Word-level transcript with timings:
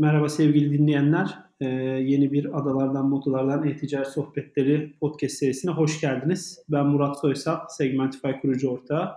Merhaba 0.00 0.28
sevgili 0.28 0.78
dinleyenler. 0.78 1.38
Ee, 1.60 1.66
yeni 1.66 2.32
bir 2.32 2.58
Adalardan 2.58 3.08
Motolardan 3.08 3.66
E-Ticaret 3.66 4.06
Sohbetleri 4.08 4.96
podcast 5.00 5.34
serisine 5.34 5.70
hoş 5.70 6.00
geldiniz. 6.00 6.64
Ben 6.68 6.86
Murat 6.86 7.20
Soysal, 7.20 7.58
Segmentify 7.68 8.30
kurucu 8.42 8.68
ortağı. 8.70 9.12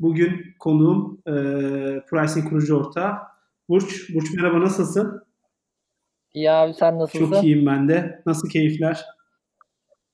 Bugün 0.00 0.54
konuğum 0.58 1.22
e, 1.26 1.32
Pricing 2.10 2.48
kurucu 2.48 2.76
ortağı 2.76 3.12
Burç. 3.68 4.14
Burç 4.14 4.34
merhaba 4.36 4.60
nasılsın? 4.60 5.22
İyi 6.34 6.50
abi 6.50 6.74
sen 6.74 6.98
nasılsın? 6.98 7.30
Çok 7.30 7.44
iyiyim 7.44 7.66
ben 7.66 7.88
de. 7.88 8.22
Nasıl 8.26 8.48
keyifler? 8.48 9.04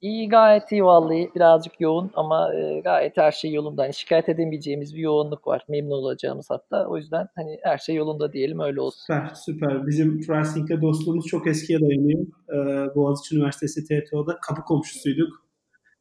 İyi 0.03 0.29
gayet 0.29 0.73
iyi 0.73 0.85
vallahi. 0.85 1.31
Birazcık 1.35 1.81
yoğun 1.81 2.11
ama 2.15 2.55
e, 2.55 2.81
gayet 2.81 3.17
her 3.17 3.33
şey 3.33 3.53
yolunda. 3.53 3.83
Hani 3.83 3.95
şikayet 3.95 4.29
edemeyeceğimiz 4.29 4.95
bir 4.95 5.01
yoğunluk 5.01 5.47
var. 5.47 5.65
Memnun 5.69 5.91
olacağımız 5.91 6.51
hatta. 6.51 6.87
O 6.87 6.97
yüzden 6.97 7.29
hani 7.35 7.59
her 7.63 7.79
şey 7.79 7.95
yolunda 7.95 8.33
diyelim 8.33 8.61
öyle 8.61 8.81
olsun. 8.81 9.01
Süper 9.01 9.35
süper. 9.35 9.87
Bizim 9.87 10.21
Pricing'le 10.21 10.83
dostluğumuz 10.83 11.27
çok 11.27 11.47
eskiye 11.47 11.81
dayanıyor. 11.81 12.21
Ee, 12.49 12.95
Boğaziçi 12.95 13.37
Üniversitesi 13.37 13.85
TTO'da 13.85 14.39
kapı 14.49 14.63
komşusuyduk. 14.63 15.47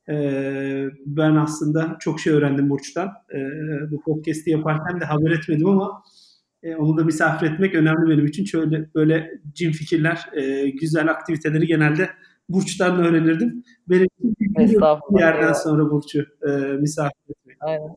Ee, 0.10 0.86
ben 1.06 1.36
aslında 1.36 1.98
çok 2.00 2.20
şey 2.20 2.34
öğrendim 2.34 2.70
Burç'tan. 2.70 3.10
Ee, 3.34 3.40
bu 3.92 4.02
podcast'i 4.02 4.50
yaparken 4.52 5.02
de 5.02 5.06
haber 5.06 5.32
etmedim 5.32 5.68
ama 5.68 6.04
e, 6.64 6.76
onu 6.76 6.98
da 6.98 7.04
misafir 7.04 7.52
etmek 7.52 7.76
önemli 7.76 8.10
benim 8.10 8.26
için. 8.26 8.46
Şöyle 8.46 8.90
böyle 8.96 9.32
cin 9.54 9.72
fikirler, 9.72 10.30
e, 10.34 10.70
güzel 10.70 11.12
aktiviteleri 11.12 11.68
genelde 11.68 12.10
Burç'tan 12.54 13.00
öğrenirdim. 13.00 13.64
İçin 13.90 14.08
bir 14.60 15.20
yerden 15.20 15.54
sonra 15.54 15.92
Burç'u 15.92 16.20
e, 16.20 16.50
misafir 16.78 17.30
etmek. 17.30 17.58
Aynen. 17.60 17.96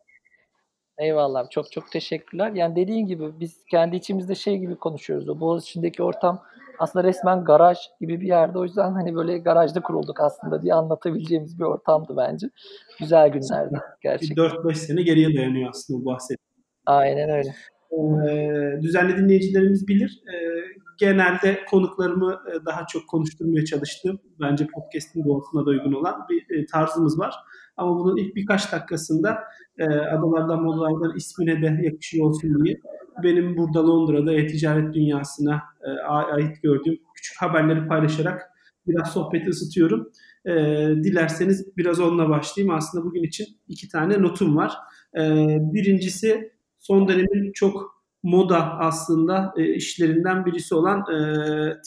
Eyvallah. 0.98 1.50
Çok 1.50 1.72
çok 1.72 1.92
teşekkürler. 1.92 2.52
Yani 2.54 2.76
dediğin 2.76 3.06
gibi 3.06 3.40
biz 3.40 3.64
kendi 3.70 3.96
içimizde 3.96 4.34
şey 4.34 4.58
gibi 4.58 4.76
konuşuyoruz. 4.76 5.28
O 5.28 5.40
Boğaz 5.40 5.62
içindeki 5.62 6.02
ortam 6.02 6.42
aslında 6.78 7.08
resmen 7.08 7.44
garaj 7.44 7.78
gibi 8.00 8.20
bir 8.20 8.26
yerde. 8.26 8.58
O 8.58 8.64
yüzden 8.64 8.92
hani 8.92 9.14
böyle 9.14 9.38
garajda 9.38 9.82
kurulduk 9.82 10.20
aslında 10.20 10.62
diye 10.62 10.74
anlatabileceğimiz 10.74 11.58
bir 11.58 11.64
ortamdı 11.64 12.14
bence. 12.16 12.46
Güzel 12.98 13.28
günlerdi 13.28 13.80
gerçekten. 14.02 14.44
4-5 14.44 14.74
sene 14.74 15.02
geriye 15.02 15.36
dayanıyor 15.36 15.70
aslında 15.70 16.00
bu 16.00 16.04
bahsettiğim. 16.04 16.64
Aynen 16.86 17.30
öyle. 17.30 17.54
Ee, 18.28 18.82
düzenli 18.82 19.16
dinleyicilerimiz 19.16 19.88
bilir. 19.88 20.22
Ee, 20.28 20.34
genelde 20.98 21.60
konuklarımı 21.70 22.38
e, 22.52 22.66
daha 22.66 22.86
çok 22.86 23.08
konuşturmaya 23.08 23.64
çalıştığım, 23.64 24.18
bence 24.40 24.66
podcast'in 24.66 25.24
doğasına 25.24 25.66
da 25.66 25.70
uygun 25.70 25.92
olan 25.92 26.14
bir 26.30 26.56
e, 26.56 26.66
tarzımız 26.66 27.18
var. 27.18 27.34
Ama 27.76 27.98
bunun 27.98 28.16
ilk 28.16 28.36
birkaç 28.36 28.72
dakikasında 28.72 29.38
e, 29.78 29.84
Adalardan 29.84 30.62
Modalardan 30.62 31.16
ismine 31.16 31.62
de 31.62 31.82
yakışıyor 31.82 32.26
olsun 32.26 32.64
diye 32.64 32.76
benim 33.22 33.56
burada 33.56 33.86
Londra'da 33.86 34.32
e-ticaret 34.32 34.94
dünyasına 34.94 35.62
e, 35.84 35.90
ait 36.08 36.62
gördüğüm 36.62 36.98
küçük 37.14 37.42
haberleri 37.42 37.88
paylaşarak 37.88 38.42
biraz 38.86 39.12
sohbeti 39.12 39.50
ısıtıyorum. 39.50 40.10
E, 40.46 40.52
dilerseniz 41.04 41.76
biraz 41.76 42.00
onunla 42.00 42.28
başlayayım. 42.28 42.74
Aslında 42.74 43.04
bugün 43.04 43.22
için 43.22 43.46
iki 43.68 43.88
tane 43.88 44.22
notum 44.22 44.56
var. 44.56 44.72
E, 45.16 45.20
birincisi 45.60 46.52
son 46.86 47.08
dönemin 47.08 47.52
çok 47.52 48.04
moda 48.22 48.78
aslında 48.78 49.54
e, 49.56 49.74
işlerinden 49.74 50.46
birisi 50.46 50.74
olan 50.74 51.00
e, 51.00 51.16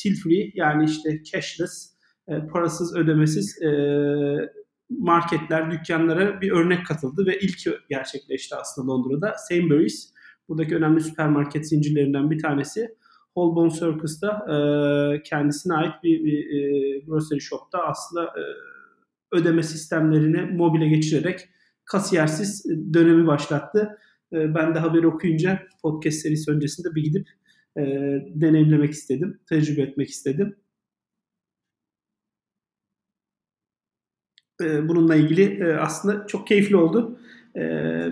till 0.02 0.16
free 0.16 0.52
yani 0.53 0.86
işte 0.86 1.23
cashless, 1.23 1.94
e, 2.28 2.48
parasız 2.48 2.95
ödemesiz 2.95 3.62
e, 3.62 3.70
marketler, 4.90 5.72
dükkanlara 5.72 6.42
bir 6.42 6.52
örnek 6.52 6.86
katıldı 6.86 7.25
ve 7.25 7.40
ilk 7.40 7.90
gerçekleşti 7.90 8.56
aslında 8.56 8.92
Londra'da. 8.92 9.34
Sainsbury's, 9.50 10.13
buradaki 10.50 10.75
önemli 10.75 11.02
süpermarket 11.02 11.69
zincirlerinden 11.69 12.31
bir 12.31 12.41
tanesi. 12.41 12.96
Holborn 13.34 13.69
Circus'ta 13.69 14.28
e, 14.28 14.57
kendisine 15.24 15.74
ait 15.74 15.94
bir, 16.03 16.24
bir 16.24 16.40
e, 16.40 17.00
grocery 17.00 17.40
shop'ta 17.40 17.80
aslında 17.80 18.24
e, 18.25 18.44
ödeme 19.31 19.63
sistemlerini 19.63 20.41
mobile 20.41 20.88
geçirerek 20.88 21.50
kasiyersiz 21.86 22.66
dönemi 22.94 23.28
başlattı. 23.28 23.97
E, 24.33 24.55
ben 24.55 24.75
de 24.75 24.79
haberi 24.79 25.07
okuyunca 25.07 25.63
podcast 25.81 26.17
serisi 26.17 26.51
öncesinde 26.51 26.95
bir 26.95 27.03
gidip 27.03 27.27
e, 27.77 27.81
deneyimlemek 28.35 28.91
istedim, 28.93 29.39
tecrübe 29.49 29.81
etmek 29.81 30.09
istedim. 30.09 30.55
E, 34.61 34.88
bununla 34.88 35.15
ilgili 35.15 35.63
e, 35.63 35.73
aslında 35.73 36.27
çok 36.27 36.47
keyifli 36.47 36.75
oldu. 36.75 37.19
E, 37.55 37.61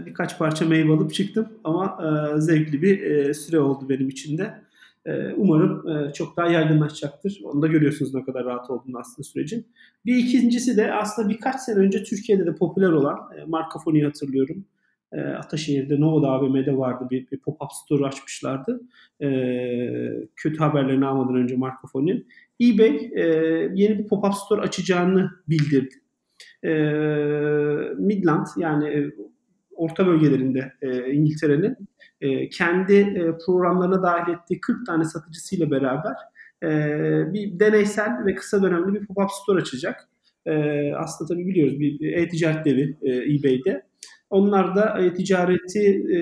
birkaç 0.06 0.38
parça 0.38 0.66
meyve 0.66 0.94
alıp 0.94 1.14
çıktım 1.14 1.50
ama 1.64 2.00
e, 2.38 2.42
zevkli 2.42 2.82
bir 2.82 3.02
e, 3.02 3.34
süre 3.34 3.60
oldu 3.60 3.90
benim 3.90 4.10
için 4.10 4.38
de. 4.38 4.66
Umarım 5.36 5.90
e, 5.90 6.14
çok 6.14 6.38
daha 6.38 6.48
yaygınlaşacaktır. 6.48 7.42
Onu 7.44 7.62
da 7.62 7.68
görüyorsunuz 7.68 8.14
ne 8.14 8.26
kadar 8.26 8.46
rahat 8.46 8.70
olduğunu 8.70 9.00
aslında 9.00 9.24
sürecin. 9.24 9.66
Bir 10.06 10.16
ikincisi 10.16 10.78
de 10.78 10.94
aslında 10.94 11.30
birkaç 11.30 11.62
sene 11.62 11.80
önce 11.80 12.04
Türkiye'de 12.04 12.46
de 12.46 12.56
popüler 12.56 12.90
olan 12.90 13.18
e, 13.38 13.44
Marka 13.46 13.80
Foni'yi 13.80 14.06
hatırlıyorum. 14.06 14.66
E, 15.16 15.22
Ataşehir'de 15.22 16.00
Nova'da 16.00 16.28
AVM'de 16.28 16.78
vardı 16.78 17.08
bir, 17.12 17.32
bir 17.32 17.38
pop-up 17.38 17.70
store 17.86 18.06
açmışlardı. 18.06 18.82
E, 19.22 19.28
kötü 20.36 20.58
haberlerini 20.58 21.06
almadan 21.06 21.36
önce 21.36 21.56
Marka 21.56 21.88
Foni. 21.88 22.24
eBay 22.62 23.12
e, 23.16 23.26
yeni 23.74 24.00
bir 24.00 24.08
pop-up 24.08 24.34
store 24.34 24.62
açacağını 24.62 25.32
bildirdi. 25.50 25.96
E, 26.64 26.70
Midland 27.98 28.46
yani 28.58 28.88
e, 28.88 29.12
orta 29.76 30.08
bölgelerinde 30.08 30.74
e, 30.82 31.12
İngiltere'nin 31.12 31.78
e, 32.22 32.50
kendi 32.50 32.94
e, 32.94 33.38
programlarına 33.46 34.04
dahil 34.04 34.34
ettiği 34.34 34.62
40 34.62 34.86
tane 34.86 35.04
satıcısıyla 35.04 35.72
beraber 35.72 36.16
e, 36.64 36.70
bir 37.34 37.60
deneysel 37.60 38.26
ve 38.26 38.36
kısa 38.36 38.64
dönemli 38.64 38.94
bir 38.94 39.08
pop-up 39.08 39.30
store 39.44 39.62
açacak. 39.62 40.10
E, 40.46 40.54
aslında 40.94 41.34
tabii 41.34 41.48
biliyoruz 41.48 41.80
bir 41.80 42.14
e-ticaret 42.14 42.66
devi 42.66 42.98
e, 43.02 43.12
eBay'de. 43.12 43.84
Onlar 44.30 44.76
da 44.76 45.00
e, 45.02 45.14
ticareti 45.14 45.90
e, 46.16 46.20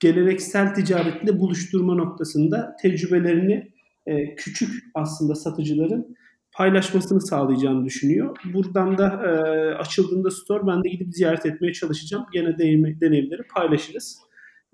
geleneksel 0.00 0.74
ticaretle 0.74 1.40
buluşturma 1.40 1.94
noktasında 1.94 2.76
tecrübelerini 2.82 3.72
e, 4.06 4.34
küçük 4.34 4.84
aslında 4.94 5.34
satıcıların 5.34 6.16
paylaşmasını 6.56 7.20
sağlayacağını 7.20 7.84
düşünüyor. 7.84 8.36
Buradan 8.54 8.98
da 8.98 9.08
e, 9.08 9.30
açıldığında 9.74 10.30
store 10.30 10.66
ben 10.66 10.84
de 10.84 10.88
gidip 10.88 11.14
ziyaret 11.14 11.46
etmeye 11.46 11.72
çalışacağım. 11.72 12.26
Gene 12.32 12.58
deneyim, 12.58 13.00
deneyimleri 13.00 13.42
paylaşırız. 13.54 14.18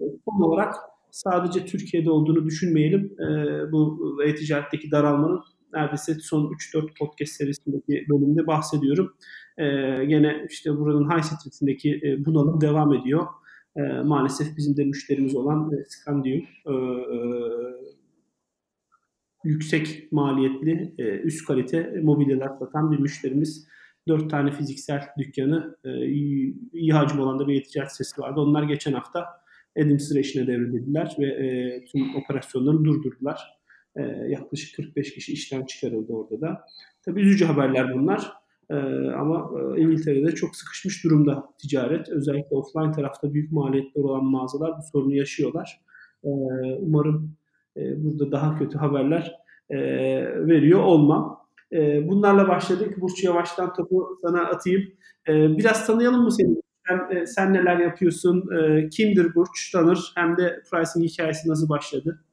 E, 0.00 0.04
olarak 0.26 0.74
sadece 1.10 1.64
Türkiye'de 1.64 2.10
olduğunu 2.10 2.46
düşünmeyelim. 2.46 3.04
E, 3.20 3.26
bu 3.72 3.98
e-ticaretteki 4.26 4.90
daralmanın 4.90 5.40
neredeyse 5.74 6.14
son 6.14 6.52
3-4 6.74 6.98
podcast 6.98 7.32
serisindeki 7.32 8.06
bölümde 8.08 8.46
bahsediyorum. 8.46 9.14
E, 9.58 9.64
gene 10.04 10.46
işte 10.50 10.76
buranın 10.76 11.10
High 11.10 11.22
Street'indeki 11.22 12.00
e, 12.04 12.24
bunalım 12.24 12.60
devam 12.60 12.94
ediyor. 12.94 13.26
E, 13.76 13.82
maalesef 13.82 14.56
bizim 14.56 14.76
de 14.76 14.84
müşterimiz 14.84 15.36
olan 15.36 15.72
e, 15.72 15.84
Scandium 15.88 16.42
e, 16.66 16.72
e, 16.72 17.18
yüksek 19.44 20.12
maliyetli, 20.12 20.94
üst 21.24 21.46
kalite 21.46 22.00
mobilyalar 22.02 22.50
satan 22.58 22.92
bir 22.92 22.98
müşterimiz. 22.98 23.66
Dört 24.08 24.30
tane 24.30 24.52
fiziksel 24.52 25.08
dükkanı, 25.18 25.76
e, 25.84 26.06
iyi, 26.06 26.92
hacim 26.92 27.20
olan 27.20 27.38
da 27.38 27.48
bir 27.48 27.64
ticaret 27.64 27.92
sitesi 27.92 28.20
vardı. 28.20 28.40
Onlar 28.40 28.62
geçen 28.62 28.92
hafta 28.92 29.26
administration'e 29.80 30.46
devredildiler 30.46 31.16
ve 31.18 31.26
e, 31.26 31.84
tüm 31.84 32.16
operasyonları 32.16 32.84
durdurdular. 32.84 33.60
E, 33.96 34.02
yaklaşık 34.28 34.76
45 34.76 35.14
kişi 35.14 35.32
işten 35.32 35.66
çıkarıldı 35.66 36.12
orada 36.12 36.40
da. 36.40 36.66
Tabii 37.02 37.20
üzücü 37.20 37.44
haberler 37.44 37.94
bunlar. 37.94 38.32
E, 38.70 38.76
ama 39.10 39.50
e, 39.76 39.80
İngiltere'de 39.80 40.34
çok 40.34 40.56
sıkışmış 40.56 41.04
durumda 41.04 41.44
ticaret. 41.58 42.08
Özellikle 42.08 42.56
offline 42.56 42.92
tarafta 42.92 43.34
büyük 43.34 43.52
maliyetler 43.52 44.02
olan 44.02 44.24
mağazalar 44.24 44.72
bu 44.78 44.82
sorunu 44.92 45.14
yaşıyorlar. 45.14 45.80
E, 46.24 46.28
umarım 46.78 47.36
e, 47.76 48.04
burada 48.04 48.32
daha 48.32 48.58
kötü 48.58 48.78
haberler 48.78 49.32
e, 49.70 49.78
veriyor 50.46 50.80
olmam. 50.80 51.40
E, 51.72 52.08
bunlarla 52.08 52.48
başladık. 52.48 53.00
Burç 53.00 53.24
yavaştan 53.24 53.74
topu 53.74 54.18
sana 54.22 54.40
atayım. 54.46 54.82
Biraz 55.28 55.86
tanıyalım 55.86 56.22
mı 56.22 56.32
seni? 56.32 56.56
Sen, 56.88 57.24
sen 57.24 57.52
neler 57.52 57.76
yapıyorsun? 57.78 58.48
Kimdir 58.88 59.34
Burç 59.34 59.70
tanır? 59.72 60.12
Hem 60.14 60.36
de 60.36 60.62
pricing 60.70 61.10
hikayesi 61.10 61.48
nasıl 61.48 61.68
başladı? 61.68 62.24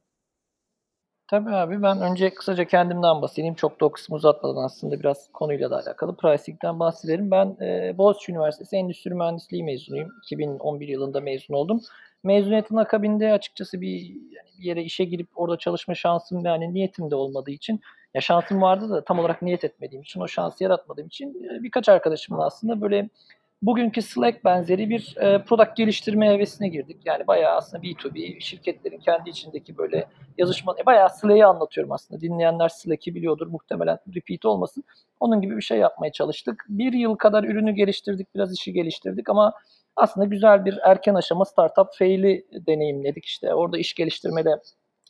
Tabii 1.27 1.49
abi 1.49 1.81
ben 1.81 2.01
önce 2.01 2.33
kısaca 2.33 2.65
kendimden 2.65 3.21
bahsedeyim. 3.21 3.55
Çok 3.55 3.81
da 3.81 3.85
o 3.85 3.91
kısmı 3.91 4.15
uzatmadan 4.15 4.63
aslında 4.63 4.99
biraz 4.99 5.29
konuyla 5.33 5.71
da 5.71 5.75
alakalı 5.75 6.15
pricing'den 6.15 6.79
bahsedelim. 6.79 7.31
Ben 7.31 7.57
e, 7.61 7.97
Boğaziçi 7.97 8.31
Üniversitesi 8.31 8.75
Endüstri 8.75 9.13
Mühendisliği 9.13 9.63
mezunuyum. 9.63 10.09
2011 10.23 10.87
yılında 10.87 11.21
mezun 11.21 11.53
oldum. 11.53 11.81
Mezuniyetin 12.23 12.75
akabinde 12.75 13.33
açıkçası 13.33 13.81
bir, 13.81 13.99
yani 14.09 14.49
bir 14.59 14.63
yere 14.63 14.83
işe 14.83 15.03
girip 15.03 15.27
orada 15.35 15.57
çalışma 15.57 15.95
şansım 15.95 16.43
ve 16.43 16.49
yani 16.49 16.73
niyetim 16.73 17.11
de 17.11 17.15
olmadığı 17.15 17.51
için 17.51 17.81
ya 18.13 18.21
şansım 18.21 18.61
vardı 18.61 18.89
da 18.89 19.03
tam 19.03 19.19
olarak 19.19 19.41
niyet 19.41 19.63
etmediğim 19.63 20.01
için 20.01 20.21
o 20.21 20.27
şansı 20.27 20.63
yaratmadığım 20.63 21.07
için 21.07 21.33
birkaç 21.63 21.89
arkadaşımla 21.89 22.45
aslında 22.45 22.81
böyle 22.81 23.09
bugünkü 23.61 24.01
Slack 24.01 24.45
benzeri 24.45 24.89
bir 24.89 25.17
e, 25.17 25.43
product 25.43 25.77
geliştirme 25.77 26.29
hevesine 26.29 26.67
girdik. 26.67 26.97
Yani 27.05 27.27
bayağı 27.27 27.55
aslında 27.55 27.83
B2B 27.83 28.39
şirketlerin 28.39 28.97
kendi 28.99 29.29
içindeki 29.29 29.77
böyle 29.77 30.07
yazışma, 30.37 30.75
e, 30.81 30.85
bayağı 30.85 31.09
Slack'i 31.09 31.45
anlatıyorum 31.45 31.91
aslında. 31.91 32.21
Dinleyenler 32.21 32.69
Slack'i 32.69 33.15
biliyordur 33.15 33.47
muhtemelen 33.47 33.97
repeat 34.15 34.45
olmasın. 34.45 34.83
Onun 35.19 35.41
gibi 35.41 35.57
bir 35.57 35.61
şey 35.61 35.77
yapmaya 35.77 36.11
çalıştık. 36.11 36.65
Bir 36.69 36.93
yıl 36.93 37.15
kadar 37.15 37.43
ürünü 37.43 37.71
geliştirdik, 37.71 38.35
biraz 38.35 38.53
işi 38.53 38.73
geliştirdik 38.73 39.29
ama 39.29 39.53
aslında 39.95 40.25
güzel 40.25 40.65
bir 40.65 40.79
erken 40.83 41.15
aşama 41.15 41.45
startup 41.45 41.87
fail'i 41.99 42.45
deneyimledik. 42.67 43.25
İşte 43.25 43.53
orada 43.53 43.77
iş 43.77 43.93
geliştirmede 43.93 44.59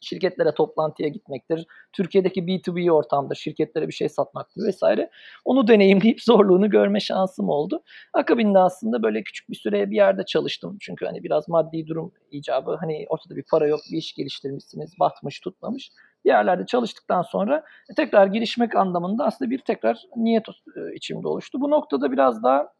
şirketlere 0.01 0.51
toplantıya 0.51 1.09
gitmektir. 1.09 1.65
Türkiye'deki 1.93 2.41
B2B 2.41 2.91
ortamdır, 2.91 3.35
şirketlere 3.35 3.87
bir 3.87 3.93
şey 3.93 4.09
satmaktır 4.09 4.63
vesaire. 4.67 5.09
Onu 5.45 5.67
deneyimleyip 5.67 6.21
zorluğunu 6.23 6.69
görme 6.69 6.99
şansım 6.99 7.49
oldu. 7.49 7.83
Akabinde 8.13 8.59
aslında 8.59 9.03
böyle 9.03 9.23
küçük 9.23 9.49
bir 9.49 9.55
süre 9.55 9.89
bir 9.89 9.95
yerde 9.95 10.25
çalıştım. 10.25 10.77
Çünkü 10.81 11.05
hani 11.05 11.23
biraz 11.23 11.49
maddi 11.49 11.87
durum 11.87 12.11
icabı 12.31 12.77
hani 12.79 13.05
ortada 13.09 13.35
bir 13.35 13.43
para 13.43 13.67
yok, 13.67 13.79
bir 13.91 13.97
iş 13.97 14.13
geliştirmişsiniz, 14.13 14.99
batmış, 14.99 15.39
tutmamış. 15.39 15.91
Bir 16.25 16.29
yerlerde 16.29 16.65
çalıştıktan 16.65 17.21
sonra 17.21 17.63
tekrar 17.95 18.27
girişmek 18.27 18.75
anlamında 18.75 19.25
aslında 19.25 19.51
bir 19.51 19.59
tekrar 19.59 20.03
niyet 20.15 20.49
e, 20.49 20.95
içimde 20.95 21.27
oluştu. 21.27 21.61
Bu 21.61 21.71
noktada 21.71 22.11
biraz 22.11 22.43
daha 22.43 22.73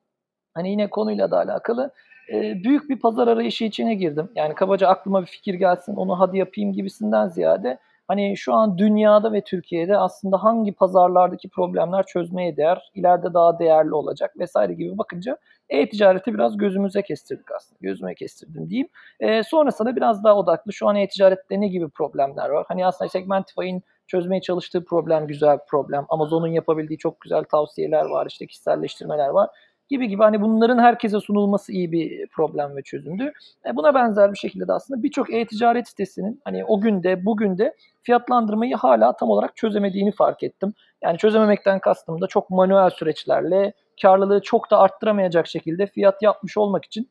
hani 0.54 0.72
yine 0.72 0.90
konuyla 0.90 1.32
da 1.32 1.38
alakalı 1.38 1.94
e, 2.34 2.64
büyük 2.64 2.90
bir 2.90 3.00
pazar 3.00 3.28
arayışı 3.28 3.66
içine 3.66 3.96
girdim. 3.96 4.30
Yani 4.36 4.56
kabaca 4.56 4.88
aklıma 4.88 5.22
bir 5.22 5.28
fikir 5.28 5.54
gelsin 5.54 5.96
onu 5.96 6.20
hadi 6.20 6.38
yapayım 6.38 6.74
gibisinden 6.74 7.28
ziyade 7.28 7.78
hani 8.08 8.38
şu 8.38 8.54
an 8.54 8.78
dünyada 8.78 9.34
ve 9.34 9.42
Türkiye'de 9.42 9.98
aslında 9.98 10.44
hangi 10.44 10.72
pazarlardaki 10.72 11.50
problemler 11.50 12.06
çözmeye 12.06 12.58
değer, 12.58 12.92
ileride 12.94 13.34
daha 13.34 13.60
değerli 13.60 13.94
olacak 13.94 14.40
vesaire 14.40 14.74
gibi 14.74 14.98
bakınca 14.98 15.38
e-ticareti 15.70 16.34
biraz 16.34 16.58
gözümüze 16.58 17.02
kestirdik 17.02 17.52
aslında. 17.52 17.80
Gözüme 17.82 18.16
kestirdim 18.16 18.70
diyeyim. 18.70 18.88
E, 19.20 19.44
sonrasında 19.44 19.96
biraz 19.96 20.24
daha 20.24 20.36
odaklı 20.36 20.74
şu 20.74 20.88
an 20.88 20.96
e-ticarette 20.96 21.62
ne 21.62 21.68
gibi 21.68 21.90
problemler 21.90 22.50
var? 22.50 22.66
Hani 22.68 22.86
aslında 22.86 23.10
Segmentify'in 23.10 23.84
çözmeye 24.08 24.42
çalıştığı 24.42 24.86
problem 24.86 25.28
güzel 25.28 25.58
bir 25.58 25.66
problem. 25.70 26.06
Amazon'un 26.10 26.48
yapabildiği 26.48 26.98
çok 26.98 27.22
güzel 27.22 27.44
tavsiyeler 27.44 28.06
var, 28.06 28.28
işte 28.30 28.48
kişiselleştirmeler 28.48 29.30
var 29.30 29.50
gibi 29.90 30.08
gibi 30.08 30.24
hani 30.24 30.42
bunların 30.42 30.80
herkese 30.80 31.20
sunulması 31.20 31.72
iyi 31.72 31.92
bir 31.92 32.28
problem 32.28 32.76
ve 32.76 32.82
çözümdü. 32.82 33.32
E 33.66 33.76
buna 33.76 33.94
benzer 33.94 34.34
bir 34.34 34.38
şekilde 34.38 34.68
de 34.68 34.74
aslında 34.74 35.04
birçok 35.04 35.34
e-ticaret 35.34 35.88
sitesinin 35.88 36.42
hani 36.44 36.66
o 36.66 36.82
günde 36.82 37.26
bugün 37.26 37.58
de 37.58 37.76
fiyatlandırmayı 38.02 38.76
hala 38.76 39.16
tam 39.16 39.30
olarak 39.30 39.56
çözemediğini 39.56 40.12
fark 40.12 40.44
ettim. 40.44 40.74
Yani 41.02 41.18
çözememekten 41.18 41.80
kastım 41.80 42.22
da 42.22 42.28
çok 42.28 42.50
manuel 42.50 42.90
süreçlerle 42.90 43.74
karlılığı 44.02 44.42
çok 44.42 44.72
da 44.72 44.80
arttıramayacak 44.80 45.48
şekilde 45.48 45.88
fiyat 45.88 46.22
yapmış 46.22 46.58
olmak 46.58 46.86
için 46.86 47.10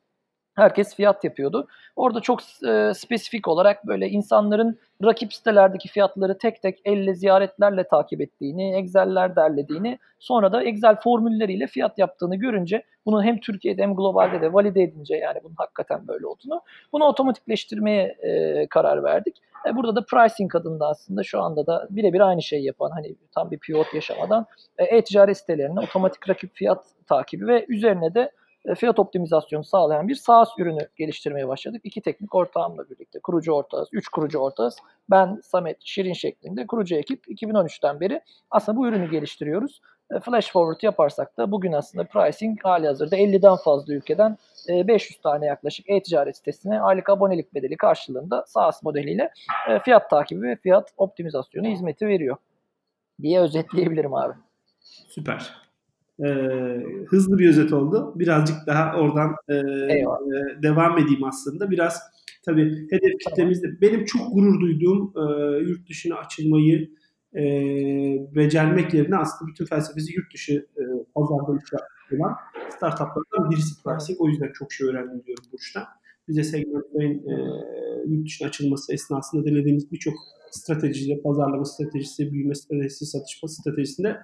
herkes 0.57 0.95
fiyat 0.95 1.23
yapıyordu. 1.23 1.67
Orada 1.95 2.19
çok 2.19 2.39
e, 2.67 2.93
spesifik 2.93 3.47
olarak 3.47 3.87
böyle 3.87 4.09
insanların 4.09 4.79
rakip 5.03 5.33
sitelerdeki 5.33 5.89
fiyatları 5.89 6.37
tek 6.37 6.61
tek 6.61 6.81
elle 6.85 7.15
ziyaretlerle 7.15 7.87
takip 7.87 8.21
ettiğini, 8.21 8.75
Excel'ler 8.75 9.35
derlediğini, 9.35 9.99
sonra 10.19 10.51
da 10.51 10.63
Excel 10.63 10.95
formülleriyle 10.95 11.67
fiyat 11.67 11.97
yaptığını 11.97 12.35
görünce 12.35 12.83
bunu 13.05 13.23
hem 13.23 13.39
Türkiye'de 13.39 13.81
hem 13.81 13.95
globalde 13.95 14.41
de 14.41 14.53
valide 14.53 14.83
edince 14.83 15.15
yani 15.15 15.39
bunun 15.43 15.55
hakikaten 15.57 16.07
böyle 16.07 16.27
olduğunu 16.27 16.61
bunu 16.93 17.03
otomatikleştirmeye 17.03 18.03
e, 18.03 18.67
karar 18.67 19.03
verdik. 19.03 19.37
E, 19.67 19.75
burada 19.75 19.95
da 19.95 20.05
pricing 20.05 20.55
adında 20.55 20.87
aslında 20.87 21.23
şu 21.23 21.41
anda 21.41 21.67
da 21.67 21.87
birebir 21.89 22.19
aynı 22.19 22.41
şeyi 22.41 22.65
yapan 22.65 22.91
hani 22.91 23.15
tam 23.35 23.51
bir 23.51 23.59
pivot 23.59 23.93
yaşamadan 23.93 24.45
e, 24.77 24.83
e-ticaret 24.83 25.37
sitelerine 25.37 25.79
otomatik 25.79 26.29
rakip 26.29 26.55
fiyat 26.55 26.85
takibi 27.07 27.47
ve 27.47 27.65
üzerine 27.69 28.13
de 28.13 28.31
fiyat 28.75 28.99
optimizasyonu 28.99 29.63
sağlayan 29.63 30.07
bir 30.07 30.15
SaaS 30.15 30.49
ürünü 30.57 30.87
geliştirmeye 30.97 31.47
başladık. 31.47 31.81
İki 31.83 32.01
teknik 32.01 32.35
ortağımla 32.35 32.89
birlikte 32.89 33.19
kurucu 33.19 33.51
ortağız, 33.51 33.89
üç 33.91 34.07
kurucu 34.07 34.39
ortağız. 34.39 34.77
Ben, 35.09 35.39
Samet, 35.43 35.77
Şirin 35.79 36.13
şeklinde 36.13 36.67
kurucu 36.67 36.95
ekip 36.95 37.27
2013'ten 37.27 37.99
beri 37.99 38.21
aslında 38.51 38.77
bu 38.77 38.87
ürünü 38.87 39.11
geliştiriyoruz. 39.11 39.81
E, 40.11 40.19
flash 40.19 40.51
forward 40.51 40.81
yaparsak 40.81 41.37
da 41.37 41.51
bugün 41.51 41.71
aslında 41.71 42.03
pricing 42.03 42.63
hali 42.63 42.87
hazırda 42.87 43.17
50'den 43.17 43.55
fazla 43.55 43.93
ülkeden 43.93 44.37
500 44.69 45.19
e, 45.19 45.21
tane 45.21 45.45
yaklaşık 45.45 45.89
e-ticaret 45.89 46.37
sitesine 46.37 46.81
aylık 46.81 47.09
abonelik 47.09 47.53
bedeli 47.53 47.77
karşılığında 47.77 48.43
SaaS 48.47 48.83
modeliyle 48.83 49.31
fiyat 49.83 50.09
takibi 50.09 50.41
ve 50.41 50.55
fiyat 50.55 50.93
optimizasyonu 50.97 51.67
hizmeti 51.67 52.07
veriyor 52.07 52.37
diye 53.21 53.39
özetleyebilirim 53.39 54.13
abi. 54.13 54.33
Süper 55.07 55.66
e, 56.25 56.29
hızlı 57.07 57.37
bir 57.37 57.49
özet 57.49 57.73
oldu. 57.73 58.13
Birazcık 58.15 58.55
daha 58.67 58.99
oradan 58.99 59.35
e, 59.49 59.55
e, 59.55 60.05
devam 60.63 60.97
edeyim 60.97 61.23
aslında. 61.23 61.71
Biraz 61.71 62.01
tabii 62.45 62.87
hedef 62.91 63.11
kitlemizde 63.27 63.81
benim 63.81 64.05
çok 64.05 64.33
gurur 64.33 64.61
duyduğum 64.61 65.13
e, 65.17 65.57
yurt 65.59 65.89
dışına 65.89 66.15
açılmayı 66.15 66.89
e, 67.35 67.41
becermek 68.35 68.93
yerine 68.93 69.15
aslında 69.15 69.51
bütün 69.51 69.65
felsefesi 69.65 70.13
yurt 70.15 70.33
dışı 70.33 70.53
e, 70.53 70.83
pazarda 71.15 71.51
olan 72.11 72.35
startuplardan 72.69 73.51
birisi 73.51 73.83
pricing. 73.83 74.21
O 74.21 74.27
yüzden 74.27 74.51
çok 74.53 74.73
şey 74.73 74.87
öğrendim 74.87 75.23
diyorum 75.25 75.45
Burç'tan. 75.53 75.83
Bize 76.27 76.43
segmentlerin 76.43 77.27
e, 77.27 77.33
yurt 78.07 78.25
dışına 78.25 78.47
açılması 78.47 78.93
esnasında 78.93 79.45
denediğimiz 79.45 79.91
birçok 79.91 80.13
stratejiyle, 80.51 81.21
pazarlama 81.21 81.65
stratejisi, 81.65 82.31
büyüme 82.31 82.55
stratejisi, 82.55 83.05
satışma 83.05 83.49
stratejisinde 83.49 84.17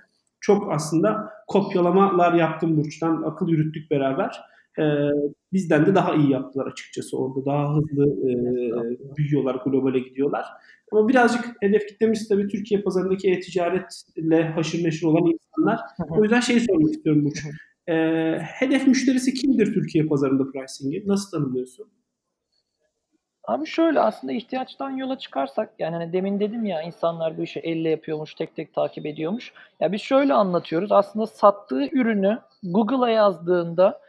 çok 0.44 0.72
aslında 0.72 1.30
kopyalamalar 1.48 2.34
yaptım 2.34 2.78
Burç'tan. 2.78 3.24
Akıl 3.24 3.48
yürüttük 3.48 3.92
beraber. 3.92 4.42
E, 4.80 4.84
bizden 5.54 5.86
de 5.86 5.96
daha 5.96 6.16
iyi 6.16 6.32
yaptılar 6.32 6.68
açıkçası 6.68 7.18
orada. 7.18 7.46
Daha 7.46 7.76
hızlı 7.76 8.04
e, 8.04 8.34
büyüyorlar, 9.18 9.62
globale 9.66 10.00
gidiyorlar. 10.00 10.46
Ama 10.92 11.08
birazcık 11.08 11.46
hedef 11.62 11.88
kitlemiz 11.88 12.28
tabii 12.28 12.48
Türkiye 12.48 12.82
pazarındaki 12.82 13.32
e-ticaretle 13.32 14.44
haşır 14.44 14.84
neşir 14.84 15.06
olan 15.06 15.32
insanlar. 15.32 15.80
O 16.10 16.24
yüzden 16.24 16.40
şey 16.40 16.60
sormak 16.60 16.92
istiyorum 16.92 17.26
Burç. 17.26 17.40
E, 17.88 17.94
hedef 18.40 18.88
müşterisi 18.88 19.34
kimdir 19.34 19.74
Türkiye 19.74 20.06
pazarında 20.06 20.44
pricing'i? 20.52 21.08
Nasıl 21.08 21.32
tanımlıyorsun? 21.32 21.88
Abi 23.44 23.66
şöyle 23.66 24.00
aslında 24.00 24.34
ihtiyaçtan 24.34 24.90
yola 24.90 25.18
çıkarsak 25.18 25.70
yani 25.80 25.96
hani 25.96 26.14
demin 26.14 26.40
dedim 26.40 26.66
ya 26.66 26.82
insanlar 26.82 27.38
bu 27.38 27.44
işi 27.44 27.60
elle 27.60 27.90
yapıyormuş, 27.90 28.36
tek 28.36 28.56
tek 28.56 28.74
takip 28.74 29.06
ediyormuş. 29.06 29.54
Ya 29.80 29.92
biz 29.92 30.02
şöyle 30.02 30.34
anlatıyoruz. 30.34 30.92
Aslında 30.92 31.28
sattığı 31.28 31.86
ürünü 31.86 32.40
Google'a 32.64 33.10
yazdığında 33.10 34.00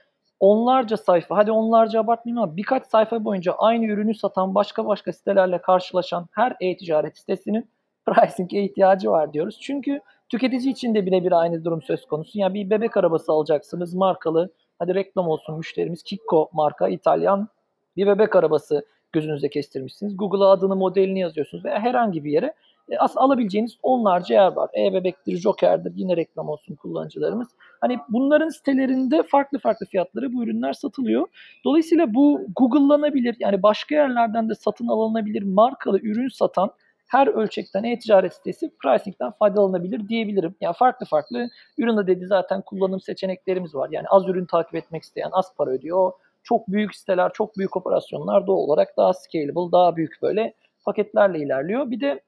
onlarca 0.40 0.96
sayfa, 0.96 1.36
hadi 1.36 1.52
onlarca 1.52 2.00
abartmayayım 2.00 2.42
ama 2.42 2.56
birkaç 2.56 2.86
sayfa 2.86 3.24
boyunca 3.24 3.52
aynı 3.52 3.86
ürünü 3.86 4.14
satan 4.14 4.54
başka 4.54 4.86
başka 4.86 5.12
sitelerle 5.12 5.58
karşılaşan 5.58 6.26
her 6.32 6.56
e-ticaret 6.60 7.18
sitesinin 7.18 7.70
pricing'e 8.06 8.64
ihtiyacı 8.64 9.10
var 9.10 9.32
diyoruz. 9.32 9.58
Çünkü 9.60 10.00
tüketici 10.28 10.72
için 10.72 10.94
de 10.94 11.06
birebir 11.06 11.32
aynı 11.32 11.64
durum 11.64 11.82
söz 11.82 12.06
konusu. 12.06 12.38
Yani 12.38 12.54
bir 12.54 12.70
bebek 12.70 12.96
arabası 12.96 13.32
alacaksınız 13.32 13.94
markalı. 13.94 14.50
Hadi 14.78 14.94
reklam 14.94 15.28
olsun 15.28 15.56
müşterimiz 15.56 16.02
Kikko 16.02 16.50
marka 16.52 16.88
İtalyan 16.88 17.48
bir 17.96 18.06
bebek 18.06 18.36
arabası 18.36 18.84
gözünüze 19.14 19.48
kestirmişsiniz. 19.48 20.16
Google'a 20.16 20.50
adını, 20.50 20.76
modelini 20.76 21.20
yazıyorsunuz 21.20 21.64
veya 21.64 21.80
herhangi 21.80 22.24
bir 22.24 22.30
yere 22.30 22.54
e, 22.88 22.98
aslında 22.98 23.20
alabileceğiniz 23.20 23.78
onlarca 23.82 24.34
yer 24.34 24.52
var. 24.52 24.70
E-Bebek'tir, 24.74 25.36
Joker'dir, 25.36 25.92
yine 25.96 26.16
reklam 26.16 26.48
olsun 26.48 26.74
kullanıcılarımız. 26.74 27.48
Hani 27.80 27.98
bunların 28.08 28.48
sitelerinde 28.48 29.22
farklı 29.22 29.58
farklı 29.58 29.86
fiyatları 29.86 30.32
bu 30.32 30.44
ürünler 30.44 30.72
satılıyor. 30.72 31.26
Dolayısıyla 31.64 32.14
bu 32.14 32.46
Google'lanabilir, 32.56 33.36
yani 33.38 33.62
başka 33.62 33.94
yerlerden 33.94 34.48
de 34.48 34.54
satın 34.54 34.88
alınabilir 34.88 35.42
markalı 35.42 36.00
ürün 36.00 36.28
satan 36.28 36.70
her 37.06 37.26
ölçekten 37.26 37.84
e-ticaret 37.84 38.34
sitesi 38.34 38.70
pricing'den 38.82 39.30
faydalanabilir 39.30 40.08
diyebilirim. 40.08 40.54
Yani 40.60 40.74
farklı 40.78 41.06
farklı 41.06 41.48
ürün 41.78 42.06
dedi 42.06 42.26
zaten 42.26 42.62
kullanım 42.62 43.00
seçeneklerimiz 43.00 43.74
var. 43.74 43.88
Yani 43.92 44.06
az 44.08 44.28
ürün 44.28 44.46
takip 44.46 44.74
etmek 44.74 45.02
isteyen 45.02 45.30
az 45.32 45.54
para 45.56 45.70
ödüyor 45.70 46.12
çok 46.44 46.68
büyük 46.68 46.94
siteler, 46.94 47.32
çok 47.32 47.58
büyük 47.58 47.76
operasyonlar 47.76 48.46
doğal 48.46 48.56
olarak 48.56 48.96
daha 48.96 49.12
scalable, 49.12 49.72
daha 49.72 49.96
büyük 49.96 50.22
böyle 50.22 50.54
paketlerle 50.84 51.38
ilerliyor. 51.38 51.90
Bir 51.90 52.00
de 52.00 52.22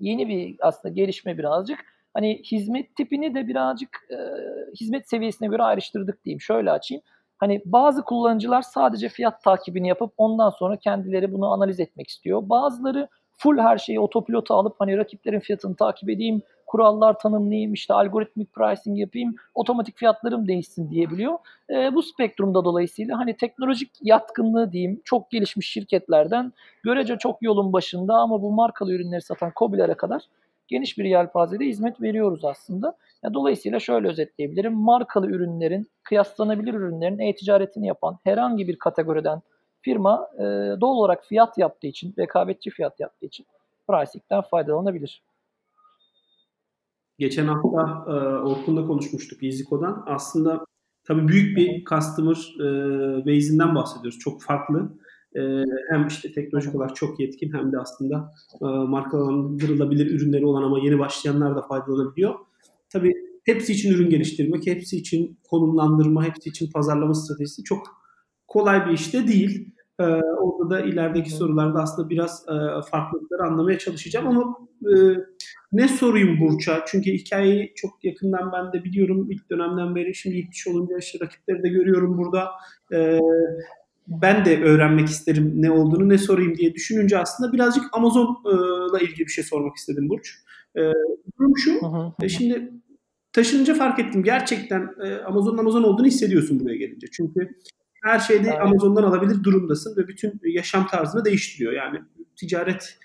yeni 0.00 0.28
bir 0.28 0.56
aslında 0.60 0.94
gelişme 0.94 1.38
birazcık. 1.38 1.78
Hani 2.14 2.42
hizmet 2.42 2.96
tipini 2.96 3.34
de 3.34 3.48
birazcık 3.48 3.90
e, 4.10 4.16
hizmet 4.80 5.08
seviyesine 5.08 5.48
göre 5.48 5.62
ayrıştırdık 5.62 6.24
diyeyim. 6.24 6.40
Şöyle 6.40 6.70
açayım. 6.70 7.02
Hani 7.38 7.62
bazı 7.64 8.02
kullanıcılar 8.02 8.62
sadece 8.62 9.08
fiyat 9.08 9.42
takibini 9.42 9.88
yapıp 9.88 10.12
ondan 10.16 10.50
sonra 10.50 10.76
kendileri 10.76 11.32
bunu 11.32 11.52
analiz 11.52 11.80
etmek 11.80 12.08
istiyor. 12.08 12.48
Bazıları 12.48 13.08
full 13.32 13.58
her 13.58 13.78
şeyi 13.78 14.00
otopilota 14.00 14.54
alıp 14.54 14.76
hani 14.78 14.96
rakiplerin 14.96 15.40
fiyatını 15.40 15.76
takip 15.76 16.10
edeyim, 16.10 16.42
kurallar 16.66 17.18
tanımlayayım, 17.18 17.72
işte 17.72 17.94
algoritmik 17.94 18.52
pricing 18.52 18.98
yapayım, 18.98 19.34
otomatik 19.54 19.96
fiyatlarım 19.96 20.48
değişsin 20.48 20.90
diyebiliyor. 20.90 21.38
E, 21.70 21.94
bu 21.94 22.02
spektrumda 22.02 22.64
dolayısıyla 22.64 23.18
hani 23.18 23.36
teknolojik 23.36 23.90
yatkınlığı 24.02 24.72
diyeyim 24.72 25.00
çok 25.04 25.30
gelişmiş 25.30 25.68
şirketlerden 25.68 26.52
görece 26.82 27.18
çok 27.18 27.42
yolun 27.42 27.72
başında 27.72 28.14
ama 28.14 28.42
bu 28.42 28.52
markalı 28.52 28.92
ürünleri 28.92 29.22
satan 29.22 29.52
COBİ'lere 29.56 29.94
kadar 29.94 30.22
geniş 30.68 30.98
bir 30.98 31.04
yelpazede 31.04 31.64
hizmet 31.64 32.02
veriyoruz 32.02 32.44
aslında. 32.44 32.96
Ya 33.22 33.34
dolayısıyla 33.34 33.80
şöyle 33.80 34.08
özetleyebilirim. 34.08 34.72
Markalı 34.72 35.26
ürünlerin, 35.26 35.90
kıyaslanabilir 36.02 36.74
ürünlerin 36.74 37.18
e-ticaretini 37.18 37.86
yapan 37.86 38.18
herhangi 38.24 38.68
bir 38.68 38.78
kategoriden 38.78 39.42
firma 39.82 40.28
e, 40.38 40.42
doğal 40.80 40.96
olarak 40.96 41.24
fiyat 41.24 41.58
yaptığı 41.58 41.86
için, 41.86 42.14
rekabetçi 42.18 42.70
fiyat 42.70 43.00
yaptığı 43.00 43.26
için 43.26 43.46
pricing'den 43.88 44.40
faydalanabilir. 44.40 45.22
Geçen 47.18 47.46
hafta 47.46 48.04
e, 48.06 48.12
Orkun'la 48.38 48.86
konuşmuştuk 48.86 49.42
Iziko'dan. 49.42 50.04
Aslında 50.06 50.64
tabii 51.04 51.28
büyük 51.28 51.56
bir 51.56 51.84
customer 51.84 52.54
e, 52.60 52.66
base'inden 53.26 53.74
bahsediyoruz. 53.74 54.18
Çok 54.18 54.42
farklı. 54.42 54.98
E, 55.36 55.40
hem 55.90 56.06
işte 56.06 56.32
teknolojik 56.32 56.74
olarak 56.74 56.96
çok 56.96 57.20
yetkin 57.20 57.52
hem 57.52 57.72
de 57.72 57.78
aslında 57.78 58.32
e, 58.62 58.64
markalandırılabilir 58.64 60.10
ürünleri 60.10 60.46
olan 60.46 60.62
ama 60.62 60.78
yeni 60.78 60.98
başlayanlar 60.98 61.56
da 61.56 61.62
faydalanabiliyor. 61.62 62.34
Tabii 62.90 63.12
hepsi 63.44 63.72
için 63.72 63.92
ürün 63.92 64.10
geliştirmek, 64.10 64.66
hepsi 64.66 64.96
için 64.96 65.38
konumlandırma, 65.50 66.24
hepsi 66.24 66.48
için 66.48 66.70
pazarlama 66.72 67.14
stratejisi 67.14 67.64
çok 67.64 67.86
kolay 68.46 68.86
bir 68.86 68.92
iş 68.92 69.14
de 69.14 69.28
değil. 69.28 69.75
Ee, 70.00 70.04
orada 70.40 70.70
da 70.70 70.80
ilerideki 70.80 71.30
sorularda 71.30 71.78
aslında 71.78 72.10
biraz 72.10 72.44
e, 72.48 72.54
farklılıkları 72.90 73.42
anlamaya 73.42 73.78
çalışacağım 73.78 74.26
ama 74.28 74.56
e, 74.82 74.94
ne 75.72 75.88
sorayım 75.88 76.40
Burç'a? 76.40 76.84
Çünkü 76.86 77.12
hikayeyi 77.12 77.72
çok 77.76 78.04
yakından 78.04 78.52
ben 78.52 78.72
de 78.72 78.84
biliyorum 78.84 79.30
ilk 79.30 79.50
dönemden 79.50 79.94
beri. 79.94 80.14
Şimdi 80.14 80.36
ilk 80.36 80.54
iş 80.54 80.66
olunca 80.66 80.98
işte 80.98 81.18
rakipleri 81.24 81.62
de 81.62 81.68
görüyorum 81.68 82.18
burada. 82.18 82.50
E, 82.92 83.20
ben 84.08 84.44
de 84.44 84.62
öğrenmek 84.62 85.08
isterim 85.08 85.52
ne 85.56 85.70
olduğunu, 85.70 86.08
ne 86.08 86.18
sorayım 86.18 86.56
diye 86.56 86.74
düşününce 86.74 87.18
aslında 87.18 87.52
birazcık 87.52 87.84
Amazon'la 87.92 89.00
ilgili 89.00 89.18
bir 89.26 89.32
şey 89.32 89.44
sormak 89.44 89.76
istedim 89.76 90.08
Burç. 90.08 90.34
E, 90.76 90.80
durum 91.38 91.52
şu, 91.56 91.80
e, 92.22 92.28
şimdi 92.28 92.72
taşınınca 93.32 93.74
fark 93.74 93.98
ettim. 93.98 94.22
Gerçekten 94.22 94.88
e, 95.04 95.14
Amazon'un 95.14 95.58
Amazon 95.58 95.82
olduğunu 95.82 96.06
hissediyorsun 96.06 96.60
buraya 96.60 96.76
gelince. 96.76 97.06
Çünkü 97.12 97.48
her 98.06 98.18
şeyde 98.18 98.48
Evet. 98.48 98.60
Amazon'dan 98.60 99.02
alabilir 99.02 99.44
durumdasın 99.44 99.96
ve 99.96 100.08
bütün 100.08 100.40
yaşam 100.44 100.86
tarzını 100.86 101.24
değiştiriyor. 101.24 101.72
Yani 101.72 102.02
ticaret 102.36 102.98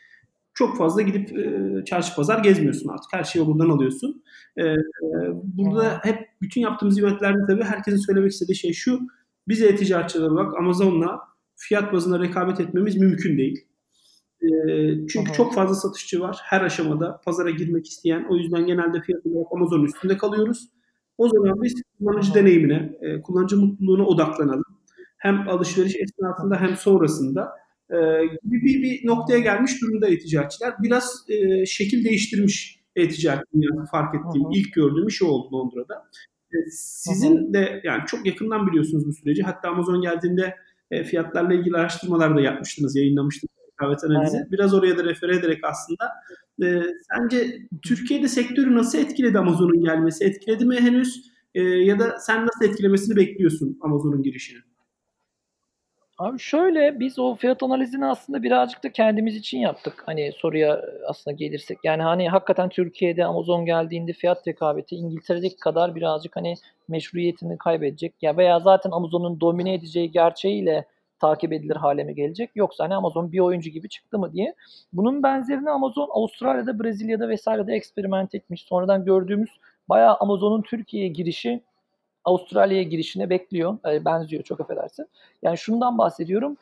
çok 0.54 0.78
fazla 0.78 1.02
gidip 1.02 1.38
e, 1.38 1.86
çarşı 1.86 2.16
pazar 2.16 2.40
gezmiyorsun 2.40 2.90
artık. 2.90 3.14
Her 3.14 3.24
şeyi 3.24 3.46
buradan 3.46 3.70
alıyorsun. 3.70 4.24
E, 4.58 4.64
e, 4.64 4.78
burada 5.44 6.00
hep 6.04 6.30
bütün 6.42 6.62
yaptığımız 6.62 7.00
eventlerde 7.00 7.40
tabii 7.48 7.64
herkesin 7.64 7.98
söylemek 7.98 8.32
istediği 8.32 8.56
şey 8.56 8.74
şu. 8.74 9.00
Biz 9.48 9.62
e-ticaretçiler 9.62 10.28
olarak 10.28 10.58
Amazon'la 10.58 11.20
fiyat 11.56 11.94
bazında 11.94 12.20
rekabet 12.20 12.60
etmemiz 12.60 12.98
mümkün 12.98 13.38
değil. 13.38 13.68
E, 14.42 14.48
çünkü 15.08 15.32
hı. 15.32 15.36
çok 15.36 15.54
fazla 15.54 15.76
satışçı 15.76 16.20
var. 16.20 16.40
Her 16.44 16.62
aşamada 16.62 17.22
pazara 17.26 17.50
girmek 17.50 17.88
isteyen. 17.88 18.26
O 18.30 18.36
yüzden 18.36 18.66
genelde 18.66 19.02
fiyat 19.02 19.26
olarak 19.26 19.48
Amazon'un 19.52 19.86
üstünde 19.86 20.18
kalıyoruz. 20.18 20.70
O 21.18 21.30
zaman 21.30 21.62
biz 21.62 21.82
kullanıcı 21.98 22.34
deneyimine, 22.34 22.98
e, 23.02 23.22
kullanıcı 23.22 23.58
mutluluğuna 23.58 24.06
odaklanalım. 24.06 24.71
Hem 25.22 25.50
alışveriş 25.50 25.96
esnasında 25.96 26.62
hem 26.62 26.76
sonrasında 26.76 27.50
e, 27.90 27.98
gibi 28.44 28.66
bir, 28.66 28.82
bir 28.82 29.08
noktaya 29.08 29.40
gelmiş 29.40 29.82
durumda 29.82 30.08
e-ticaretçiler. 30.08 30.74
Biraz 30.84 31.26
e, 31.30 31.66
şekil 31.66 32.06
değiştirmiş 32.06 32.82
e-ticaret 32.96 33.44
dünyası 33.54 33.92
fark 33.92 34.16
ettiğim, 34.16 34.46
hı. 34.46 34.50
ilk 34.54 34.74
gördüğüm 34.74 35.08
iş 35.08 35.22
oldu 35.22 35.56
Londra'da. 35.56 35.96
E, 36.54 36.58
sizin 36.72 37.54
de 37.54 37.82
yani 37.84 38.02
çok 38.08 38.26
yakından 38.26 38.68
biliyorsunuz 38.68 39.08
bu 39.08 39.14
süreci. 39.14 39.44
Hatta 39.44 39.70
Amazon 39.70 40.02
geldiğinde 40.02 40.56
e, 40.92 41.04
fiyatlarla 41.04 41.54
ilgili 41.54 41.78
araştırmalar 41.78 42.36
da 42.36 42.42
yapmıştınız, 42.42 42.96
yayınlamıştınız 42.96 43.52
rekabet 43.72 44.04
analizi. 44.04 44.38
Aynen. 44.38 44.52
Biraz 44.52 44.74
oraya 44.74 44.98
da 44.98 45.04
refere 45.04 45.36
ederek 45.36 45.60
aslında 45.64 46.10
e, 46.64 46.84
sence 47.12 47.58
Türkiye'de 47.82 48.28
sektörü 48.28 48.76
nasıl 48.76 49.00
etkiledi 49.00 49.40
Amazon'un 49.40 49.84
gelmesi? 49.84 50.24
Etkiledi 50.26 50.66
mi 50.66 50.76
henüz? 50.76 51.32
E, 51.56 51.62
ya 51.62 52.00
da 52.00 52.20
sen 52.20 52.42
nasıl 52.42 52.66
etkilemesini 52.66 53.16
bekliyorsun 53.16 53.78
Amazon'un 53.82 54.24
girişini? 54.24 54.60
Abi 56.22 56.40
şöyle 56.40 57.00
biz 57.00 57.20
o 57.20 57.36
fiyat 57.36 57.64
analizini 57.64 58.06
aslında 58.06 58.44
birazcık 58.44 58.84
da 58.84 58.92
kendimiz 58.92 59.36
için 59.36 59.60
yaptık. 59.60 60.04
Hani 60.06 60.32
soruya 60.38 60.82
aslında 61.08 61.36
gelirsek. 61.36 61.78
Yani 61.84 62.04
hani 62.04 62.30
hakikaten 62.30 62.70
Türkiye'de 62.70 63.26
Amazon 63.26 63.66
geldiğinde 63.66 64.14
fiyat 64.14 64.48
rekabeti 64.48 64.96
İngiltere'deki 64.96 65.56
kadar 65.56 65.96
birazcık 65.96 66.36
hani 66.36 66.56
meşruiyetini 66.88 67.58
kaybedecek. 67.58 68.14
Ya 68.22 68.38
veya 68.38 68.60
zaten 68.60 68.92
Amazon'un 68.92 69.42
domine 69.42 69.74
edeceği 69.74 70.12
gerçeğiyle 70.12 70.86
takip 71.20 71.54
edilir 71.54 71.76
hale 71.76 72.04
mi 72.04 72.16
gelecek? 72.16 72.50
Yoksa 72.56 72.84
hani 72.84 72.96
Amazon 72.96 73.32
bir 73.32 73.40
oyuncu 73.40 73.70
gibi 73.70 73.90
çıktı 73.90 74.20
mı 74.20 74.34
diye. 74.34 74.56
Bunun 74.94 75.24
benzerini 75.24 75.70
Amazon 75.70 76.10
Avustralya'da, 76.12 76.80
Brezilya'da 76.80 77.30
vesairede 77.30 77.74
eksperiment 77.74 78.36
etmiş. 78.36 78.62
Sonradan 78.62 79.06
gördüğümüz 79.06 79.50
bayağı 79.90 80.16
Amazon'un 80.16 80.62
Türkiye'ye 80.62 81.10
girişi 81.10 81.62
Avustralya'ya 82.26 82.84
girişine 82.84 83.30
bekliyor. 83.30 83.78
E, 83.92 84.06
benziyor 84.06 84.44
çok 84.44 84.62
affedersin. 84.62 85.08
Yani 85.44 85.58
şundan 85.58 85.98
bahsediyorum. 85.98 86.58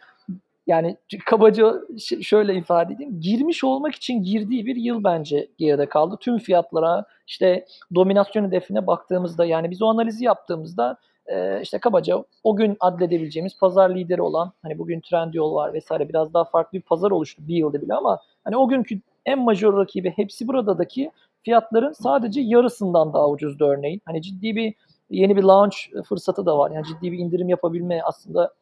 Yani 0.68 0.98
kabaca 1.26 1.74
şöyle 2.22 2.56
ifade 2.56 2.94
edeyim. 2.94 3.22
Girmiş 3.22 3.64
olmak 3.64 3.96
için 3.96 4.24
girdiği 4.24 4.66
bir 4.66 4.76
yıl 4.76 5.04
bence 5.04 5.48
geride 5.58 5.86
kaldı. 5.86 6.18
Tüm 6.22 6.38
fiyatlara 6.38 7.06
işte 7.28 7.66
dominasyon 7.96 8.46
hedefine 8.46 8.88
baktığımızda 8.88 9.46
yani 9.46 9.72
biz 9.72 9.82
o 9.82 9.88
analizi 9.88 10.26
yaptığımızda 10.26 10.98
e, 11.26 11.62
işte 11.62 11.80
kabaca 11.80 12.24
o 12.44 12.56
gün 12.56 12.78
adledebileceğimiz 12.80 13.60
pazar 13.60 13.96
lideri 13.96 14.22
olan 14.22 14.52
hani 14.62 14.80
bugün 14.80 15.02
Trendyol 15.02 15.56
var 15.56 15.74
vesaire 15.74 16.10
biraz 16.10 16.34
daha 16.34 16.44
farklı 16.44 16.78
bir 16.78 16.84
pazar 16.84 17.12
oluştu 17.12 17.42
bir 17.48 17.56
yılda 17.56 17.82
bile 17.82 17.94
ama 17.94 18.20
hani 18.44 18.58
o 18.58 18.68
günkü 18.68 19.02
en 19.26 19.40
majör 19.40 19.78
rakibi 19.78 20.14
hepsi 20.16 20.48
buradaki 20.48 21.12
fiyatların 21.44 21.92
sadece 21.92 22.42
yarısından 22.42 23.14
daha 23.14 23.30
ucuzdu 23.30 23.66
örneğin. 23.66 24.02
Hani 24.06 24.22
ciddi 24.22 24.56
bir 24.56 24.74
yeni 25.10 25.36
bir 25.36 25.44
launch 25.44 25.76
fırsatı 26.10 26.46
da 26.46 26.58
var. 26.58 26.72
Yani 26.72 26.86
ciddi 26.86 27.12
bir 27.12 27.18
indirim 27.18 27.50
yapabilme 27.50 28.02
aslında 28.04 28.54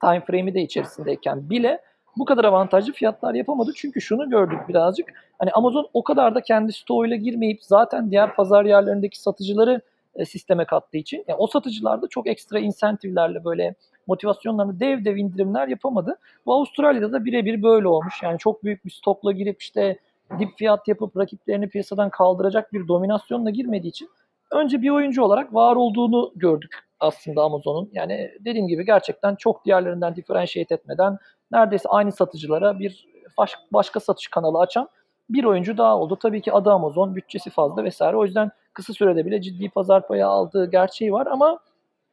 time 0.00 0.20
frame'i 0.20 0.54
de 0.54 0.62
içerisindeyken 0.62 1.50
bile 1.50 1.80
bu 2.16 2.24
kadar 2.24 2.44
avantajlı 2.44 2.92
fiyatlar 2.92 3.34
yapamadı. 3.34 3.72
Çünkü 3.76 4.00
şunu 4.00 4.30
gördük 4.30 4.58
birazcık. 4.68 5.12
Hani 5.38 5.50
Amazon 5.50 5.88
o 5.94 6.04
kadar 6.04 6.34
da 6.34 6.40
kendi 6.40 6.72
stoğuyla 6.72 7.16
girmeyip 7.16 7.62
zaten 7.62 8.10
diğer 8.10 8.34
pazar 8.34 8.64
yerlerindeki 8.64 9.20
satıcıları 9.20 9.80
e, 10.14 10.24
sisteme 10.24 10.64
kattığı 10.64 10.96
için 10.96 11.24
yani 11.28 11.38
o 11.38 11.46
satıcılar 11.46 12.02
da 12.02 12.08
çok 12.08 12.26
ekstra 12.26 12.58
insentivlerle 12.58 13.44
böyle 13.44 13.74
motivasyonlarını 14.06 14.80
dev 14.80 15.04
dev 15.04 15.16
indirimler 15.16 15.68
yapamadı. 15.68 16.16
Bu 16.46 16.54
Avustralya'da 16.54 17.12
da 17.12 17.24
birebir 17.24 17.62
böyle 17.62 17.88
olmuş. 17.88 18.22
Yani 18.22 18.38
çok 18.38 18.64
büyük 18.64 18.84
bir 18.84 18.90
stokla 18.90 19.32
girip 19.32 19.62
işte 19.62 19.98
dip 20.38 20.56
fiyat 20.56 20.88
yapıp 20.88 21.16
rakiplerini 21.16 21.68
piyasadan 21.68 22.10
kaldıracak 22.10 22.72
bir 22.72 22.88
dominasyonla 22.88 23.50
girmediği 23.50 23.90
için 23.90 24.08
önce 24.52 24.82
bir 24.82 24.90
oyuncu 24.90 25.22
olarak 25.22 25.54
var 25.54 25.76
olduğunu 25.76 26.32
gördük 26.36 26.86
aslında 27.00 27.42
Amazon'un. 27.42 27.90
Yani 27.92 28.30
dediğim 28.40 28.68
gibi 28.68 28.86
gerçekten 28.86 29.34
çok 29.34 29.64
diğerlerinden 29.64 30.16
differentiate 30.16 30.74
etmeden 30.74 31.18
neredeyse 31.52 31.88
aynı 31.88 32.12
satıcılara 32.12 32.78
bir 32.78 33.06
baş- 33.38 33.58
başka 33.72 34.00
satış 34.00 34.28
kanalı 34.28 34.58
açan 34.58 34.88
bir 35.30 35.44
oyuncu 35.44 35.78
daha 35.78 35.98
oldu. 35.98 36.18
Tabii 36.22 36.42
ki 36.42 36.52
adı 36.52 36.70
Amazon, 36.70 37.16
bütçesi 37.16 37.50
fazla 37.50 37.84
vesaire. 37.84 38.16
O 38.16 38.24
yüzden 38.24 38.50
kısa 38.72 38.92
sürede 38.92 39.26
bile 39.26 39.42
ciddi 39.42 39.68
pazar 39.68 40.06
payı 40.06 40.26
aldığı 40.26 40.70
gerçeği 40.70 41.12
var 41.12 41.26
ama 41.26 41.58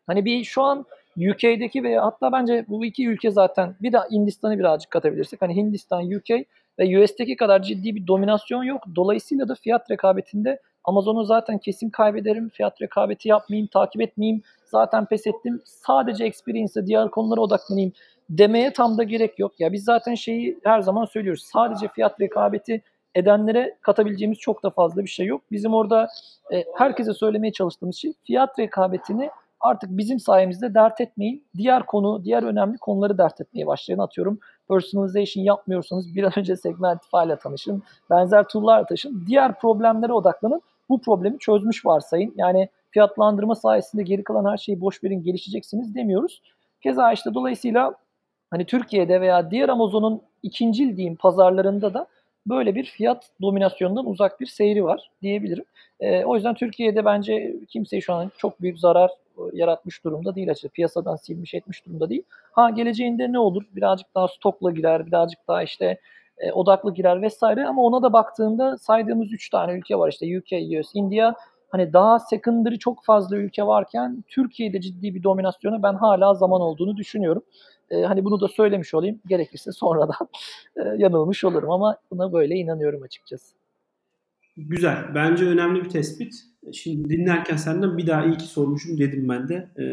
hani 0.07 0.25
bir 0.25 0.43
şu 0.43 0.63
an 0.63 0.85
UK'deki 1.17 1.83
veya 1.83 2.05
hatta 2.05 2.31
bence 2.31 2.65
bu 2.67 2.85
iki 2.85 3.07
ülke 3.07 3.31
zaten 3.31 3.75
bir 3.81 3.93
de 3.93 3.97
Hindistan'ı 4.11 4.59
birazcık 4.59 4.91
katabilirsek 4.91 5.41
hani 5.41 5.55
Hindistan, 5.55 6.11
UK 6.11 6.29
ve 6.79 7.03
US'teki 7.03 7.35
kadar 7.35 7.61
ciddi 7.61 7.95
bir 7.95 8.07
dominasyon 8.07 8.63
yok. 8.63 8.83
Dolayısıyla 8.95 9.47
da 9.47 9.55
fiyat 9.55 9.91
rekabetinde 9.91 10.59
Amazon'u 10.83 11.23
zaten 11.23 11.57
kesin 11.57 11.89
kaybederim. 11.89 12.49
Fiyat 12.49 12.81
rekabeti 12.81 13.29
yapmayayım, 13.29 13.67
takip 13.67 14.01
etmeyeyim. 14.01 14.41
Zaten 14.65 15.05
pes 15.05 15.27
ettim. 15.27 15.61
Sadece 15.65 16.25
experience'e, 16.25 16.85
diğer 16.85 17.11
konulara 17.11 17.41
odaklanayım 17.41 17.91
demeye 18.29 18.73
tam 18.73 18.97
da 18.97 19.03
gerek 19.03 19.39
yok. 19.39 19.59
Ya 19.59 19.73
biz 19.73 19.83
zaten 19.83 20.15
şeyi 20.15 20.59
her 20.63 20.81
zaman 20.81 21.05
söylüyoruz. 21.05 21.43
Sadece 21.43 21.87
fiyat 21.87 22.21
rekabeti 22.21 22.81
edenlere 23.15 23.77
katabileceğimiz 23.81 24.37
çok 24.37 24.63
da 24.63 24.69
fazla 24.69 25.03
bir 25.03 25.09
şey 25.09 25.25
yok. 25.25 25.41
Bizim 25.51 25.73
orada 25.73 26.07
e, 26.53 26.63
herkese 26.77 27.13
söylemeye 27.13 27.53
çalıştığımız 27.53 27.95
şey 27.95 28.13
fiyat 28.23 28.59
rekabetini 28.59 29.29
artık 29.59 29.89
bizim 29.89 30.19
sayemizde 30.19 30.73
dert 30.73 31.01
etmeyin. 31.01 31.45
Diğer 31.57 31.85
konu, 31.85 32.23
diğer 32.23 32.43
önemli 32.43 32.77
konuları 32.77 33.17
dert 33.17 33.41
etmeye 33.41 33.67
başlayın. 33.67 33.99
Atıyorum 33.99 34.39
personalization 34.69 35.43
yapmıyorsanız 35.43 36.15
bir 36.15 36.23
an 36.23 36.31
önce 36.35 36.55
Segmentify 36.55 37.25
ile 37.25 37.35
tanışın. 37.35 37.83
Benzer 38.09 38.47
tool'larla 38.47 38.85
tanışın. 38.85 39.23
Diğer 39.27 39.59
problemlere 39.59 40.13
odaklanın. 40.13 40.61
Bu 40.89 41.01
problemi 41.01 41.39
çözmüş 41.39 41.85
varsayın. 41.85 42.33
Yani 42.37 42.69
fiyatlandırma 42.91 43.55
sayesinde 43.55 44.03
geri 44.03 44.23
kalan 44.23 44.51
her 44.51 44.57
şeyi 44.57 44.81
boş 44.81 45.03
verin 45.03 45.23
gelişeceksiniz 45.23 45.95
demiyoruz. 45.95 46.41
Keza 46.81 47.13
işte 47.13 47.33
dolayısıyla 47.33 47.93
hani 48.51 48.65
Türkiye'de 48.65 49.21
veya 49.21 49.51
diğer 49.51 49.69
Amazon'un 49.69 50.21
ikincil 50.43 50.97
diyeyim 50.97 51.15
pazarlarında 51.15 51.93
da 51.93 52.07
böyle 52.47 52.75
bir 52.75 52.83
fiyat 52.83 53.29
dominasyonundan 53.41 54.05
uzak 54.05 54.39
bir 54.39 54.45
seyri 54.45 54.83
var 54.83 55.11
diyebilirim. 55.21 55.65
E, 55.99 56.25
o 56.25 56.35
yüzden 56.35 56.53
Türkiye'de 56.53 57.05
bence 57.05 57.55
kimseyi 57.69 58.01
şu 58.01 58.13
an 58.13 58.31
çok 58.37 58.61
büyük 58.61 58.79
zarar 58.79 59.09
e, 59.09 59.41
yaratmış 59.53 60.03
durumda 60.03 60.35
değil 60.35 60.51
açıkçası. 60.51 60.73
Piyasadan 60.73 61.15
silmiş 61.15 61.53
etmiş 61.53 61.85
durumda 61.85 62.09
değil. 62.09 62.23
Ha 62.51 62.69
geleceğinde 62.69 63.31
ne 63.31 63.39
olur? 63.39 63.63
Birazcık 63.75 64.15
daha 64.15 64.27
stokla 64.27 64.71
girer, 64.71 65.05
birazcık 65.05 65.47
daha 65.47 65.63
işte 65.63 65.99
e, 66.37 66.51
odaklı 66.51 66.93
girer 66.93 67.21
vesaire 67.21 67.67
ama 67.67 67.81
ona 67.81 68.01
da 68.01 68.13
baktığında 68.13 68.77
saydığımız 68.77 69.33
3 69.33 69.49
tane 69.49 69.73
ülke 69.73 69.95
var 69.95 70.11
işte 70.11 70.39
UK, 70.39 70.79
US, 70.79 70.91
India 70.93 71.33
hani 71.69 71.93
daha 71.93 72.19
secondary 72.19 72.75
çok 72.77 73.05
fazla 73.05 73.37
ülke 73.37 73.63
varken 73.63 74.23
Türkiye'de 74.27 74.81
ciddi 74.81 75.15
bir 75.15 75.23
dominasyonu 75.23 75.83
ben 75.83 75.93
hala 75.93 76.33
zaman 76.33 76.61
olduğunu 76.61 76.97
düşünüyorum. 76.97 77.43
E, 77.89 78.01
hani 78.01 78.25
bunu 78.25 78.41
da 78.41 78.47
söylemiş 78.47 78.93
olayım. 78.93 79.19
Gerekirse 79.27 79.71
sonradan 79.71 80.27
e, 80.77 80.81
yanılmış 80.97 81.43
olurum 81.43 81.71
ama 81.71 81.97
buna 82.11 82.33
böyle 82.33 82.55
inanıyorum 82.55 83.03
açıkçası. 83.03 83.55
Güzel. 84.57 85.15
Bence 85.15 85.45
önemli 85.45 85.83
bir 85.83 85.89
tespit. 85.89 86.33
Şimdi 86.73 87.09
dinlerken 87.09 87.55
senden 87.55 87.97
bir 87.97 88.07
daha 88.07 88.25
iyi 88.25 88.37
ki 88.37 88.45
sormuşum 88.45 88.97
dedim 88.97 89.29
ben 89.29 89.49
de. 89.49 89.69
E, 89.77 89.85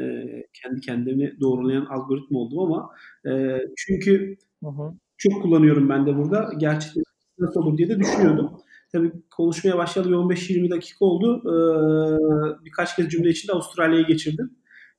kendi 0.52 0.80
kendimi 0.80 1.40
doğrulayan 1.40 1.84
algoritma 1.84 2.38
oldum 2.38 2.58
ama 2.58 2.90
e, 3.26 3.60
çünkü 3.76 4.36
hı 4.64 4.68
hı. 4.68 4.94
Çok 5.20 5.42
kullanıyorum 5.42 5.88
ben 5.88 6.06
de 6.06 6.16
burada. 6.16 6.50
Gerçekten 6.58 7.02
nasıl 7.38 7.60
olur 7.60 7.78
diye 7.78 7.88
de 7.88 8.00
düşünüyordum. 8.00 8.50
Tabii 8.92 9.12
konuşmaya 9.36 9.78
başlayalı 9.78 10.10
15-20 10.10 10.70
dakika 10.70 11.04
oldu. 11.04 11.42
Ee, 11.46 12.64
birkaç 12.64 12.96
kez 12.96 13.08
cümle 13.08 13.30
içinde 13.30 13.52
Avustralya'ya 13.52 14.02
geçirdim. 14.02 14.50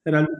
Herhalde 0.04 0.32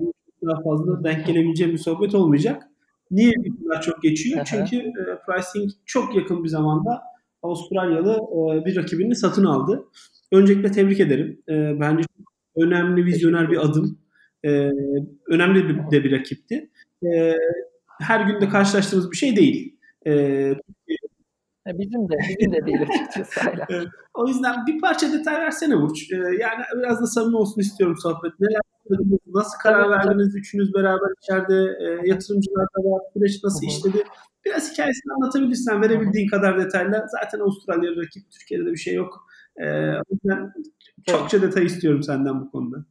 daha 0.46 0.62
fazla 0.64 1.04
denk 1.04 1.28
gelebileceğim 1.28 1.74
bir 1.74 1.78
sohbet 1.78 2.16
olmayacak. 2.16 2.64
Niye 3.12 3.34
bu 3.38 3.68
kadar 3.68 3.82
çok 3.82 4.02
geçiyor? 4.02 4.38
Aha. 4.38 4.46
Çünkü 4.46 4.78
e, 4.78 5.04
pricing 5.26 5.72
çok 5.86 6.16
yakın 6.16 6.44
bir 6.44 6.50
zamanda 6.50 7.02
Avustralyalı 7.44 8.12
e, 8.12 8.66
bir 8.66 8.76
rakibini 8.76 9.16
satın 9.16 9.46
aldı. 9.46 9.86
Öncelikle 10.32 10.72
tebrik 10.72 11.00
ederim. 11.00 11.42
E, 11.50 11.80
bence 11.80 12.04
önemli, 12.56 13.06
vizyoner 13.06 13.52
bir 13.52 13.66
adım. 13.66 14.00
E, 14.46 14.72
önemli 15.28 15.70
bir, 15.70 15.92
de 15.92 16.04
bir 16.04 16.12
rakipti. 16.12 16.70
E, 17.04 17.36
her 18.02 18.22
günde 18.22 18.50
karşılaştığımız 18.50 19.12
bir 19.12 19.18
şey 19.18 19.36
değil. 19.36 19.78
E, 20.08 20.12
Bizim 21.68 22.10
de, 22.10 22.14
bizim 22.30 22.54
de 22.54 22.66
değil 22.66 22.82
açıkçası 22.82 23.40
hala. 23.50 23.66
evet. 23.70 23.88
O 24.14 24.28
yüzden 24.28 24.68
bir 24.68 24.82
parça 24.82 25.14
detay 25.14 25.36
versene 25.42 25.78
Burç. 25.82 26.12
Ee, 26.12 26.16
yani 26.16 26.64
biraz 26.78 27.02
da 27.02 27.06
samimi 27.06 27.38
olsun 27.38 27.62
istiyorum 27.62 27.96
sohbet. 28.04 28.40
Neler 28.40 28.62
nasıl 29.28 29.58
karar 29.64 29.84
tabii, 29.84 29.92
verdiniz 29.92 30.36
üçünüz 30.36 30.74
beraber 30.74 31.10
içeride 31.24 31.56
e, 31.56 32.08
yatırımcılar 32.08 32.66
da 32.66 32.90
var, 32.92 33.02
süreç 33.14 33.44
nasıl 33.44 33.62
Hı-hı. 33.62 33.72
işledi? 33.72 34.04
Biraz 34.46 34.72
hikayesini 34.74 35.14
anlatabilirsen 35.14 35.82
verebildiğin 35.82 36.30
Hı-hı. 36.32 36.42
kadar 36.42 36.60
detayla. 36.60 37.06
Zaten 37.22 37.40
Avustralya 37.40 37.92
rakip, 37.92 38.32
Türkiye'de 38.32 38.66
de 38.66 38.72
bir 38.72 38.78
şey 38.78 38.94
yok. 38.94 39.28
Ee, 39.58 39.92
o 39.92 40.04
yüzden 40.12 40.54
çokça 41.06 41.42
detay 41.42 41.66
istiyorum 41.66 42.04
senden 42.04 42.42
bu 42.42 42.52
konuda. 42.52 42.86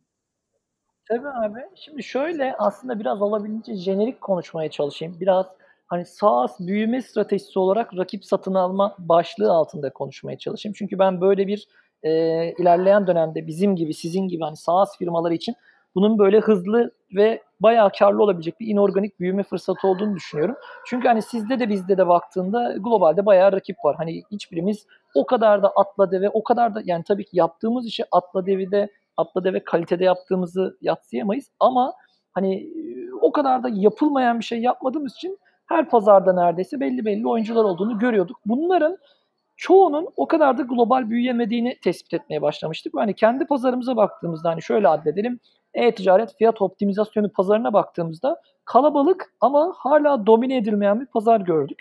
Tabii 1.11 1.29
abi. 1.29 1.61
Şimdi 1.75 2.03
şöyle 2.03 2.55
aslında 2.59 3.01
biraz 3.01 3.23
olabildiğince 3.23 3.75
jenerik 3.75 4.21
konuşmaya 4.21 4.71
çalışayım. 4.71 5.17
Biraz 5.21 5.47
hani 5.87 6.07
SaaS 6.07 6.61
büyüme 6.61 7.03
stratejisi 7.03 7.59
olarak 7.59 7.97
rakip 7.99 8.25
satın 8.25 8.55
alma 8.55 8.97
başlığı 8.99 9.53
altında 9.53 9.91
konuşmaya 9.93 10.39
çalışayım. 10.39 10.75
Çünkü 10.79 10.99
ben 10.99 11.21
böyle 11.21 11.47
bir 11.47 11.69
e, 12.03 12.11
ilerleyen 12.59 13.07
dönemde 13.07 13.47
bizim 13.47 13.77
gibi, 13.77 13.95
sizin 13.95 14.29
gibi 14.29 14.45
hani 14.45 14.57
SaaS 14.57 14.99
firmaları 14.99 15.35
için 15.35 15.55
bunun 15.95 16.19
böyle 16.19 16.41
hızlı 16.41 16.91
ve 17.17 17.43
bayağı 17.61 17.91
karlı 17.99 18.23
olabilecek 18.23 18.61
bir 18.61 18.67
inorganik 18.67 19.21
büyüme 19.21 19.43
fırsatı 19.43 19.89
olduğunu 19.89 20.17
düşünüyorum. 20.17 20.57
Çünkü 20.87 21.09
hani 21.09 21.23
sizde 21.23 21.61
de 21.61 21.69
bizde 21.69 21.99
de 21.99 22.09
baktığında 22.09 22.75
globalde 22.79 23.27
bayağı 23.27 23.53
rakip 23.53 23.77
var. 23.85 23.97
Hani 23.97 24.23
hiçbirimiz 24.31 24.87
o 25.15 25.27
kadar 25.27 25.63
da 25.63 25.69
atla 25.77 26.11
deve, 26.11 26.29
o 26.31 26.45
kadar 26.45 26.75
da 26.75 26.83
yani 26.85 27.05
tabii 27.05 27.25
ki 27.25 27.31
yaptığımız 27.39 27.87
işi 27.87 28.05
atla 28.13 28.47
devide, 28.47 28.89
atla 29.21 29.45
deve 29.45 29.65
kalitede 29.65 30.05
yaptığımızı 30.05 30.79
yatsıyamayız 30.81 31.51
ama 31.61 31.93
hani 32.33 32.71
o 33.21 33.33
kadar 33.33 33.63
da 33.63 33.69
yapılmayan 33.73 34.39
bir 34.39 34.45
şey 34.45 34.61
yapmadığımız 34.61 35.15
için 35.15 35.39
her 35.67 35.89
pazarda 35.89 36.33
neredeyse 36.33 36.81
belli 36.81 37.05
belli 37.05 37.29
oyuncular 37.29 37.65
olduğunu 37.65 37.99
görüyorduk. 37.99 38.37
Bunların 38.47 38.99
çoğunun 39.57 40.09
o 40.17 40.29
kadar 40.29 40.59
da 40.59 40.63
global 40.63 41.11
büyüyemediğini 41.11 41.79
tespit 41.83 42.15
etmeye 42.15 42.43
başlamıştık. 42.43 42.95
Hani 42.97 43.15
kendi 43.15 43.47
pazarımıza 43.47 43.97
baktığımızda 43.97 44.51
hani 44.51 44.63
şöyle 44.63 44.89
addedelim. 44.89 45.41
E-ticaret 45.75 46.37
fiyat 46.37 46.63
optimizasyonu 46.63 47.33
pazarına 47.33 47.73
baktığımızda 47.73 48.41
kalabalık 48.65 49.35
ama 49.41 49.75
hala 49.77 50.27
domine 50.27 50.57
edilmeyen 50.57 51.01
bir 51.01 51.07
pazar 51.07 51.41
gördük. 51.41 51.81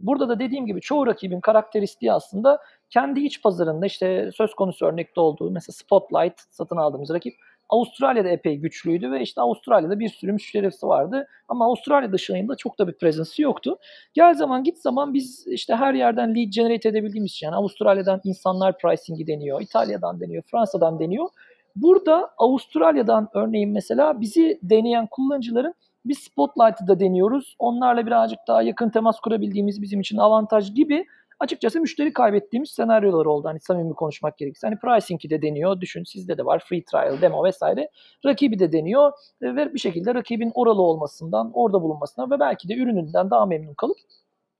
Burada 0.00 0.28
da 0.28 0.38
dediğim 0.38 0.66
gibi 0.66 0.80
çoğu 0.80 1.06
rakibin 1.06 1.40
karakteristiği 1.40 2.12
aslında 2.12 2.58
kendi 2.90 3.20
iç 3.20 3.42
pazarında 3.42 3.86
işte 3.86 4.30
söz 4.34 4.54
konusu 4.54 4.86
örnekte 4.86 5.20
olduğu 5.20 5.50
mesela 5.50 5.74
Spotlight 5.74 6.40
satın 6.50 6.76
aldığımız 6.76 7.10
rakip 7.10 7.34
Avustralya'da 7.68 8.28
epey 8.28 8.56
güçlüydü 8.56 9.10
ve 9.10 9.20
işte 9.20 9.40
Avustralya'da 9.40 9.98
bir 9.98 10.08
sürü 10.08 10.32
müşterisi 10.32 10.86
vardı. 10.86 11.26
Ama 11.48 11.66
Avustralya 11.66 12.12
dışında 12.12 12.56
çok 12.56 12.78
da 12.78 12.88
bir 12.88 12.98
prezensi 12.98 13.42
yoktu. 13.42 13.78
Gel 14.14 14.34
zaman 14.34 14.64
git 14.64 14.78
zaman 14.78 15.14
biz 15.14 15.46
işte 15.46 15.74
her 15.74 15.94
yerden 15.94 16.34
lead 16.34 16.48
generate 16.50 16.88
edebildiğimiz 16.88 17.30
için 17.30 17.46
yani 17.46 17.56
Avustralya'dan 17.56 18.20
insanlar 18.24 18.78
pricing'i 18.78 19.26
deniyor, 19.26 19.60
İtalya'dan 19.60 20.20
deniyor, 20.20 20.42
Fransa'dan 20.50 20.98
deniyor. 20.98 21.28
Burada 21.76 22.30
Avustralya'dan 22.38 23.28
örneğin 23.34 23.72
mesela 23.72 24.20
bizi 24.20 24.60
deneyen 24.62 25.06
kullanıcıların 25.06 25.74
biz 26.04 26.18
Spotlight'ı 26.18 26.86
da 26.88 27.00
deniyoruz. 27.00 27.56
Onlarla 27.58 28.06
birazcık 28.06 28.38
daha 28.48 28.62
yakın 28.62 28.90
temas 28.90 29.20
kurabildiğimiz 29.20 29.82
bizim 29.82 30.00
için 30.00 30.16
avantaj 30.16 30.74
gibi 30.74 31.04
açıkçası 31.40 31.80
müşteri 31.80 32.12
kaybettiğimiz 32.12 32.70
senaryolar 32.70 33.26
oldu. 33.26 33.48
Hani 33.48 33.60
samimi 33.60 33.94
konuşmak 33.94 34.38
gerekirse. 34.38 34.66
Hani 34.66 34.78
pricing'i 34.78 35.30
de 35.30 35.42
deniyor. 35.42 35.80
Düşün 35.80 36.04
sizde 36.04 36.38
de 36.38 36.44
var. 36.44 36.62
Free 36.68 36.84
trial, 36.84 37.20
demo 37.20 37.44
vesaire. 37.44 37.90
Rakibi 38.26 38.58
de 38.58 38.72
deniyor. 38.72 39.12
Ve 39.42 39.74
bir 39.74 39.78
şekilde 39.78 40.14
rakibin 40.14 40.52
oralı 40.54 40.82
olmasından, 40.82 41.50
orada 41.54 41.82
bulunmasından 41.82 42.30
ve 42.30 42.40
belki 42.40 42.68
de 42.68 42.74
ürününden 42.74 43.30
daha 43.30 43.46
memnun 43.46 43.74
kalıp 43.74 43.96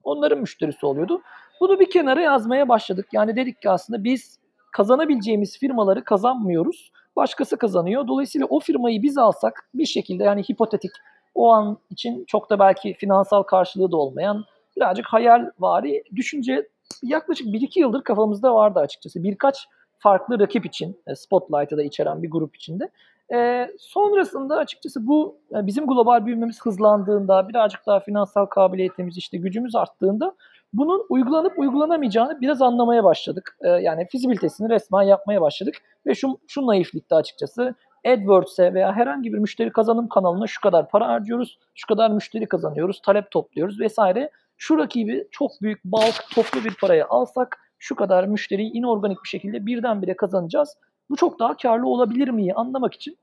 onların 0.03 0.41
müşterisi 0.41 0.87
oluyordu. 0.87 1.23
Bunu 1.61 1.81
bir 1.81 1.91
kenara 1.91 2.21
yazmaya 2.21 2.69
başladık. 2.69 3.07
Yani 3.13 3.37
dedik 3.37 3.63
ki 3.63 3.71
aslında 3.71 4.05
biz 4.05 4.39
kazanabileceğimiz 4.73 5.59
firmaları 5.59 6.05
kazanmıyoruz. 6.05 6.93
Başkası 7.17 7.57
kazanıyor. 7.57 8.09
Dolayısıyla 8.09 8.47
o 8.51 8.61
firmayı 8.61 9.03
biz 9.03 9.19
alsak 9.19 9.69
bir 9.75 9.87
şekilde 9.87 10.25
yani 10.25 10.43
hipotetik 10.43 10.91
o 11.35 11.53
an 11.53 11.79
için 11.91 12.25
çok 12.27 12.51
da 12.51 12.59
belki 12.59 12.95
finansal 12.95 13.43
karşılığı 13.43 13.93
da 13.93 13.97
olmayan 13.97 14.45
birazcık 14.77 15.07
hayalvari 15.07 16.05
düşünce 16.15 16.69
yaklaşık 17.03 17.47
1-2 17.47 17.81
yıldır 17.81 18.03
kafamızda 18.03 18.55
vardı 18.55 18.81
açıkçası. 18.81 19.23
Birkaç 19.23 19.69
farklı 19.99 20.41
rakip 20.41 20.67
için, 20.67 21.01
e, 21.07 21.15
Spotlight'ı 21.15 21.77
da 21.77 21.83
içeren 21.83 22.23
bir 22.23 22.31
grup 22.31 22.57
içinde. 22.57 22.91
E, 23.35 23.71
sonrasında 23.79 24.57
açıkçası 24.57 25.07
bu 25.07 25.39
e, 25.55 25.67
bizim 25.67 25.87
global 25.87 26.27
büyümemiz 26.27 26.61
hızlandığında, 26.61 27.49
birazcık 27.49 27.87
daha 27.87 28.01
finansal 28.01 28.47
kabiliyetimiz, 28.47 29.17
işte 29.17 29.39
gücümüz 29.39 29.77
arttığında 29.77 30.35
bunun 30.73 31.07
uygulanıp 31.09 31.59
uygulanamayacağını 31.59 32.41
biraz 32.41 32.63
anlamaya 32.63 33.05
başladık. 33.05 33.59
E, 33.61 33.69
yani 33.69 34.07
fizibilitesini 34.07 34.69
resmen 34.69 35.03
yapmaya 35.03 35.41
başladık 35.41 35.75
ve 36.07 36.15
şu, 36.15 36.39
şu 36.49 36.67
naiflikte 36.67 37.15
açıkçası 37.15 37.75
AdWords'e 38.07 38.75
veya 38.75 38.93
herhangi 38.93 39.33
bir 39.33 39.39
müşteri 39.39 39.73
kazanım 39.73 40.09
kanalına 40.09 40.47
şu 40.47 40.61
kadar 40.61 40.89
para 40.89 41.09
harcıyoruz, 41.09 41.59
şu 41.75 41.87
kadar 41.87 42.11
müşteri 42.11 42.47
kazanıyoruz, 42.47 43.01
talep 43.01 43.31
topluyoruz 43.31 43.81
vesaire 43.81 44.31
şu 44.57 44.79
rakibi 44.79 45.29
çok 45.31 45.51
büyük 45.63 45.85
bulk 45.85 46.25
toplu 46.35 46.65
bir 46.65 46.75
paraya 46.75 47.07
alsak 47.09 47.59
şu 47.79 47.97
kadar 47.97 48.25
müşteriyi 48.25 48.73
inorganik 48.73 49.19
bir 49.25 49.29
şekilde 49.29 49.67
birdenbire 49.67 50.17
kazanacağız. 50.17 50.77
Bu 51.11 51.17
çok 51.17 51.39
daha 51.39 51.57
karlı 51.57 51.89
olabilir 51.89 52.29
miyi 52.29 52.55
anlamak 52.55 52.95
için 52.95 53.19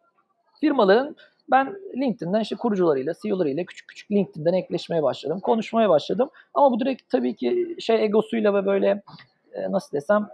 firmaların 0.59 1.15
ben 1.51 1.75
LinkedIn'den 1.95 2.41
işte 2.41 2.55
kurucularıyla, 2.55 3.13
CEO'larıyla 3.23 3.63
küçük 3.63 3.87
küçük 3.87 4.11
LinkedIn'den 4.11 4.53
ekleşmeye 4.53 5.03
başladım. 5.03 5.39
Konuşmaya 5.39 5.89
başladım. 5.89 6.29
Ama 6.53 6.71
bu 6.71 6.79
direkt 6.79 7.09
tabii 7.09 7.35
ki 7.35 7.75
şey 7.79 8.03
egosuyla 8.03 8.53
ve 8.53 8.65
böyle 8.65 9.03
e, 9.53 9.71
nasıl 9.71 9.97
desem 9.97 10.27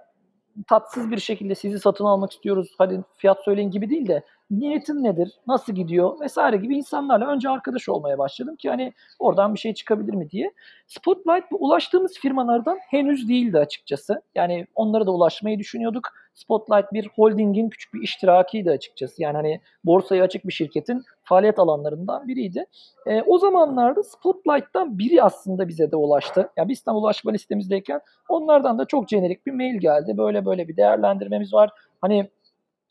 tatsız 0.67 1.12
bir 1.12 1.19
şekilde 1.19 1.55
sizi 1.55 1.79
satın 1.79 2.05
almak 2.05 2.31
istiyoruz. 2.31 2.75
Hadi 2.77 3.03
fiyat 3.17 3.43
söyleyin 3.43 3.71
gibi 3.71 3.89
değil 3.89 4.07
de 4.07 4.23
niyetin 4.51 5.03
nedir, 5.03 5.31
nasıl 5.47 5.73
gidiyor 5.73 6.19
vesaire 6.19 6.57
gibi 6.57 6.77
insanlarla 6.77 7.27
önce 7.27 7.49
arkadaş 7.49 7.89
olmaya 7.89 8.17
başladım 8.17 8.55
ki 8.55 8.69
hani 8.69 8.93
oradan 9.19 9.53
bir 9.53 9.59
şey 9.59 9.73
çıkabilir 9.73 10.13
mi 10.13 10.29
diye. 10.29 10.51
Spotlight 10.88 11.51
bu 11.51 11.57
ulaştığımız 11.57 12.13
firmalardan 12.13 12.79
henüz 12.89 13.29
değildi 13.29 13.59
açıkçası. 13.59 14.21
Yani 14.35 14.67
onlara 14.75 15.05
da 15.05 15.12
ulaşmayı 15.12 15.59
düşünüyorduk. 15.59 16.09
Spotlight 16.33 16.93
bir 16.93 17.07
holdingin 17.15 17.69
küçük 17.69 17.93
bir 17.93 18.01
iştirakiydi 18.01 18.71
açıkçası. 18.71 19.21
Yani 19.21 19.35
hani 19.35 19.62
borsaya 19.85 20.23
açık 20.23 20.47
bir 20.47 20.53
şirketin 20.53 21.03
faaliyet 21.29 21.59
alanlarından 21.59 22.27
biriydi. 22.27 22.65
E, 23.07 23.21
o 23.21 23.37
zamanlarda 23.37 24.03
Spotlight'tan 24.03 24.99
biri 24.99 25.23
aslında 25.23 25.67
bize 25.67 25.91
de 25.91 25.95
ulaştı. 25.95 26.49
Yani 26.57 26.69
biz 26.69 26.81
tam 26.81 26.95
ulaşma 26.95 27.31
listemizdeyken 27.31 28.01
onlardan 28.29 28.79
da 28.79 28.85
çok 28.85 29.09
jenerik 29.09 29.45
bir 29.45 29.51
mail 29.51 29.75
geldi. 29.75 30.17
Böyle 30.17 30.45
böyle 30.45 30.67
bir 30.67 30.77
değerlendirmemiz 30.77 31.53
var. 31.53 31.69
Hani 32.01 32.29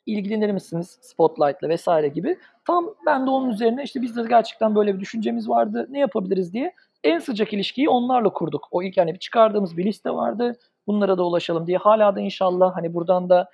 ilgilenir 0.07 0.51
misiniz 0.51 0.99
Spotlight'la 1.01 1.69
vesaire 1.69 2.09
gibi. 2.09 2.39
Tam 2.67 2.95
ben 3.07 3.27
de 3.27 3.31
onun 3.31 3.51
üzerine 3.51 3.83
işte 3.83 4.03
bizde 4.03 4.23
gerçekten 4.29 4.75
böyle 4.75 4.95
bir 4.95 5.01
düşüncemiz 5.01 5.49
vardı. 5.49 5.87
Ne 5.91 5.99
yapabiliriz 5.99 6.53
diye 6.53 6.73
en 7.05 7.19
sıcak 7.19 7.53
ilişkiyi 7.53 7.89
onlarla 7.89 8.33
kurduk. 8.33 8.69
O 8.71 8.83
ilk 8.83 8.97
yani 8.97 9.19
çıkardığımız 9.19 9.77
bir 9.77 9.85
liste 9.85 10.11
vardı. 10.11 10.59
Bunlara 10.87 11.19
da 11.19 11.25
ulaşalım 11.27 11.67
diye. 11.67 11.79
Hala 11.79 12.17
da 12.17 12.21
inşallah 12.21 12.77
hani 12.77 12.95
buradan 12.95 13.29
da 13.29 13.51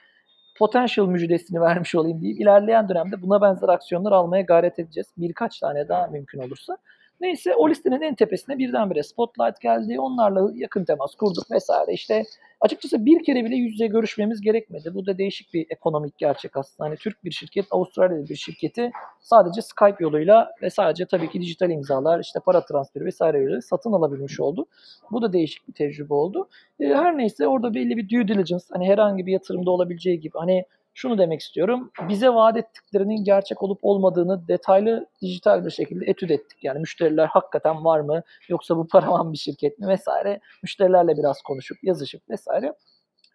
potential 0.55 1.07
müjdesini 1.07 1.61
vermiş 1.61 1.95
olayım 1.95 2.23
deyip 2.23 2.40
ilerleyen 2.40 2.88
dönemde 2.88 3.23
buna 3.23 3.40
benzer 3.43 3.69
aksiyonlar 3.69 4.12
almaya 4.12 4.43
gayret 4.43 4.79
edeceğiz. 4.79 5.07
Birkaç 5.17 5.59
tane 5.59 5.88
daha 5.88 6.07
mümkün 6.07 6.38
olursa. 6.38 6.79
Neyse 7.20 7.55
o 7.55 7.70
listenin 7.70 8.00
en 8.00 8.14
tepesine 8.14 8.59
birdenbire 8.59 9.03
Spotlight 9.03 9.61
geldi. 9.61 10.00
Onlarla 10.00 10.50
yakın 10.55 10.85
temas 10.85 11.14
kurduk 11.14 11.50
vesaire. 11.50 11.92
İşte 11.92 12.24
açıkçası 12.61 13.07
bir 13.07 13.24
kere 13.24 13.44
bile 13.44 13.57
yüz 13.57 13.72
yüze 13.72 13.87
görüşmemiz 13.87 14.40
gerekmedi. 14.40 14.94
Bu 14.94 15.07
da 15.07 15.18
değişik 15.18 15.55
bir 15.55 15.66
ekonomik 15.70 16.18
gerçek 16.18 16.57
aslında. 16.57 16.88
Hani 16.88 16.96
Türk 16.96 17.24
bir 17.24 17.31
şirket, 17.31 17.66
Avustralya'da 17.70 18.29
bir 18.29 18.37
şirketi 18.37 18.90
sadece 19.20 19.62
Skype 19.62 19.96
yoluyla 20.00 20.50
ve 20.62 20.70
sadece 20.70 21.07
tabii 21.07 21.31
ki 21.31 21.40
dijital 21.40 21.70
imzalar, 21.70 22.20
işte 22.20 22.40
para 22.40 22.66
transferi 22.66 23.05
vesaire 23.05 23.38
yoluyla 23.38 23.61
satın 23.61 23.92
alabilmiş 23.92 24.40
oldu. 24.40 24.66
Bu 25.11 25.22
da 25.22 25.33
değişik 25.33 25.68
bir 25.68 25.72
tecrübe 25.72 26.14
oldu. 26.14 26.48
E, 26.81 26.87
her 26.87 27.18
neyse 27.18 27.48
orada 27.48 27.74
belli 27.74 27.96
bir 27.96 28.09
due 28.09 28.29
diligence, 28.29 28.64
hani 28.72 28.88
herhangi 28.88 29.27
bir 29.27 29.33
yatırımda 29.33 29.70
olabileceği 29.70 30.20
gibi 30.20 30.38
hani 30.38 30.64
şunu 30.95 31.19
demek 31.19 31.41
istiyorum. 31.41 31.91
Bize 32.09 32.29
vaat 32.29 32.57
ettiklerinin 32.57 33.25
gerçek 33.25 33.63
olup 33.63 33.79
olmadığını 33.83 34.49
detaylı 34.49 35.07
dijital 35.23 35.65
bir 35.65 35.71
şekilde 35.71 36.05
etüt 36.07 36.31
ettik. 36.31 36.59
Yani 36.65 36.79
müşteriler 36.79 37.27
hakikaten 37.27 37.85
var 37.85 38.01
mı 38.01 38.23
yoksa 38.49 38.77
bu 38.77 38.89
paravan 38.89 39.33
bir 39.33 39.39
şirket 39.39 39.79
mi 39.79 39.89
vesaire. 39.89 40.41
Müşterilerle 40.63 41.17
biraz 41.17 41.43
konuşup 41.43 41.85
yazışıp 41.85 42.31
vesaire. 42.31 42.75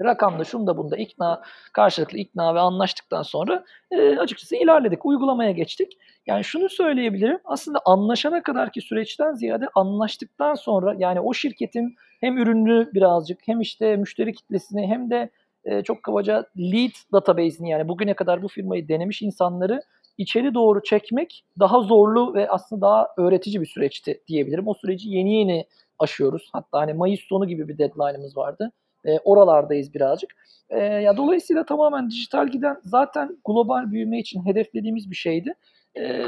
Rakamda 0.04 0.44
şunda 0.44 0.78
bunda 0.78 0.98
ikna, 0.98 1.42
karşılıklı 1.74 2.18
ikna 2.18 2.56
ve 2.56 2.60
anlaştıktan 2.60 3.22
sonra 3.22 3.64
e, 3.92 4.18
açıkçası 4.18 4.56
ilerledik. 4.56 5.06
Uygulamaya 5.06 5.52
geçtik. 5.52 5.98
Yani 6.28 6.44
şunu 6.44 6.70
söyleyebilirim. 6.70 7.40
Aslında 7.46 7.80
anlaşana 7.86 8.44
kadarki 8.44 8.82
süreçten 8.82 9.34
ziyade 9.34 9.68
anlaştıktan 9.76 10.56
sonra 10.56 10.96
yani 10.98 11.20
o 11.20 11.34
şirketin 11.34 11.96
hem 12.20 12.38
ürünü 12.38 12.90
birazcık 12.94 13.40
hem 13.46 13.62
işte 13.62 13.96
müşteri 13.96 14.34
kitlesini 14.34 14.88
hem 14.88 15.10
de 15.10 15.30
e, 15.66 15.84
çok 15.84 16.04
kabaca 16.04 16.46
lead 16.58 16.92
database'ini 17.14 17.70
yani 17.70 17.88
bugüne 17.88 18.14
kadar 18.14 18.42
bu 18.42 18.48
firmayı 18.48 18.88
denemiş 18.88 19.22
insanları 19.22 19.82
içeri 20.18 20.54
doğru 20.54 20.84
çekmek 20.84 21.46
daha 21.60 21.82
zorlu 21.82 22.34
ve 22.34 22.50
aslında 22.50 22.82
daha 22.82 23.08
öğretici 23.18 23.62
bir 23.62 23.66
süreçti 23.66 24.22
diyebilirim. 24.28 24.68
O 24.68 24.74
süreci 24.74 25.10
yeni 25.10 25.34
yeni 25.36 25.66
aşıyoruz. 26.00 26.50
Hatta 26.54 26.80
hani 26.80 26.94
Mayıs 26.94 27.20
sonu 27.20 27.48
gibi 27.48 27.68
bir 27.68 27.78
deadline'ımız 27.78 28.38
vardı. 28.38 28.72
E, 29.06 29.20
oralardayız 29.20 29.94
birazcık. 29.94 30.36
E, 30.70 30.80
ya 30.80 31.18
dolayısıyla 31.18 31.66
tamamen 31.66 32.10
dijital 32.10 32.48
giden 32.48 32.78
zaten 32.84 33.38
global 33.46 33.92
büyüme 33.92 34.20
için 34.20 34.46
hedeflediğimiz 34.46 35.12
bir 35.12 35.16
şeydi. 35.16 35.54
E, 35.98 36.24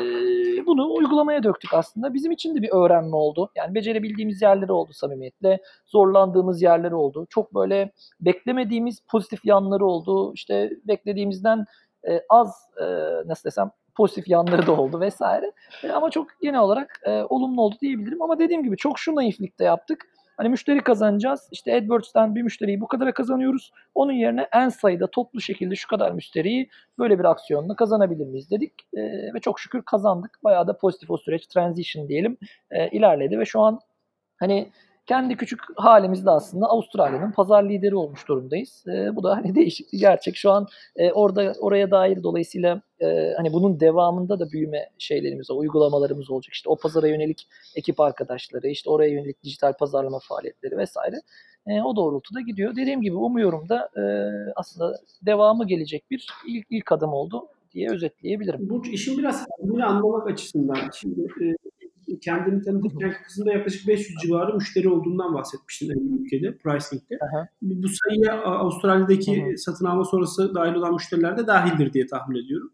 bunu 0.66 0.94
uygulamaya 0.94 1.44
döktük 1.44 1.74
aslında. 1.74 2.14
Bizim 2.14 2.32
için 2.32 2.56
de 2.56 2.62
bir 2.62 2.70
öğrenme 2.70 3.16
oldu. 3.16 3.52
Yani 3.56 3.76
becerebildiğimiz 3.76 4.42
yerleri 4.42 4.72
oldu 4.72 4.94
samimiyetle. 4.94 5.62
Zorlandığımız 5.86 6.62
yerleri 6.62 6.96
oldu. 6.96 7.28
Çok 7.30 7.56
böyle 7.56 7.92
beklemediğimiz 8.22 9.00
pozitif 9.00 9.46
yanları 9.46 9.86
oldu. 9.86 10.34
İşte 10.34 10.72
beklediğimizden 10.88 11.66
e, 12.08 12.22
az 12.30 12.56
e, 12.82 12.86
nasıl 13.26 13.44
desem 13.50 13.72
pozitif 13.96 14.28
yanları 14.28 14.68
da 14.68 14.72
oldu 14.72 15.00
vesaire. 15.00 15.52
E, 15.84 15.92
ama 15.92 16.10
çok 16.10 16.28
genel 16.42 16.60
olarak 16.60 17.02
e, 17.06 17.24
olumlu 17.24 17.62
oldu 17.62 17.76
diyebilirim. 17.82 18.22
Ama 18.22 18.40
dediğim 18.40 18.64
gibi 18.64 18.78
çok 18.78 19.00
şu 19.00 19.16
naiflikte 19.16 19.64
yaptık. 19.64 20.06
Hani 20.42 20.50
müşteri 20.50 20.84
kazanacağız. 20.84 21.50
İşte 21.52 21.76
AdWords'tan 21.76 22.36
bir 22.36 22.42
müşteriyi 22.42 22.82
bu 22.82 22.88
kadara 22.88 23.14
kazanıyoruz. 23.14 23.72
Onun 23.96 24.12
yerine 24.12 24.48
en 24.54 24.70
sayıda 24.70 25.12
toplu 25.12 25.42
şekilde 25.42 25.76
şu 25.76 25.88
kadar 25.88 26.12
müşteriyi 26.12 26.70
böyle 27.00 27.20
bir 27.20 27.24
aksiyonla 27.24 27.76
kazanabilir 27.76 28.26
miyiz 28.26 28.52
dedik. 28.52 28.74
E, 28.94 29.02
ve 29.34 29.40
çok 29.42 29.60
şükür 29.60 29.82
kazandık. 29.82 30.40
Bayağı 30.44 30.68
da 30.68 30.78
pozitif 30.78 31.12
o 31.12 31.18
süreç, 31.18 31.48
transition 31.48 32.08
diyelim, 32.08 32.38
e, 32.72 32.90
ilerledi 32.90 33.40
ve 33.40 33.46
şu 33.46 33.60
an 33.60 33.80
hani 34.40 34.70
kendi 35.12 35.36
küçük 35.36 35.60
halimizde 35.76 36.30
aslında 36.30 36.66
Avustralya'nın 36.66 37.32
pazar 37.32 37.70
lideri 37.70 37.96
olmuş 37.96 38.28
durumdayız. 38.28 38.84
E, 38.88 39.16
bu 39.16 39.24
da 39.24 39.36
hani 39.36 39.56
değişik 39.56 39.94
bir 39.94 40.00
gerçek. 40.00 40.36
Şu 40.36 40.52
an 40.52 40.68
e, 40.96 41.12
orada 41.12 41.54
oraya 41.60 41.92
dair 41.92 42.24
dolayısıyla 42.24 42.82
e, 43.02 43.34
hani 43.38 43.54
bunun 43.54 43.80
devamında 43.80 44.40
da 44.40 44.52
büyüme 44.52 44.90
şeylerimiz, 44.98 45.52
uygulamalarımız 45.52 46.32
olacak. 46.32 46.54
İşte 46.54 46.70
o 46.70 46.78
pazara 46.78 47.08
yönelik 47.08 47.48
ekip 47.76 48.00
arkadaşları, 48.00 48.68
işte 48.68 48.90
oraya 48.90 49.10
yönelik 49.10 49.44
dijital 49.44 49.74
pazarlama 49.74 50.20
faaliyetleri 50.20 50.78
vesaire. 50.78 51.16
E, 51.68 51.82
o 51.82 51.96
doğrultuda 51.96 52.42
gidiyor. 52.42 52.76
Dediğim 52.76 53.02
gibi 53.02 53.16
umuyorum 53.16 53.70
da 53.70 53.90
e, 53.98 54.04
aslında 54.56 55.00
devamı 55.26 55.68
gelecek 55.68 56.12
bir 56.12 56.28
ilk, 56.48 56.68
ilk 56.70 56.92
adım 56.92 57.14
oldu 57.14 57.48
diye 57.74 57.92
özetleyebilirim. 57.92 58.70
Bu 58.70 58.86
işin 58.86 59.18
biraz 59.18 59.46
anlamak 59.84 60.28
açısından 60.28 60.78
şimdi 60.94 61.22
e, 61.22 61.72
kendini 62.20 62.62
tanıtırken 62.62 63.14
kısımda 63.24 63.54
yaklaşık 63.54 63.88
500 63.88 64.18
civarı 64.22 64.54
müşteri 64.54 64.90
olduğundan 64.90 65.34
bahsetmiştin 65.34 65.90
en 65.90 66.24
ülkede, 66.24 66.58
Pricing'de. 66.58 67.18
Aha. 67.22 67.48
Bu 67.62 67.88
sayıya 67.88 68.44
Avustralya'daki 68.44 69.46
hı. 69.46 69.58
satın 69.58 69.86
alma 69.86 70.06
sonrası 70.06 70.56
dahil 70.56 70.74
olan 70.74 70.94
müşteriler 70.94 71.38
de 71.38 71.48
dahildir 71.48 71.94
diye 71.94 72.08
tahmin 72.08 72.46
ediyorum. 72.46 72.72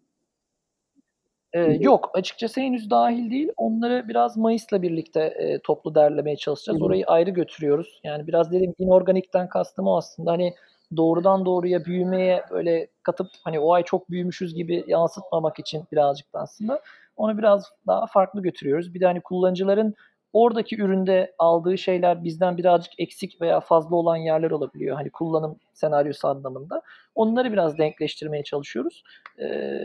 Ee, 1.53 1.77
yok 1.79 2.11
açıkçası 2.13 2.61
henüz 2.61 2.89
dahil 2.89 3.31
değil. 3.31 3.49
Onları 3.57 4.05
biraz 4.07 4.37
Mayıs'la 4.37 4.81
birlikte 4.81 5.21
e, 5.21 5.59
toplu 5.59 5.95
derlemeye 5.95 6.35
çalışacağız. 6.35 6.79
Hı. 6.79 6.83
Orayı 6.83 7.05
ayrı 7.05 7.29
götürüyoruz. 7.29 7.99
Yani 8.03 8.27
biraz 8.27 8.51
dedim 8.51 8.73
inorganikten 8.77 9.49
kastım 9.49 9.87
o 9.87 9.97
aslında. 9.97 10.31
Hani 10.31 10.53
doğrudan 10.97 11.45
doğruya 11.45 11.85
büyümeye 11.85 12.43
böyle 12.51 12.87
katıp 13.03 13.27
hani 13.43 13.59
o 13.59 13.73
ay 13.73 13.83
çok 13.83 14.11
büyümüşüz 14.11 14.55
gibi 14.55 14.83
yansıtmamak 14.87 15.59
için 15.59 15.83
birazcık 15.91 16.33
da 16.33 16.39
aslında 16.39 16.81
onu 17.17 17.37
biraz 17.37 17.71
daha 17.87 18.05
farklı 18.05 18.41
götürüyoruz. 18.41 18.93
Bir 18.93 18.99
de 18.99 19.05
hani 19.05 19.21
kullanıcıların 19.21 19.95
oradaki 20.33 20.81
üründe 20.81 21.35
aldığı 21.39 21.77
şeyler 21.77 22.23
bizden 22.23 22.57
birazcık 22.57 22.93
eksik 22.99 23.41
veya 23.41 23.59
fazla 23.59 23.95
olan 23.95 24.15
yerler 24.15 24.51
olabiliyor. 24.51 24.95
Hani 24.95 25.09
kullanım 25.09 25.59
senaryosu 25.73 26.27
anlamında. 26.27 26.81
Onları 27.15 27.51
biraz 27.53 27.77
denkleştirmeye 27.77 28.43
çalışıyoruz. 28.43 29.03
Ee, 29.39 29.79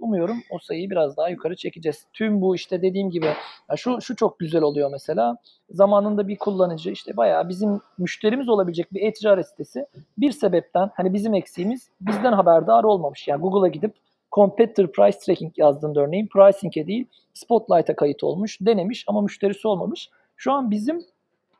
umuyorum 0.00 0.36
o 0.50 0.58
sayıyı 0.58 0.90
biraz 0.90 1.16
daha 1.16 1.28
yukarı 1.28 1.56
çekeceğiz. 1.56 2.06
Tüm 2.12 2.40
bu 2.40 2.54
işte 2.54 2.82
dediğim 2.82 3.10
gibi 3.10 3.26
ya 3.70 3.76
şu 3.76 4.00
şu 4.00 4.16
çok 4.16 4.38
güzel 4.38 4.62
oluyor 4.62 4.90
mesela. 4.90 5.36
Zamanında 5.70 6.28
bir 6.28 6.36
kullanıcı 6.38 6.90
işte 6.90 7.16
bayağı 7.16 7.48
bizim 7.48 7.80
müşterimiz 7.98 8.48
olabilecek 8.48 8.94
bir 8.94 9.02
e-ticaret 9.02 9.46
sitesi 9.46 9.86
bir 10.18 10.32
sebepten 10.32 10.90
hani 10.94 11.14
bizim 11.14 11.34
eksiğimiz 11.34 11.90
bizden 12.00 12.32
haberdar 12.32 12.84
olmamış. 12.84 13.28
Yani 13.28 13.40
Google'a 13.40 13.68
gidip 13.68 13.94
competitor 14.36 14.92
price 14.92 15.18
tracking 15.18 15.58
yazdığında 15.58 16.00
örneğin 16.00 16.26
pricing'e 16.26 16.86
değil 16.86 17.06
Spotlight'a 17.34 17.96
kayıt 17.96 18.24
olmuş, 18.24 18.58
denemiş 18.60 19.04
ama 19.06 19.20
müşterisi 19.20 19.68
olmamış. 19.68 20.10
Şu 20.36 20.52
an 20.52 20.70
bizim 20.70 21.04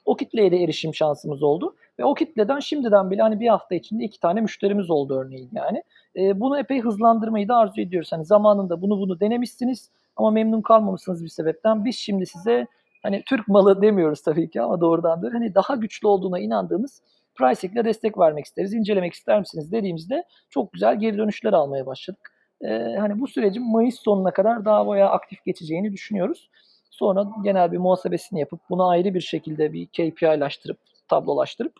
o 0.04 0.16
kitleye 0.16 0.50
de 0.50 0.62
erişim 0.62 0.94
şansımız 0.94 1.42
oldu. 1.42 1.76
Ve 1.98 2.04
o 2.04 2.14
kitleden 2.14 2.58
şimdiden 2.58 3.10
bile 3.10 3.22
hani 3.22 3.40
bir 3.40 3.48
hafta 3.48 3.74
içinde 3.74 4.04
iki 4.04 4.20
tane 4.20 4.40
müşterimiz 4.40 4.90
oldu 4.90 5.20
örneğin 5.20 5.50
yani. 5.52 5.82
E, 6.16 6.40
bunu 6.40 6.58
epey 6.58 6.80
hızlandırmayı 6.80 7.48
da 7.48 7.56
arzu 7.56 7.80
ediyoruz. 7.80 8.12
Hani 8.12 8.24
zamanında 8.24 8.82
bunu 8.82 9.00
bunu 9.00 9.20
denemişsiniz 9.20 9.90
ama 10.16 10.30
memnun 10.30 10.62
kalmamışsınız 10.62 11.24
bir 11.24 11.28
sebepten. 11.28 11.84
Biz 11.84 11.96
şimdi 11.96 12.26
size 12.26 12.66
hani 13.02 13.22
Türk 13.26 13.48
malı 13.48 13.82
demiyoruz 13.82 14.22
tabii 14.22 14.50
ki 14.50 14.62
ama 14.62 14.80
doğrudan 14.80 15.22
böyle 15.22 15.34
hani 15.34 15.54
daha 15.54 15.74
güçlü 15.74 16.08
olduğuna 16.08 16.38
inandığımız 16.38 17.02
pricing 17.34 17.84
destek 17.84 18.18
vermek 18.18 18.44
isteriz. 18.44 18.74
İncelemek 18.74 19.12
ister 19.12 19.38
misiniz 19.40 19.72
dediğimizde 19.72 20.24
çok 20.50 20.72
güzel 20.72 21.00
geri 21.00 21.18
dönüşler 21.18 21.52
almaya 21.52 21.86
başladık. 21.86 22.35
E, 22.60 22.96
hani 22.98 23.20
bu 23.20 23.26
sürecin 23.26 23.72
Mayıs 23.72 23.94
sonuna 24.00 24.30
kadar 24.30 24.64
daha 24.64 24.86
bayağı 24.86 25.10
aktif 25.10 25.44
geçeceğini 25.44 25.92
düşünüyoruz. 25.92 26.50
Sonra 26.90 27.26
genel 27.44 27.72
bir 27.72 27.78
muhasebesini 27.78 28.40
yapıp 28.40 28.60
bunu 28.70 28.88
ayrı 28.88 29.14
bir 29.14 29.20
şekilde 29.20 29.72
bir 29.72 29.86
KPI'laştırıp, 29.86 30.78
tablolaştırıp 31.08 31.72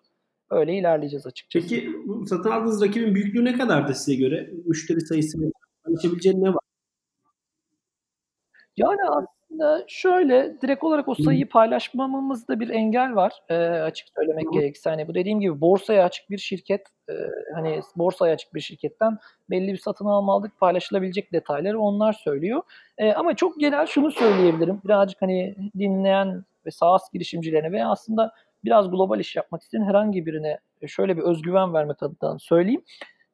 öyle 0.50 0.74
ilerleyeceğiz 0.74 1.26
açıkçası. 1.26 1.68
Peki 1.68 1.92
bu 2.06 2.26
satın 2.26 2.50
aldığınız 2.50 2.82
rakibin 2.82 3.14
büyüklüğü 3.14 3.44
ne 3.44 3.58
kadardı 3.58 3.94
size 3.94 4.14
göre? 4.14 4.50
Müşteri 4.66 5.00
sayısı 5.00 5.40
ve 5.40 5.50
paylaşabileceğin 5.84 6.44
ne 6.44 6.48
var? 6.48 6.60
Yani 8.76 9.00
aslında 9.50 9.84
şöyle 9.88 10.60
direkt 10.62 10.84
olarak 10.84 11.08
o 11.08 11.14
sayıyı 11.14 11.48
paylaşmamamızda 11.48 12.60
bir 12.60 12.68
engel 12.68 13.14
var. 13.14 13.32
Eee, 13.50 13.56
açık 13.56 14.08
söylemek 14.16 14.44
gerekirse. 14.52 14.90
Hani 14.90 15.08
bu 15.08 15.14
dediğim 15.14 15.40
gibi 15.40 15.60
borsaya 15.60 16.04
açık 16.04 16.30
bir 16.30 16.38
şirket, 16.38 16.86
eee, 17.08 17.30
hani 17.54 17.80
borsaya 17.96 18.34
açık 18.34 18.54
bir 18.54 18.60
şirketten 18.60 19.18
belli 19.50 19.72
bir 19.72 19.78
satın 19.78 20.04
alma 20.06 20.32
aldık. 20.34 20.60
Paylaşılabilecek 20.60 21.32
detayları 21.32 21.80
onlar 21.80 22.12
söylüyor. 22.12 22.62
Eee, 23.00 23.12
ama 23.12 23.36
çok 23.36 23.60
genel 23.60 23.86
şunu 23.86 24.10
söyleyebilirim. 24.10 24.80
Birazcık 24.84 25.22
hani 25.22 25.56
dinleyen 25.78 26.44
ve 26.66 26.70
SaaS 26.70 27.12
girişimcilerine 27.12 27.72
veya 27.72 27.88
aslında 27.90 28.32
biraz 28.64 28.90
global 28.90 29.20
iş 29.20 29.36
yapmak 29.36 29.62
isteyen 29.62 29.84
herhangi 29.84 30.26
birine 30.26 30.58
şöyle 30.86 31.16
bir 31.16 31.22
özgüven 31.22 31.74
vermek 31.74 32.02
adına 32.02 32.38
söyleyeyim. 32.38 32.82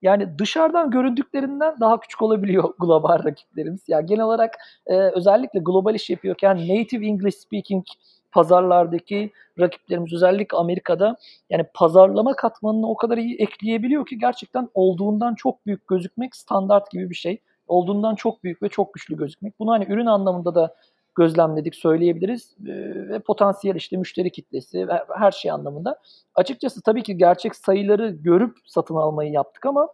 Yani 0.03 0.38
dışarıdan 0.38 0.91
göründüklerinden 0.91 1.81
daha 1.81 2.01
küçük 2.01 2.23
olabiliyor 2.23 2.75
global 2.81 3.25
rakiplerimiz. 3.25 3.81
Ya 3.88 4.01
genel 4.01 4.25
olarak 4.25 4.55
e, 4.87 4.97
özellikle 4.97 5.61
global 5.61 5.95
iş 5.95 6.11
yapıyorken 6.11 6.57
native 6.57 7.07
English 7.07 7.37
speaking 7.37 7.85
pazarlardaki 8.33 9.31
rakiplerimiz 9.61 10.12
özellikle 10.12 10.57
Amerika'da 10.57 11.17
yani 11.51 11.65
pazarlama 11.75 12.37
katmanını 12.37 12.88
o 12.88 12.97
kadar 12.97 13.19
iyi 13.19 13.37
ekleyebiliyor 13.37 14.07
ki 14.07 14.19
gerçekten 14.19 14.69
olduğundan 14.75 15.35
çok 15.35 15.67
büyük 15.67 15.88
gözükmek 15.88 16.37
standart 16.37 16.91
gibi 16.91 17.11
bir 17.11 17.15
şey. 17.15 17.38
Olduğundan 17.67 18.15
çok 18.15 18.45
büyük 18.45 18.62
ve 18.62 18.69
çok 18.69 18.95
güçlü 18.95 19.17
gözükmek. 19.17 19.59
Bunu 19.59 19.71
hani 19.73 19.85
ürün 19.88 20.07
anlamında 20.07 20.55
da 20.55 20.75
gözlemledik 21.14 21.75
söyleyebiliriz 21.75 22.55
e, 22.66 22.72
ve 23.09 23.18
potansiyel 23.18 23.77
işte 23.77 23.96
müşteri 23.96 24.31
kitlesi 24.31 24.88
ve 24.88 24.92
her 25.18 25.31
şey 25.31 25.51
anlamında. 25.51 25.98
Açıkçası 26.35 26.83
tabii 26.83 27.03
ki 27.03 27.16
gerçek 27.16 27.57
sayıları 27.57 28.09
görüp 28.09 28.57
satın 28.66 28.94
almayı 28.94 29.33
yaptık 29.33 29.66
ama 29.66 29.88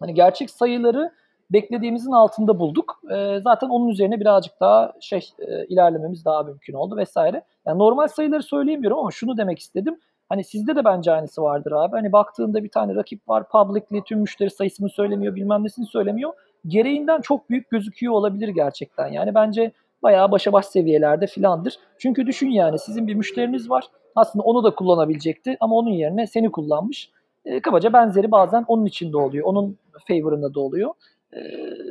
hani 0.00 0.14
gerçek 0.14 0.50
sayıları 0.50 1.12
beklediğimizin 1.52 2.12
altında 2.12 2.58
bulduk. 2.58 3.00
E, 3.10 3.40
zaten 3.40 3.68
onun 3.68 3.88
üzerine 3.88 4.20
birazcık 4.20 4.60
daha 4.60 4.92
şey 5.00 5.30
e, 5.38 5.66
ilerlememiz 5.66 6.24
daha 6.24 6.42
mümkün 6.42 6.74
oldu 6.74 6.96
vesaire. 6.96 7.42
Yani 7.66 7.78
normal 7.78 8.08
sayıları 8.08 8.42
söyleyemiyorum 8.42 8.98
ama 8.98 9.10
şunu 9.10 9.36
demek 9.36 9.58
istedim. 9.58 10.00
Hani 10.28 10.44
sizde 10.44 10.76
de 10.76 10.84
bence 10.84 11.12
aynısı 11.12 11.42
vardır 11.42 11.72
abi. 11.72 11.96
Hani 11.96 12.12
baktığında 12.12 12.64
bir 12.64 12.68
tane 12.68 12.94
rakip 12.94 13.28
var 13.28 13.48
publicly 13.48 14.02
tüm 14.04 14.20
müşteri 14.20 14.50
sayısını 14.50 14.88
söylemiyor 14.88 15.34
bilmem 15.34 15.64
nesini 15.64 15.86
söylemiyor. 15.86 16.32
Gereğinden 16.66 17.20
çok 17.20 17.50
büyük 17.50 17.70
gözüküyor 17.70 18.12
olabilir 18.12 18.48
gerçekten. 18.48 19.06
Yani 19.06 19.34
bence 19.34 19.72
bayağı 20.02 20.30
başa 20.30 20.52
baş 20.52 20.66
seviyelerde 20.66 21.26
filandır. 21.26 21.78
Çünkü 21.98 22.26
düşün 22.26 22.48
yani 22.48 22.78
sizin 22.78 23.06
bir 23.06 23.14
müşteriniz 23.14 23.70
var. 23.70 23.84
Aslında 24.16 24.44
onu 24.44 24.64
da 24.64 24.74
kullanabilecekti 24.74 25.56
ama 25.60 25.76
onun 25.76 25.90
yerine 25.90 26.26
seni 26.26 26.50
kullanmış. 26.50 27.10
E, 27.44 27.60
kabaca 27.60 27.92
benzeri 27.92 28.30
bazen 28.30 28.64
onun 28.68 28.86
içinde 28.86 29.16
oluyor. 29.16 29.46
Onun 29.46 29.78
favor'ında 30.08 30.54
da 30.54 30.60
oluyor. 30.60 30.90
E, 31.32 31.38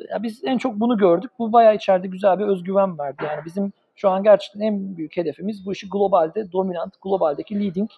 ya 0.10 0.24
biz 0.24 0.42
en 0.44 0.58
çok 0.58 0.80
bunu 0.80 0.98
gördük. 0.98 1.32
Bu 1.40 1.54
bayağı 1.54 1.76
içeride 1.76 2.08
güzel 2.08 2.40
bir 2.40 2.46
özgüven 2.46 3.00
verdi. 3.00 3.24
Yani 3.24 3.46
bizim 3.46 3.74
şu 3.96 4.10
an 4.10 4.24
gerçekten 4.24 4.62
en 4.62 4.98
büyük 4.98 5.18
hedefimiz 5.18 5.66
bu 5.66 5.72
işi 5.72 5.90
globalde 5.90 6.52
dominant, 6.52 7.02
globaldeki 7.02 7.60
leading 7.60 7.90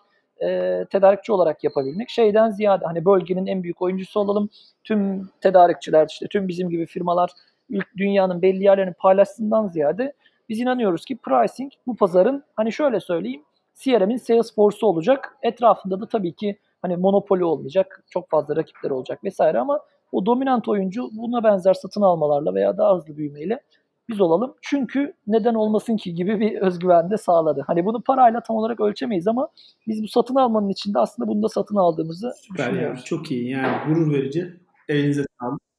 e, 0.44 0.86
tedarikçi 0.90 1.32
olarak 1.32 1.64
yapabilmek. 1.64 2.10
Şeyden 2.10 2.50
ziyade 2.50 2.86
hani 2.86 3.06
bölgenin 3.06 3.46
en 3.46 3.64
büyük 3.64 3.82
oyuncusu 3.82 4.20
olalım. 4.20 4.50
Tüm 4.84 5.30
tedarikçiler 5.42 6.08
işte 6.10 6.28
tüm 6.28 6.48
bizim 6.48 6.70
gibi 6.70 6.86
firmalar 6.86 7.32
ilk 7.72 7.98
dünyanın 7.98 8.42
belli 8.42 8.64
yerlerini 8.64 8.94
paylaşsından 8.94 9.68
ziyade 9.68 10.14
biz 10.50 10.60
inanıyoruz 10.60 11.06
ki 11.06 11.18
pricing 11.18 11.72
bu 11.88 11.96
pazarın 11.96 12.44
hani 12.56 12.72
şöyle 12.72 13.00
söyleyeyim 13.00 13.42
CRM'in 13.74 14.18
Salesforce'u 14.18 14.88
olacak. 14.88 15.38
Etrafında 15.42 16.02
da 16.02 16.08
tabii 16.08 16.34
ki 16.34 16.60
hani 16.82 16.98
monopoli 16.98 17.44
olmayacak. 17.44 18.04
Çok 18.10 18.30
fazla 18.30 18.56
rakipler 18.56 18.90
olacak 18.90 19.24
vesaire 19.24 19.60
ama 19.60 19.80
o 20.12 20.26
dominant 20.26 20.68
oyuncu 20.68 21.10
buna 21.18 21.44
benzer 21.44 21.74
satın 21.74 22.02
almalarla 22.02 22.56
veya 22.56 22.78
daha 22.78 22.96
hızlı 22.96 23.18
büyümeyle 23.18 23.62
biz 24.10 24.22
olalım. 24.22 24.56
Çünkü 24.62 25.14
neden 25.28 25.54
olmasın 25.54 25.98
ki 25.98 26.14
gibi 26.14 26.40
bir 26.40 26.62
özgüven 26.62 27.10
de 27.10 27.18
sağladı. 27.18 27.64
Hani 27.68 27.86
bunu 27.86 28.02
parayla 28.02 28.42
tam 28.44 28.56
olarak 28.56 28.80
ölçemeyiz 28.80 29.28
ama 29.28 29.48
biz 29.88 30.04
bu 30.04 30.08
satın 30.08 30.36
almanın 30.36 30.70
içinde 30.70 31.00
aslında 31.00 31.30
bunu 31.30 31.44
da 31.44 31.50
satın 31.50 31.76
aldığımızı 31.76 32.34
Süper 32.42 32.64
ya. 32.64 32.72
düşünüyoruz. 32.72 33.06
Çok 33.06 33.32
iyi. 33.32 33.50
Yani 33.50 33.78
gurur 33.88 34.14
verici. 34.14 34.60
Elinize 34.90 35.24
sağlık. 35.40 35.71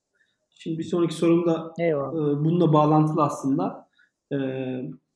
Şimdi 0.62 0.78
bir 0.78 0.84
sonraki 0.84 1.14
sorum 1.14 1.46
da 1.46 1.74
Eyvallah. 1.78 2.12
e, 2.12 2.44
bununla 2.44 2.72
bağlantılı 2.72 3.22
aslında. 3.22 3.88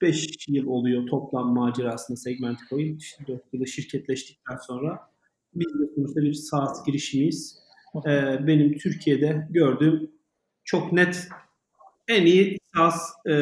5 0.03 0.49
yıl 0.49 0.67
oluyor 0.67 1.07
toplam 1.07 1.55
macerasında 1.55 2.17
Segmentify'in. 2.17 2.97
İşte 2.97 3.25
4 3.29 3.43
yılı 3.53 3.67
şirketleştikten 3.67 4.57
sonra 4.57 4.99
biz 5.55 5.67
de 5.67 5.95
sonuçta 5.95 6.21
bir 6.21 6.33
SaaS 6.33 6.87
girişimiyiz. 6.87 7.59
E, 8.07 8.11
benim 8.47 8.79
Türkiye'de 8.79 9.47
gördüğüm 9.51 10.11
çok 10.65 10.93
net 10.93 11.29
en 12.09 12.27
iyi 12.27 12.59
SaaS 12.75 13.13
e, 13.27 13.33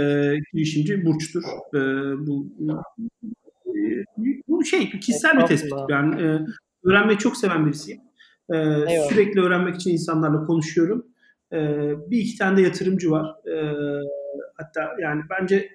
girişimci 0.53 1.05
Burç'tur. 1.05 1.43
E, 1.75 1.79
bu, 2.27 2.47
bu, 2.59 2.83
bu 4.49 4.65
şey 4.65 4.91
kişisel 4.91 5.39
bir 5.39 5.47
tespit. 5.47 5.73
Ben 5.89 6.13
e, 6.13 6.47
öğrenmeyi 6.85 7.19
çok 7.19 7.37
seven 7.37 7.67
birisiyim. 7.67 8.01
E, 8.51 8.57
Eyvallah. 8.57 9.09
sürekli 9.09 9.41
öğrenmek 9.41 9.75
için 9.77 9.91
insanlarla 9.91 10.47
konuşuyorum. 10.47 11.14
E, 11.55 11.59
bir 12.11 12.19
iki 12.19 12.39
tane 12.39 12.57
de 12.57 12.63
yatırımcı 12.63 13.11
var. 13.11 13.49
E, 13.49 13.55
hatta 14.57 14.91
yani 15.03 15.23
bence 15.31 15.69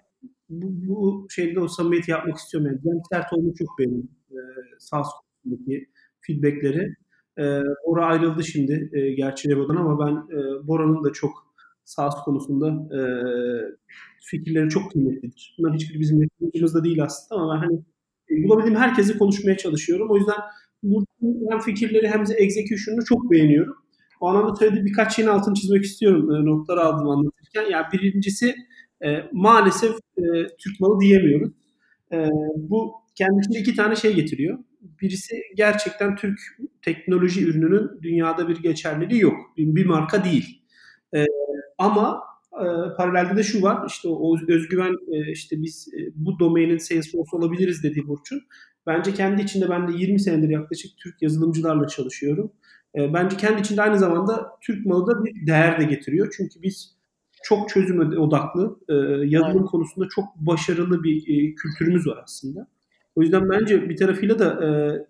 bu, 0.49 0.67
bu 0.87 1.27
şeyde 1.29 1.59
o 1.59 1.67
samimiyeti 1.67 2.11
yapmak 2.11 2.37
istiyorum. 2.37 2.71
Yani 2.71 2.81
Cem 2.83 3.01
Sertoğlu'nu 3.11 3.55
çok 3.55 3.79
beğendim. 3.79 4.09
E, 4.31 4.39
SaaS 4.79 5.07
konusundaki 5.43 5.89
feedbackleri. 6.21 6.95
E, 7.39 7.61
Bora 7.87 8.05
ayrıldı 8.05 8.43
şimdi 8.43 8.89
e, 8.93 9.11
gerçi 9.11 9.49
Rebo'dan 9.49 9.75
ama 9.75 10.07
ben 10.07 10.35
e, 10.37 10.67
Bora'nın 10.67 11.03
da 11.03 11.13
çok 11.13 11.31
SaaS 11.85 12.23
konusunda 12.23 12.95
e, 12.97 13.01
fikirleri 14.25 14.69
çok 14.69 14.91
kıymetlidir. 14.91 15.55
Bunların 15.59 15.75
hiçbiri 15.75 15.99
bizim 15.99 16.21
yatırımcımızda 16.21 16.83
değil 16.83 17.03
aslında 17.03 17.41
ama 17.41 17.53
ben 17.53 17.59
hani 17.59 17.79
e, 18.31 18.43
bulabildiğim 18.43 18.79
herkesi 18.79 19.17
konuşmaya 19.17 19.57
çalışıyorum. 19.57 20.07
O 20.11 20.17
yüzden 20.17 20.37
bu 20.83 21.05
hem 21.49 21.59
fikirleri 21.59 22.07
hem 22.07 22.27
de 22.27 22.33
execution'unu 22.33 23.05
çok 23.05 23.31
beğeniyorum. 23.31 23.75
O 24.19 24.27
anlamda 24.27 24.55
söylediği 24.55 24.85
birkaç 24.85 25.15
şeyin 25.15 25.29
altını 25.29 25.53
çizmek 25.53 25.83
istiyorum. 25.83 26.35
E, 26.35 26.45
notlar 26.45 26.77
aldım 26.77 27.09
anlatırken. 27.09 27.65
Yani 27.71 27.85
birincisi 27.93 28.55
e, 29.05 29.07
maalesef 29.31 29.91
e, 30.17 30.23
Türk 30.59 30.79
malı 30.79 30.99
diyemiyoruz. 30.99 31.53
E, 32.11 32.27
bu 32.55 32.93
kendi 33.15 33.39
içinde 33.39 33.59
iki 33.59 33.75
tane 33.75 33.95
şey 33.95 34.15
getiriyor. 34.15 34.57
Birisi 35.01 35.35
gerçekten 35.55 36.15
Türk 36.15 36.39
teknoloji 36.81 37.45
ürününün 37.45 38.01
dünyada 38.01 38.47
bir 38.47 38.57
geçerliliği 38.57 39.21
yok. 39.21 39.37
Bir, 39.57 39.75
bir 39.75 39.85
marka 39.85 40.23
değil. 40.23 40.61
E, 41.15 41.25
ama 41.77 42.21
e, 42.53 42.65
paralelde 42.97 43.37
de 43.37 43.43
şu 43.43 43.61
var. 43.61 43.87
İşte 43.87 44.07
o 44.07 44.37
özgüven 44.47 44.93
e, 45.11 45.31
işte 45.31 45.61
biz 45.61 45.87
e, 45.93 45.99
bu 46.15 46.39
domainin 46.39 46.77
Salesforce 46.77 47.37
olabiliriz 47.37 47.83
dediği 47.83 48.07
Burç'un. 48.07 48.41
Bence 48.87 49.13
kendi 49.13 49.41
içinde 49.41 49.69
ben 49.69 49.87
de 49.87 49.91
20 49.97 50.19
senedir 50.19 50.49
yaklaşık 50.49 50.97
Türk 50.97 51.21
yazılımcılarla 51.21 51.87
çalışıyorum. 51.87 52.51
E, 52.95 53.13
bence 53.13 53.37
kendi 53.37 53.61
içinde 53.61 53.81
aynı 53.81 53.99
zamanda 53.99 54.49
Türk 54.61 54.85
malı 54.85 55.07
da 55.07 55.25
bir 55.25 55.47
değer 55.47 55.79
de 55.79 55.83
getiriyor. 55.83 56.33
Çünkü 56.37 56.61
biz 56.61 56.95
çok 57.43 57.69
çözüm 57.69 57.99
odaklı, 57.99 58.79
e, 58.89 58.93
yazılım 59.25 59.57
Aynen. 59.57 59.65
konusunda 59.65 60.07
çok 60.07 60.35
başarılı 60.35 61.03
bir 61.03 61.17
e, 61.17 61.55
kültürümüz 61.55 62.07
var 62.07 62.19
aslında. 62.23 62.67
O 63.15 63.21
yüzden 63.21 63.49
bence 63.49 63.89
bir 63.89 63.97
tarafıyla 63.97 64.39
da 64.39 64.65
e, 64.65 64.69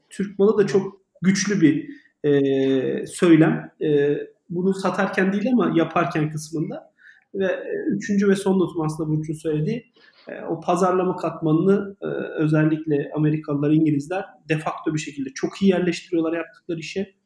Türk 0.09 0.39
malı 0.39 0.57
da 0.57 0.67
çok 0.67 1.01
güçlü 1.21 1.61
bir 1.61 1.89
e, 2.23 3.07
söylem. 3.07 3.71
E, 3.81 4.17
bunu 4.49 4.73
satarken 4.73 5.33
değil 5.33 5.51
ama 5.53 5.73
yaparken 5.75 6.31
kısmında. 6.31 6.89
Ve 7.35 7.45
e, 7.45 7.95
üçüncü 7.95 8.29
ve 8.29 8.35
son 8.35 8.59
notum 8.59 8.81
aslında 8.81 9.09
Burç'un 9.09 9.33
söylediği 9.33 9.91
e, 10.27 10.41
o 10.41 10.59
pazarlama 10.59 11.15
katmanını 11.15 11.95
e, 12.01 12.05
özellikle 12.43 13.11
Amerikalılar, 13.15 13.71
İngilizler 13.71 14.25
defakto 14.49 14.93
bir 14.93 14.99
şekilde 14.99 15.29
çok 15.29 15.61
iyi 15.61 15.71
yerleştiriyorlar 15.71 16.33
yaptıkları 16.33 16.79
işe. 16.79 17.18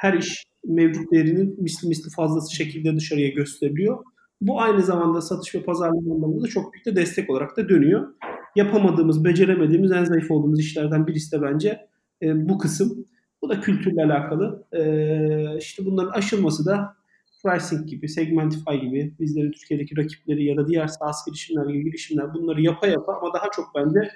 Her 0.00 0.14
iş 0.14 0.44
mevcut 0.64 1.12
değerinin 1.12 1.62
misli 1.62 1.88
misli 1.88 2.10
fazlası 2.10 2.54
şekilde 2.54 2.96
dışarıya 2.96 3.28
gösteriliyor. 3.28 4.04
Bu 4.40 4.60
aynı 4.60 4.82
zamanda 4.82 5.20
satış 5.20 5.54
ve 5.54 5.62
pazarlama 5.62 6.14
anlamında 6.14 6.42
da 6.42 6.46
çok 6.46 6.72
büyük 6.72 6.86
de 6.86 6.96
destek 6.96 7.30
olarak 7.30 7.56
da 7.56 7.68
dönüyor. 7.68 8.08
Yapamadığımız, 8.56 9.24
beceremediğimiz, 9.24 9.92
en 9.92 10.04
zayıf 10.04 10.30
olduğumuz 10.30 10.60
işlerden 10.60 11.06
birisi 11.06 11.32
de 11.32 11.42
bence 11.42 11.86
e, 12.22 12.48
bu 12.48 12.58
kısım. 12.58 13.06
Bu 13.42 13.48
da 13.48 13.60
kültürle 13.60 14.04
alakalı. 14.04 14.64
E, 14.72 15.58
işte 15.58 15.86
bunların 15.86 16.10
aşılması 16.10 16.66
da 16.66 16.96
pricing 17.44 17.88
gibi, 17.88 18.08
Segmentify 18.08 18.76
gibi, 18.76 19.14
bizlerin 19.20 19.52
Türkiye'deki 19.52 19.96
rakipleri 19.96 20.44
ya 20.44 20.56
da 20.56 20.68
diğer 20.68 20.86
SaaS 20.86 21.26
girişimler 21.26 21.66
gibi 21.66 21.84
girişimler 21.84 22.34
bunları 22.34 22.62
yapa 22.62 22.86
yapa 22.86 23.16
ama 23.16 23.34
daha 23.34 23.50
çok 23.56 23.64
bence 23.74 24.10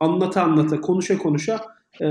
anlata 0.00 0.42
anlata, 0.42 0.80
konuşa 0.80 1.18
konuşa 1.18 1.60
e, 2.00 2.06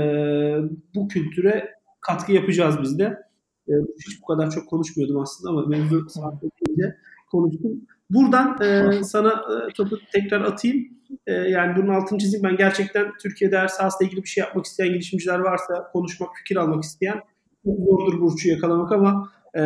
bu 0.94 1.08
kültüre 1.08 1.73
katkı 2.06 2.32
yapacağız 2.32 2.76
biz 2.82 2.98
de. 2.98 3.22
E, 3.68 3.72
hiç 4.06 4.22
bu 4.22 4.26
kadar 4.26 4.50
çok 4.50 4.68
konuşmuyordum 4.68 5.20
aslında 5.20 5.50
ama 5.50 5.66
mevzu 5.66 6.08
saatlerinde 6.08 6.96
konuştum. 7.30 7.80
Buradan 8.10 8.62
e, 8.62 9.02
sana 9.04 9.30
e, 9.30 9.72
topu 9.72 9.98
tekrar 10.12 10.40
atayım. 10.40 10.88
E, 11.26 11.32
yani 11.32 11.76
bunun 11.76 11.88
altını 11.88 12.18
çizeyim. 12.18 12.44
Ben 12.44 12.56
gerçekten 12.56 13.12
Türkiye'de 13.22 13.56
eğer 13.56 13.68
SaaS'la 13.68 14.04
ilgili 14.04 14.22
bir 14.22 14.28
şey 14.28 14.44
yapmak 14.44 14.64
isteyen 14.64 14.92
girişimciler 14.92 15.38
varsa, 15.38 15.90
konuşmak, 15.92 16.28
fikir 16.36 16.56
almak 16.56 16.84
isteyen 16.84 17.20
çok 17.64 17.76
zordur 17.78 18.20
Burç'u 18.20 18.48
yakalamak 18.48 18.92
ama 18.92 19.30
e, 19.54 19.60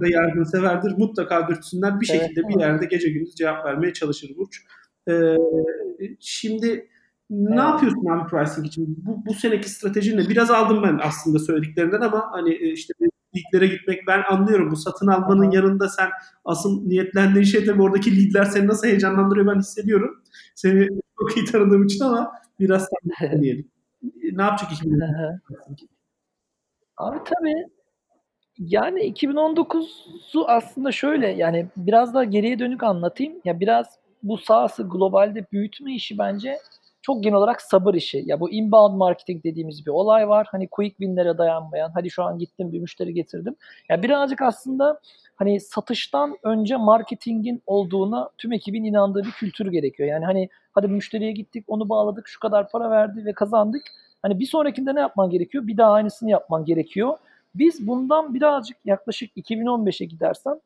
da 0.00 0.08
yardımseverdir. 0.08 0.98
Mutlaka 0.98 1.48
dürtsünler. 1.48 2.00
Bir 2.00 2.06
şekilde 2.06 2.48
bir 2.48 2.60
yerde 2.60 2.86
gece 2.86 3.08
gündüz 3.08 3.34
cevap 3.34 3.64
vermeye 3.64 3.92
çalışır 3.92 4.30
Burç. 4.36 4.62
E, 5.08 5.36
şimdi 6.20 6.88
ne 7.30 7.54
Evet. 7.54 7.58
yapıyorsun 7.58 8.06
abi 8.06 8.30
pricing 8.30 8.66
için? 8.66 8.96
Bu, 9.06 9.26
bu 9.26 9.34
seneki 9.34 9.70
stratejin 9.70 10.18
ne? 10.18 10.28
Biraz 10.28 10.50
aldım 10.50 10.82
ben 10.82 11.00
aslında 11.02 11.38
söylediklerinden 11.38 12.00
ama 12.00 12.28
hani 12.32 12.54
e, 12.54 12.72
işte 12.72 12.94
leadlere 13.36 13.66
gitmek 13.66 14.06
ben 14.06 14.22
anlıyorum. 14.30 14.70
Bu 14.70 14.76
satın 14.76 15.06
almanın 15.06 15.42
Aha. 15.42 15.54
yanında 15.54 15.88
sen 15.88 16.08
asıl 16.44 16.86
niyetlendiğin 16.86 17.44
şey 17.44 17.64
tabii 17.64 17.82
oradaki 17.82 18.24
leadler 18.24 18.44
seni 18.44 18.66
nasıl 18.66 18.86
heyecanlandırıyor 18.86 19.46
ben 19.54 19.58
hissediyorum. 19.58 20.22
Seni 20.54 20.88
çok 21.20 21.36
iyi 21.36 21.46
tanıdığım 21.46 21.84
için 21.84 22.04
ama 22.04 22.32
biraz 22.60 22.88
diyelim. 23.40 23.68
Ne 24.32 24.42
yapacak 24.42 24.72
2019? 24.72 25.88
Abi 26.96 27.18
tabii 27.24 27.66
yani 28.58 29.00
2019'u 29.00 30.44
aslında 30.48 30.92
şöyle 30.92 31.28
yani 31.28 31.66
biraz 31.76 32.14
daha 32.14 32.24
geriye 32.24 32.58
dönük 32.58 32.82
anlatayım. 32.82 33.34
Ya 33.44 33.60
biraz 33.60 33.86
bu 34.22 34.38
sahası 34.38 34.82
globalde 34.82 35.46
büyütme 35.52 35.94
işi 35.94 36.18
bence 36.18 36.58
çok 37.06 37.22
genel 37.22 37.36
olarak 37.36 37.62
sabır 37.62 37.94
işi. 37.94 38.22
Ya 38.26 38.40
bu 38.40 38.50
inbound 38.50 38.96
marketing 38.96 39.44
dediğimiz 39.44 39.86
bir 39.86 39.90
olay 39.90 40.28
var. 40.28 40.46
Hani 40.50 40.68
quick 40.68 40.96
win'lere 40.96 41.38
dayanmayan. 41.38 41.90
Hadi 41.94 42.10
şu 42.10 42.22
an 42.22 42.38
gittim 42.38 42.72
bir 42.72 42.80
müşteri 42.80 43.14
getirdim. 43.14 43.56
Ya 43.88 44.02
birazcık 44.02 44.42
aslında 44.42 45.00
hani 45.36 45.60
satıştan 45.60 46.36
önce 46.42 46.76
marketingin 46.76 47.62
olduğuna 47.66 48.30
tüm 48.38 48.52
ekibin 48.52 48.84
inandığı 48.84 49.22
bir 49.24 49.30
kültür 49.30 49.72
gerekiyor. 49.72 50.08
Yani 50.08 50.24
hani 50.24 50.48
hadi 50.72 50.88
müşteriye 50.88 51.32
gittik, 51.32 51.64
onu 51.68 51.88
bağladık, 51.88 52.28
şu 52.28 52.40
kadar 52.40 52.70
para 52.70 52.90
verdi 52.90 53.24
ve 53.24 53.32
kazandık. 53.32 53.82
Hani 54.22 54.38
bir 54.38 54.46
sonrakinde 54.46 54.94
ne 54.94 55.00
yapman 55.00 55.30
gerekiyor? 55.30 55.66
Bir 55.66 55.76
daha 55.76 55.92
aynısını 55.92 56.30
yapman 56.30 56.64
gerekiyor. 56.64 57.18
Biz 57.54 57.86
bundan 57.86 58.34
birazcık 58.34 58.76
yaklaşık 58.84 59.36
2015'e 59.36 60.06
gidersen 60.06 60.60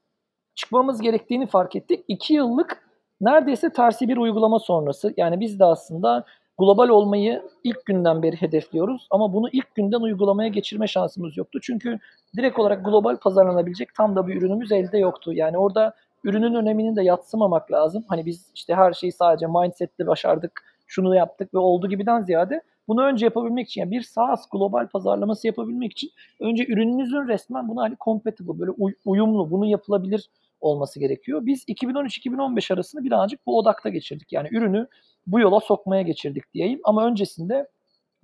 çıkmamız 0.55 1.01
gerektiğini 1.01 1.47
fark 1.47 1.77
ettik. 1.77 2.05
2 2.09 2.35
yıllık 2.35 2.90
neredeyse 3.21 3.71
tersi 3.71 4.09
bir 4.09 4.17
uygulama 4.17 4.59
sonrası. 4.59 5.15
Yani 5.17 5.41
biz 5.41 5.61
de 5.61 5.65
aslında 5.65 6.25
global 6.59 6.89
olmayı 6.89 7.43
ilk 7.65 7.87
günden 7.87 8.23
beri 8.23 8.37
hedefliyoruz 8.37 9.07
ama 9.11 9.33
bunu 9.33 9.49
ilk 9.53 9.75
günden 9.75 10.01
uygulamaya 10.01 10.49
geçirme 10.49 10.87
şansımız 10.87 11.37
yoktu. 11.37 11.59
Çünkü 11.63 11.99
direkt 12.37 12.59
olarak 12.59 12.85
global 12.85 13.17
pazarlanabilecek 13.17 13.95
tam 13.95 14.17
da 14.17 14.27
bir 14.27 14.37
ürünümüz 14.37 14.73
elde 14.73 14.99
yoktu. 14.99 15.33
Yani 15.33 15.59
orada 15.59 15.95
ürünün 16.25 16.55
önemini 16.55 16.97
de 16.97 17.03
yatsımamak 17.03 17.73
lazım. 17.73 18.05
Hani 18.09 18.27
biz 18.27 18.51
işte 18.55 18.75
her 18.75 18.93
şeyi 18.93 19.13
sadece 19.13 19.47
mindsetle 19.47 20.07
başardık, 20.07 20.63
şunu 20.87 21.15
yaptık 21.15 21.55
ve 21.55 21.59
oldu 21.59 21.89
gibiden 21.89 22.21
ziyade 22.21 22.63
bunu 22.89 23.03
önce 23.03 23.27
yapabilmek 23.27 23.69
için 23.69 23.81
yani 23.81 23.91
bir 23.91 24.03
SaaS 24.03 24.49
global 24.53 24.89
pazarlaması 24.89 25.47
yapabilmek 25.47 25.93
için 25.93 26.11
önce 26.41 26.67
ürününüzün 26.67 27.29
resmen 27.29 27.69
buna 27.69 27.83
hani 27.83 27.97
compatible 28.05 28.59
böyle 28.59 28.71
uy- 28.71 28.95
uyumlu, 29.05 29.51
bunu 29.51 29.67
yapılabilir 29.67 30.31
olması 30.61 31.01
gerekiyor. 31.01 31.47
Biz 31.47 31.65
2013-2015 31.69 32.75
arasını 32.75 33.05
birazcık 33.05 33.47
bu 33.47 33.59
odakta 33.59 33.89
geçirdik. 33.89 34.33
Yani 34.33 34.49
ürünü 34.53 34.87
bu 35.27 35.41
yola 35.41 35.61
sokmaya 35.61 36.03
geçirdik 36.03 36.55
diyeyim. 36.55 36.81
Ama 36.85 37.07
öncesinde 37.07 37.69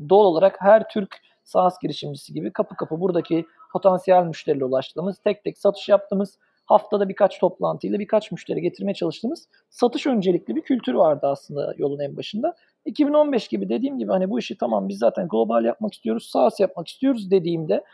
doğal 0.09 0.25
olarak 0.25 0.57
her 0.61 0.89
Türk 0.89 1.17
SaaS 1.45 1.79
girişimcisi 1.83 2.33
gibi 2.33 2.53
kapı 2.53 2.77
kapı 2.77 3.01
buradaki 3.01 3.47
potansiyel 3.73 4.25
müşteriyle 4.25 4.65
ulaştığımız, 4.65 5.19
tek 5.19 5.45
tek 5.45 5.59
satış 5.59 5.89
yaptığımız, 5.89 6.39
haftada 6.67 7.09
birkaç 7.09 7.39
toplantıyla 7.39 7.99
birkaç 7.99 8.33
müşteri 8.33 8.63
getirmeye 8.63 8.95
çalıştığımız 8.95 9.49
satış 9.71 10.07
öncelikli 10.07 10.57
bir 10.57 10.63
kültür 10.63 10.95
vardı 10.95 11.27
aslında 11.27 11.75
yolun 11.79 12.01
en 12.01 12.17
başında. 12.17 12.55
2015 12.85 13.49
gibi 13.49 13.69
dediğim 13.69 13.99
gibi 13.99 14.13
hani 14.13 14.31
bu 14.31 14.39
işi 14.39 14.59
tamam 14.59 14.89
biz 14.89 14.99
zaten 14.99 15.29
global 15.29 15.65
yapmak 15.65 15.95
istiyoruz, 15.95 16.29
SaaS 16.33 16.61
yapmak 16.61 16.89
istiyoruz 16.89 17.31
dediğimde 17.31 17.85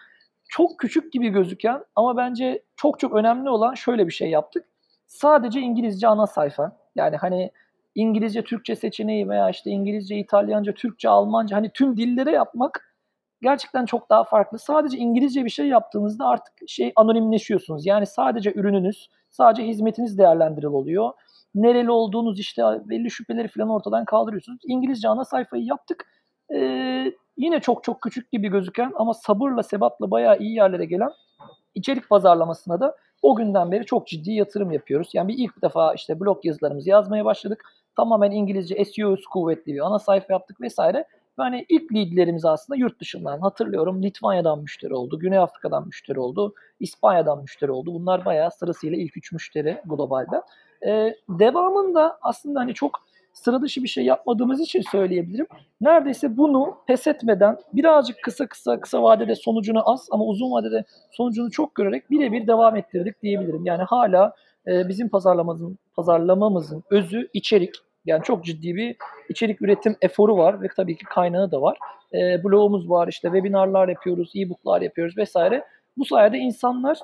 çok 0.52 0.78
küçük 0.78 1.12
gibi 1.12 1.28
gözüken 1.28 1.84
ama 1.96 2.16
bence 2.16 2.62
çok 2.76 2.98
çok 2.98 3.14
önemli 3.14 3.50
olan 3.50 3.74
şöyle 3.74 4.06
bir 4.06 4.12
şey 4.12 4.30
yaptık. 4.30 4.64
Sadece 5.06 5.60
İngilizce 5.60 6.08
ana 6.08 6.26
sayfa. 6.26 6.76
Yani 6.94 7.16
hani 7.16 7.50
İngilizce, 7.94 8.44
Türkçe 8.44 8.76
seçeneği 8.76 9.28
veya 9.28 9.50
işte 9.50 9.70
İngilizce, 9.70 10.16
İtalyanca, 10.16 10.74
Türkçe, 10.74 11.08
Almanca 11.08 11.56
hani 11.56 11.70
tüm 11.74 11.96
dillere 11.96 12.30
yapmak 12.30 12.94
gerçekten 13.42 13.86
çok 13.86 14.10
daha 14.10 14.24
farklı. 14.24 14.58
Sadece 14.58 14.98
İngilizce 14.98 15.44
bir 15.44 15.50
şey 15.50 15.66
yaptığınızda 15.66 16.26
artık 16.26 16.54
şey 16.68 16.92
anonimleşiyorsunuz. 16.96 17.86
Yani 17.86 18.06
sadece 18.06 18.52
ürününüz, 18.54 19.08
sadece 19.30 19.68
hizmetiniz 19.68 20.18
değerlendiril 20.18 20.66
oluyor. 20.66 21.12
Nereli 21.54 21.90
olduğunuz 21.90 22.40
işte 22.40 22.62
belli 22.84 23.10
şüpheleri 23.10 23.48
falan 23.48 23.68
ortadan 23.68 24.04
kaldırıyorsunuz. 24.04 24.58
İngilizce 24.66 25.08
ana 25.08 25.24
sayfayı 25.24 25.64
yaptık. 25.64 26.06
Ee, 26.54 27.12
yine 27.36 27.60
çok 27.60 27.84
çok 27.84 28.00
küçük 28.00 28.32
gibi 28.32 28.48
gözüken 28.48 28.92
ama 28.94 29.14
sabırla 29.14 29.62
sebatla 29.62 30.10
bayağı 30.10 30.38
iyi 30.38 30.54
yerlere 30.54 30.84
gelen 30.84 31.12
içerik 31.74 32.08
pazarlamasına 32.08 32.80
da 32.80 32.96
o 33.22 33.36
günden 33.36 33.72
beri 33.72 33.86
çok 33.86 34.06
ciddi 34.06 34.32
yatırım 34.32 34.70
yapıyoruz. 34.70 35.10
Yani 35.12 35.28
bir 35.28 35.38
ilk 35.38 35.62
defa 35.62 35.94
işte 35.94 36.20
blog 36.20 36.44
yazılarımızı 36.44 36.90
yazmaya 36.90 37.24
başladık. 37.24 37.64
Tamamen 37.96 38.30
İngilizce 38.30 38.84
SEO'su 38.84 39.30
kuvvetli 39.30 39.74
bir 39.74 39.86
ana 39.86 39.98
sayfa 39.98 40.32
yaptık 40.32 40.60
vesaire. 40.60 41.04
Yani 41.38 41.66
ilk 41.68 41.94
leadlerimiz 41.94 42.44
aslında 42.44 42.78
yurt 42.78 43.00
dışından 43.00 43.40
hatırlıyorum. 43.40 44.02
Litvanya'dan 44.02 44.58
müşteri 44.58 44.94
oldu, 44.94 45.18
Güney 45.18 45.38
Afrika'dan 45.38 45.86
müşteri 45.86 46.20
oldu, 46.20 46.54
İspanya'dan 46.80 47.42
müşteri 47.42 47.70
oldu. 47.70 47.94
Bunlar 47.94 48.24
bayağı 48.24 48.50
sırasıyla 48.50 48.98
ilk 48.98 49.16
üç 49.16 49.32
müşteri 49.32 49.80
globalde. 49.84 50.42
Ee, 50.86 51.14
devamında 51.28 52.18
aslında 52.22 52.60
hani 52.60 52.74
çok 52.74 53.00
sıra 53.32 53.62
dışı 53.62 53.82
bir 53.82 53.88
şey 53.88 54.04
yapmadığımız 54.04 54.60
için 54.60 54.82
söyleyebilirim. 54.90 55.46
Neredeyse 55.80 56.36
bunu 56.36 56.76
pes 56.86 57.06
etmeden 57.06 57.56
birazcık 57.72 58.22
kısa 58.22 58.46
kısa 58.46 58.80
kısa 58.80 59.02
vadede 59.02 59.34
sonucunu 59.34 59.90
az 59.90 60.08
ama 60.10 60.24
uzun 60.24 60.50
vadede 60.50 60.84
sonucunu 61.10 61.50
çok 61.50 61.74
görerek 61.74 62.10
birebir 62.10 62.46
devam 62.46 62.76
ettirdik 62.76 63.22
diyebilirim. 63.22 63.66
Yani 63.66 63.82
hala 63.82 64.34
e, 64.66 64.88
bizim 64.88 65.08
pazarlamamızın 65.08 65.78
pazarlamamızın 65.96 66.84
özü 66.90 67.28
içerik. 67.32 67.74
Yani 68.04 68.22
çok 68.22 68.44
ciddi 68.44 68.74
bir 68.74 68.96
içerik 69.28 69.62
üretim 69.62 69.96
eforu 70.00 70.36
var 70.36 70.62
ve 70.62 70.68
tabii 70.76 70.96
ki 70.96 71.04
kaynağı 71.04 71.50
da 71.50 71.62
var. 71.62 71.78
E, 72.14 72.44
blogumuz 72.44 72.90
var, 72.90 73.08
işte 73.08 73.28
webinarlar 73.28 73.88
yapıyoruz, 73.88 74.32
e-booklar 74.36 74.82
yapıyoruz 74.82 75.16
vesaire. 75.18 75.64
Bu 75.96 76.04
sayede 76.04 76.38
insanlar 76.38 76.98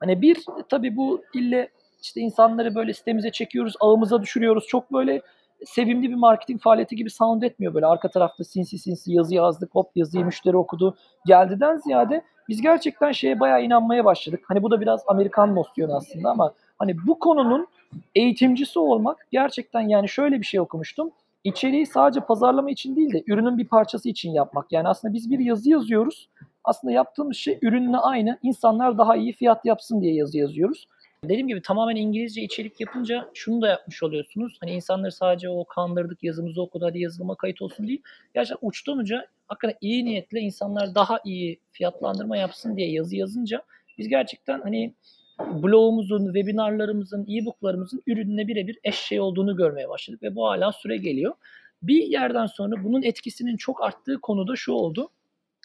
hani 0.00 0.22
bir 0.22 0.38
tabii 0.68 0.96
bu 0.96 1.22
ille 1.34 1.68
işte 2.02 2.20
insanları 2.20 2.74
böyle 2.74 2.92
sitemize 2.92 3.30
çekiyoruz, 3.30 3.74
ağımıza 3.80 4.22
düşürüyoruz. 4.22 4.66
Çok 4.66 4.92
böyle 4.92 5.22
sevimli 5.66 6.10
bir 6.10 6.14
marketing 6.14 6.62
faaliyeti 6.62 6.96
gibi 6.96 7.10
sound 7.10 7.42
etmiyor 7.42 7.74
böyle 7.74 7.86
arka 7.86 8.08
tarafta 8.08 8.44
sinsi 8.44 8.78
sinsi 8.78 9.12
yazı 9.12 9.34
yazdık 9.34 9.74
hop 9.74 9.90
yazıyı 9.96 10.24
müşteri 10.24 10.56
okudu 10.56 10.96
geldiden 11.26 11.76
ziyade 11.76 12.22
biz 12.48 12.62
gerçekten 12.62 13.12
şeye 13.12 13.40
bayağı 13.40 13.62
inanmaya 13.62 14.04
başladık. 14.04 14.40
Hani 14.48 14.62
bu 14.62 14.70
da 14.70 14.80
biraz 14.80 15.04
Amerikan 15.06 15.54
nosyonu 15.54 15.96
aslında 15.96 16.30
ama 16.30 16.52
hani 16.78 16.96
bu 17.06 17.18
konunun 17.18 17.66
eğitimcisi 18.14 18.78
olmak 18.78 19.26
gerçekten 19.32 19.80
yani 19.80 20.08
şöyle 20.08 20.40
bir 20.40 20.46
şey 20.46 20.60
okumuştum. 20.60 21.10
İçeriği 21.44 21.86
sadece 21.86 22.20
pazarlama 22.20 22.70
için 22.70 22.96
değil 22.96 23.12
de 23.12 23.22
ürünün 23.26 23.58
bir 23.58 23.68
parçası 23.68 24.08
için 24.08 24.30
yapmak. 24.32 24.72
Yani 24.72 24.88
aslında 24.88 25.14
biz 25.14 25.30
bir 25.30 25.38
yazı 25.38 25.70
yazıyoruz. 25.70 26.28
Aslında 26.64 26.92
yaptığımız 26.92 27.36
şey 27.36 27.58
ürünle 27.62 27.96
aynı. 27.96 28.38
İnsanlar 28.42 28.98
daha 28.98 29.16
iyi 29.16 29.32
fiyat 29.32 29.64
yapsın 29.64 30.00
diye 30.00 30.14
yazı 30.14 30.38
yazıyoruz. 30.38 30.88
Dediğim 31.24 31.48
gibi 31.48 31.62
tamamen 31.62 31.96
İngilizce 31.96 32.42
içerik 32.42 32.80
yapınca 32.80 33.30
şunu 33.34 33.62
da 33.62 33.68
yapmış 33.68 34.02
oluyorsunuz. 34.02 34.56
Hani 34.60 34.70
insanları 34.70 35.12
sadece 35.12 35.48
o 35.48 35.64
kandırdık 35.64 36.22
yazımızı 36.22 36.62
okudu 36.62 36.84
hadi 36.84 37.00
yazılıma 37.00 37.34
kayıt 37.34 37.62
olsun 37.62 37.88
değil. 37.88 38.02
Gerçekten 38.34 38.68
uçtan 38.68 38.98
uca 38.98 39.26
hakikaten 39.46 39.78
iyi 39.80 40.04
niyetle 40.04 40.40
insanlar 40.40 40.94
daha 40.94 41.20
iyi 41.24 41.60
fiyatlandırma 41.72 42.36
yapsın 42.36 42.76
diye 42.76 42.90
yazı 42.90 43.16
yazınca 43.16 43.62
biz 43.98 44.08
gerçekten 44.08 44.60
hani 44.60 44.94
blogumuzun, 45.38 46.24
webinarlarımızın, 46.24 47.26
e-booklarımızın 47.30 48.02
ürününe 48.06 48.48
birebir 48.48 48.78
eşşey 48.84 49.20
olduğunu 49.20 49.56
görmeye 49.56 49.88
başladık 49.88 50.22
ve 50.22 50.34
bu 50.34 50.46
hala 50.46 50.72
süre 50.72 50.96
geliyor. 50.96 51.34
Bir 51.82 52.02
yerden 52.02 52.46
sonra 52.46 52.84
bunun 52.84 53.02
etkisinin 53.02 53.56
çok 53.56 53.82
arttığı 53.82 54.20
konuda 54.20 54.56
şu 54.56 54.72
oldu. 54.72 55.10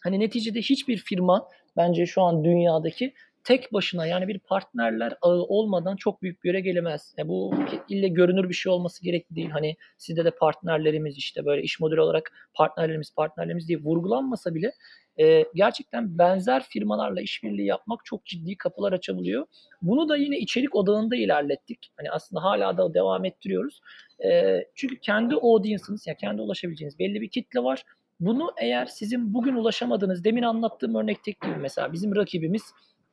Hani 0.04 0.20
neticede 0.20 0.60
hiçbir 0.62 0.98
firma 0.98 1.48
bence 1.78 2.06
şu 2.06 2.22
an 2.22 2.44
dünyadaki 2.44 3.14
tek 3.44 3.74
başına 3.74 4.06
yani 4.06 4.28
bir 4.28 4.40
partnerler 4.40 5.14
ağı 5.22 5.42
olmadan 5.42 5.96
çok 5.96 6.22
büyük 6.22 6.44
bir 6.44 6.50
yere 6.50 6.60
gelemez. 6.60 7.14
Yani 7.18 7.30
bu 7.30 7.54
ille 7.90 8.08
görünür 8.08 8.50
bir 8.50 8.54
şey 8.54 8.72
olması 8.72 9.04
gerekli 9.04 9.36
değil. 9.36 9.50
Hani 9.50 9.76
sizde 9.98 10.26
de 10.26 10.32
partnerlerimiz 10.32 11.18
işte 11.18 11.46
böyle 11.46 11.62
iş 11.62 11.80
modeli 11.80 12.02
olarak 12.02 12.32
partnerlerimiz 12.54 13.14
partnerlerimiz 13.16 13.68
diye 13.68 13.80
vurgulanmasa 13.80 14.56
bile 14.56 14.72
e, 15.20 15.46
gerçekten 15.56 16.18
benzer 16.18 16.64
firmalarla 16.64 17.22
işbirliği 17.22 17.66
yapmak 17.66 18.06
çok 18.06 18.26
ciddi 18.26 18.56
kapılar 18.56 18.94
açabiliyor. 18.94 19.46
Bunu 19.82 20.10
da 20.10 20.18
yine 20.18 20.38
içerik 20.38 20.76
odağında 20.76 21.16
ilerlettik. 21.16 21.92
Hani 21.98 22.12
aslında 22.12 22.44
hala 22.44 22.78
da 22.78 22.94
devam 22.94 23.26
ettiriyoruz. 23.26 23.82
E, 24.26 24.60
çünkü 24.76 25.00
kendi 25.00 25.36
audience'ınız 25.36 26.08
yani 26.08 26.18
kendi 26.18 26.42
ulaşabileceğiniz 26.42 27.00
belli 27.00 27.22
bir 27.22 27.30
kitle 27.30 27.64
var. 27.64 27.84
Bunu 28.20 28.52
eğer 28.58 28.86
sizin 28.86 29.34
bugün 29.34 29.56
ulaşamadığınız, 29.56 30.24
demin 30.24 30.44
anlattığım 30.44 30.96
örnekteki 30.96 31.40
gibi 31.48 31.56
mesela 31.56 31.94
bizim 31.94 32.16
rakibimiz 32.16 32.64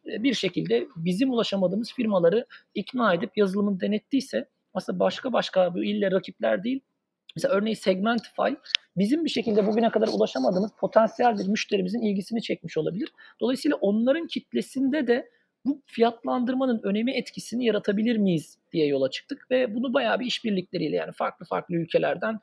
bir 0.07 0.35
şekilde 0.35 0.87
bizim 0.97 1.31
ulaşamadığımız 1.31 1.92
firmaları 1.92 2.47
ikna 2.75 3.14
edip 3.14 3.37
yazılımını 3.37 3.81
denettiyse 3.81 4.49
aslında 4.75 4.99
başka 4.99 5.33
başka 5.33 5.75
bu 5.75 5.85
ille 5.85 6.11
rakipler 6.11 6.64
değil. 6.64 6.81
Mesela 7.37 7.55
örneğin 7.55 7.75
Segmentify 7.75 8.49
bizim 8.97 9.25
bir 9.25 9.31
şekilde 9.31 9.66
bugüne 9.66 9.90
kadar 9.90 10.09
ulaşamadığımız 10.09 10.71
potansiyel 10.81 11.38
bir 11.38 11.49
müşterimizin 11.49 12.01
ilgisini 12.01 12.42
çekmiş 12.42 12.79
olabilir. 12.79 13.12
Dolayısıyla 13.40 13.77
onların 13.77 14.27
kitlesinde 14.27 15.07
de 15.07 15.31
bu 15.66 15.83
fiyatlandırmanın 15.87 16.81
önemi 16.83 17.12
etkisini 17.12 17.64
yaratabilir 17.64 18.16
miyiz 18.16 18.59
diye 18.72 18.87
yola 18.87 19.11
çıktık 19.11 19.50
ve 19.50 19.74
bunu 19.74 19.94
bayağı 19.94 20.20
bir 20.20 20.26
işbirlikleriyle 20.26 20.96
yani 20.96 21.12
farklı 21.12 21.46
farklı 21.46 21.74
ülkelerden 21.74 22.38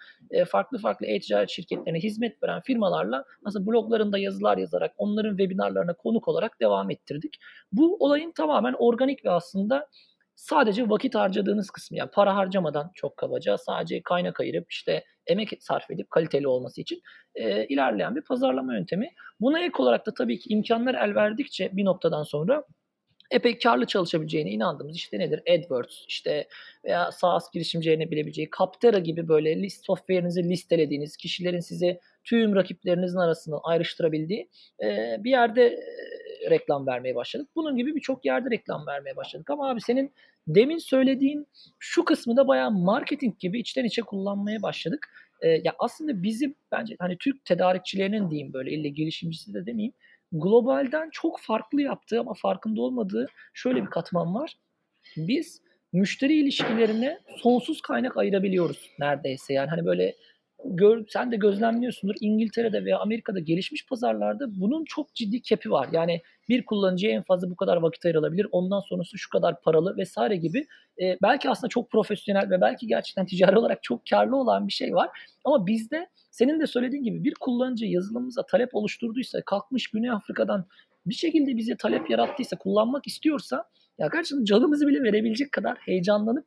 farklı 0.47 0.77
farklı 0.77 1.05
e-ticaret 1.05 1.49
şirketlerine 1.49 1.99
hizmet 1.99 2.43
veren 2.43 2.61
firmalarla 2.61 3.25
nasıl 3.45 3.67
bloglarında 3.67 4.17
yazılar 4.17 4.57
yazarak 4.57 4.93
onların 4.97 5.37
webinarlarına 5.37 5.93
konuk 5.93 6.27
olarak 6.27 6.61
devam 6.61 6.91
ettirdik. 6.91 7.39
Bu 7.71 7.97
olayın 7.99 8.31
tamamen 8.31 8.73
organik 8.73 9.25
ve 9.25 9.29
aslında 9.29 9.89
sadece 10.35 10.89
vakit 10.89 11.15
harcadığınız 11.15 11.69
kısmı 11.69 11.97
yani 11.97 12.09
para 12.13 12.35
harcamadan 12.35 12.91
çok 12.95 13.17
kabaca 13.17 13.57
sadece 13.57 14.01
kaynak 14.01 14.39
ayırıp 14.39 14.71
işte 14.71 15.03
emek 15.27 15.49
sarf 15.59 15.91
edip 15.91 16.11
kaliteli 16.11 16.47
olması 16.47 16.81
için 16.81 17.01
e, 17.35 17.65
ilerleyen 17.67 18.15
bir 18.15 18.21
pazarlama 18.21 18.73
yöntemi. 18.75 19.09
Buna 19.39 19.59
ek 19.59 19.73
olarak 19.77 20.05
da 20.05 20.13
tabii 20.13 20.39
ki 20.39 20.49
imkanlar 20.49 20.93
el 20.93 21.15
verdikçe 21.15 21.69
bir 21.73 21.85
noktadan 21.85 22.23
sonra 22.23 22.63
epey 23.33 23.59
karlı 23.59 23.85
çalışabileceğine 23.85 24.51
inandığımız 24.51 24.95
işte 24.95 25.19
nedir? 25.19 25.41
AdWords 25.49 26.05
işte 26.07 26.47
veya 26.85 27.11
SaaS 27.11 27.51
girişimcilerine 27.53 28.11
bilebileceği 28.11 28.49
Captera 28.57 28.99
gibi 28.99 29.27
böyle 29.27 29.63
list 29.63 29.85
software'inizi 29.85 30.49
listelediğiniz 30.49 31.17
kişilerin 31.17 31.59
size 31.59 31.99
tüm 32.23 32.55
rakiplerinizin 32.55 33.17
arasını 33.17 33.59
ayrıştırabildiği 33.63 34.49
e, 34.83 35.15
bir 35.19 35.29
yerde 35.29 35.65
e, 35.65 36.49
reklam 36.49 36.87
vermeye 36.87 37.15
başladık. 37.15 37.49
Bunun 37.55 37.77
gibi 37.77 37.95
birçok 37.95 38.25
yerde 38.25 38.49
reklam 38.51 38.87
vermeye 38.87 39.15
başladık. 39.15 39.49
Ama 39.49 39.69
abi 39.69 39.81
senin 39.81 40.13
demin 40.47 40.77
söylediğin 40.77 41.47
şu 41.79 42.05
kısmı 42.05 42.37
da 42.37 42.47
bayağı 42.47 42.71
marketing 42.71 43.39
gibi 43.39 43.59
içten 43.59 43.85
içe 43.85 44.01
kullanmaya 44.01 44.61
başladık. 44.61 45.09
E, 45.41 45.47
ya 45.49 45.73
aslında 45.79 46.23
bizim 46.23 46.55
bence 46.71 46.95
hani 46.99 47.17
Türk 47.17 47.45
tedarikçilerinin 47.45 48.29
diyeyim 48.29 48.53
böyle 48.53 48.71
ille 48.71 48.89
girişimcisi 48.89 49.53
de 49.53 49.65
demeyeyim 49.65 49.93
globalden 50.33 51.09
çok 51.11 51.39
farklı 51.39 51.81
yaptığı 51.81 52.19
ama 52.19 52.33
farkında 52.33 52.81
olmadığı 52.81 53.27
şöyle 53.53 53.81
bir 53.81 53.89
katman 53.89 54.35
var. 54.35 54.57
biz 55.17 55.61
müşteri 55.93 56.33
ilişkilerine 56.33 57.19
sonsuz 57.37 57.81
kaynak 57.81 58.17
ayırabiliyoruz 58.17 58.91
neredeyse. 58.99 59.53
Yani 59.53 59.69
hani 59.69 59.85
böyle 59.85 60.15
gör, 60.65 61.05
sen 61.09 61.31
de 61.31 61.35
gözlemliyorsundur 61.35 62.15
İngiltere'de 62.21 62.85
veya 62.85 62.99
Amerika'da 62.99 63.39
gelişmiş 63.39 63.85
pazarlarda 63.87 64.59
bunun 64.61 64.85
çok 64.85 65.15
ciddi 65.15 65.41
kepi 65.41 65.71
var. 65.71 65.89
Yani 65.91 66.21
bir 66.49 66.65
kullanıcıya 66.65 67.13
en 67.13 67.23
fazla 67.23 67.49
bu 67.49 67.55
kadar 67.55 67.77
vakit 67.77 68.05
ayrılabilir. 68.05 68.47
Ondan 68.51 68.79
sonrası 68.79 69.17
şu 69.17 69.29
kadar 69.29 69.61
paralı 69.61 69.97
vesaire 69.97 70.35
gibi. 70.35 70.67
E, 71.01 71.17
belki 71.21 71.49
aslında 71.49 71.69
çok 71.69 71.91
profesyonel 71.91 72.49
ve 72.49 72.61
belki 72.61 72.87
gerçekten 72.87 73.25
ticari 73.29 73.57
olarak 73.57 73.83
çok 73.83 74.01
karlı 74.09 74.35
olan 74.35 74.67
bir 74.67 74.73
şey 74.73 74.93
var. 74.93 75.09
Ama 75.45 75.67
bizde 75.67 76.07
senin 76.31 76.59
de 76.59 76.67
söylediğin 76.67 77.03
gibi 77.03 77.23
bir 77.23 77.33
kullanıcı 77.33 77.85
yazılımımıza 77.85 78.45
talep 78.45 78.75
oluşturduysa, 78.75 79.41
kalkmış 79.41 79.87
Güney 79.87 80.11
Afrika'dan 80.11 80.65
bir 81.05 81.15
şekilde 81.15 81.57
bize 81.57 81.75
talep 81.77 82.09
yarattıysa, 82.09 82.57
kullanmak 82.57 83.07
istiyorsa 83.07 83.63
ya 83.97 84.09
gerçekten 84.13 84.45
canımızı 84.45 84.87
bile 84.87 85.03
verebilecek 85.03 85.51
kadar 85.51 85.77
heyecanlanıp 85.77 86.45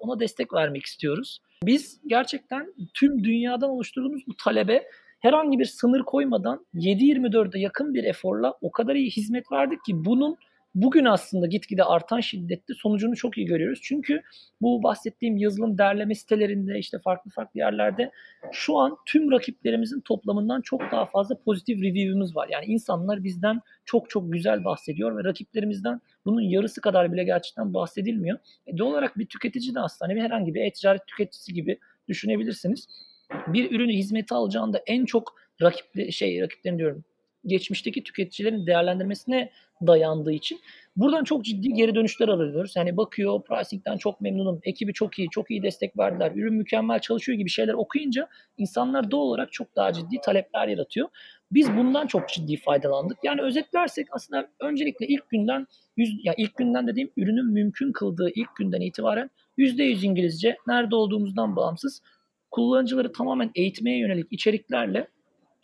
ona 0.00 0.20
destek 0.20 0.52
vermek 0.52 0.82
istiyoruz. 0.82 1.38
Biz 1.64 2.00
gerçekten 2.06 2.74
tüm 2.94 3.24
dünyadan 3.24 3.70
oluşturduğumuz 3.70 4.22
bu 4.26 4.36
talebe 4.44 4.84
herhangi 5.20 5.58
bir 5.58 5.64
sınır 5.64 6.02
koymadan 6.02 6.66
7-24'e 6.74 7.60
yakın 7.60 7.94
bir 7.94 8.04
eforla 8.04 8.54
o 8.60 8.70
kadar 8.70 8.94
iyi 8.94 9.10
hizmet 9.10 9.52
verdik 9.52 9.84
ki 9.84 10.04
bunun 10.04 10.36
bugün 10.76 11.04
aslında 11.04 11.46
gitgide 11.46 11.84
artan 11.84 12.20
şiddette 12.20 12.74
sonucunu 12.74 13.16
çok 13.16 13.38
iyi 13.38 13.46
görüyoruz. 13.46 13.80
Çünkü 13.82 14.22
bu 14.60 14.82
bahsettiğim 14.82 15.36
yazılım 15.36 15.78
derleme 15.78 16.14
sitelerinde 16.14 16.78
işte 16.78 16.98
farklı 16.98 17.30
farklı 17.30 17.60
yerlerde 17.60 18.10
şu 18.52 18.78
an 18.78 18.96
tüm 19.06 19.30
rakiplerimizin 19.30 20.00
toplamından 20.00 20.60
çok 20.60 20.80
daha 20.80 21.06
fazla 21.06 21.38
pozitif 21.38 21.82
review'umuz 21.82 22.36
var. 22.36 22.48
Yani 22.52 22.64
insanlar 22.64 23.24
bizden 23.24 23.60
çok 23.84 24.10
çok 24.10 24.32
güzel 24.32 24.64
bahsediyor 24.64 25.18
ve 25.18 25.24
rakiplerimizden 25.24 26.00
bunun 26.24 26.40
yarısı 26.40 26.80
kadar 26.80 27.12
bile 27.12 27.24
gerçekten 27.24 27.74
bahsedilmiyor. 27.74 28.38
E, 28.66 28.78
doğal 28.78 28.90
olarak 28.90 29.18
bir 29.18 29.26
tüketici 29.26 29.74
de 29.74 29.80
aslında 29.80 30.12
hani 30.12 30.22
herhangi 30.22 30.54
bir 30.54 30.60
e-ticaret 30.60 31.06
tüketicisi 31.06 31.54
gibi 31.54 31.78
düşünebilirsiniz. 32.08 32.86
Bir 33.46 33.70
ürünü 33.70 33.92
hizmeti 33.92 34.34
alacağında 34.34 34.82
en 34.86 35.04
çok 35.04 35.34
rakip 35.62 36.12
şey 36.12 36.40
rakiplerin 36.40 36.78
diyorum 36.78 37.04
geçmişteki 37.46 38.02
tüketicilerin 38.02 38.66
değerlendirmesine 38.66 39.50
dayandığı 39.86 40.32
için 40.32 40.60
buradan 40.96 41.24
çok 41.24 41.44
ciddi 41.44 41.68
geri 41.68 41.94
dönüşler 41.94 42.28
alıyoruz. 42.28 42.72
Yani 42.76 42.96
bakıyor 42.96 43.42
pricing'den 43.42 43.96
çok 43.96 44.20
memnunum, 44.20 44.60
ekibi 44.62 44.92
çok 44.92 45.18
iyi, 45.18 45.28
çok 45.30 45.50
iyi 45.50 45.62
destek 45.62 45.98
verdiler, 45.98 46.32
ürün 46.34 46.54
mükemmel 46.54 46.98
çalışıyor 46.98 47.38
gibi 47.38 47.50
şeyler 47.50 47.74
okuyunca 47.74 48.28
insanlar 48.58 49.10
doğal 49.10 49.22
olarak 49.22 49.52
çok 49.52 49.76
daha 49.76 49.92
ciddi 49.92 50.16
talepler 50.22 50.68
yaratıyor. 50.68 51.08
Biz 51.52 51.76
bundan 51.76 52.06
çok 52.06 52.28
ciddi 52.28 52.56
faydalandık. 52.56 53.18
Yani 53.24 53.42
özetlersek 53.42 54.06
aslında 54.10 54.48
öncelikle 54.60 55.06
ilk 55.06 55.30
günden 55.30 55.66
yüz, 55.96 56.24
ya 56.24 56.34
ilk 56.36 56.56
günden 56.56 56.86
dediğim 56.86 57.10
ürünün 57.16 57.46
mümkün 57.52 57.92
kıldığı 57.92 58.30
ilk 58.34 58.56
günden 58.56 58.80
itibaren 58.80 59.30
%100 59.58 60.06
İngilizce 60.06 60.56
nerede 60.66 60.96
olduğumuzdan 60.96 61.56
bağımsız 61.56 62.02
kullanıcıları 62.50 63.12
tamamen 63.12 63.50
eğitmeye 63.54 63.98
yönelik 63.98 64.26
içeriklerle 64.30 65.08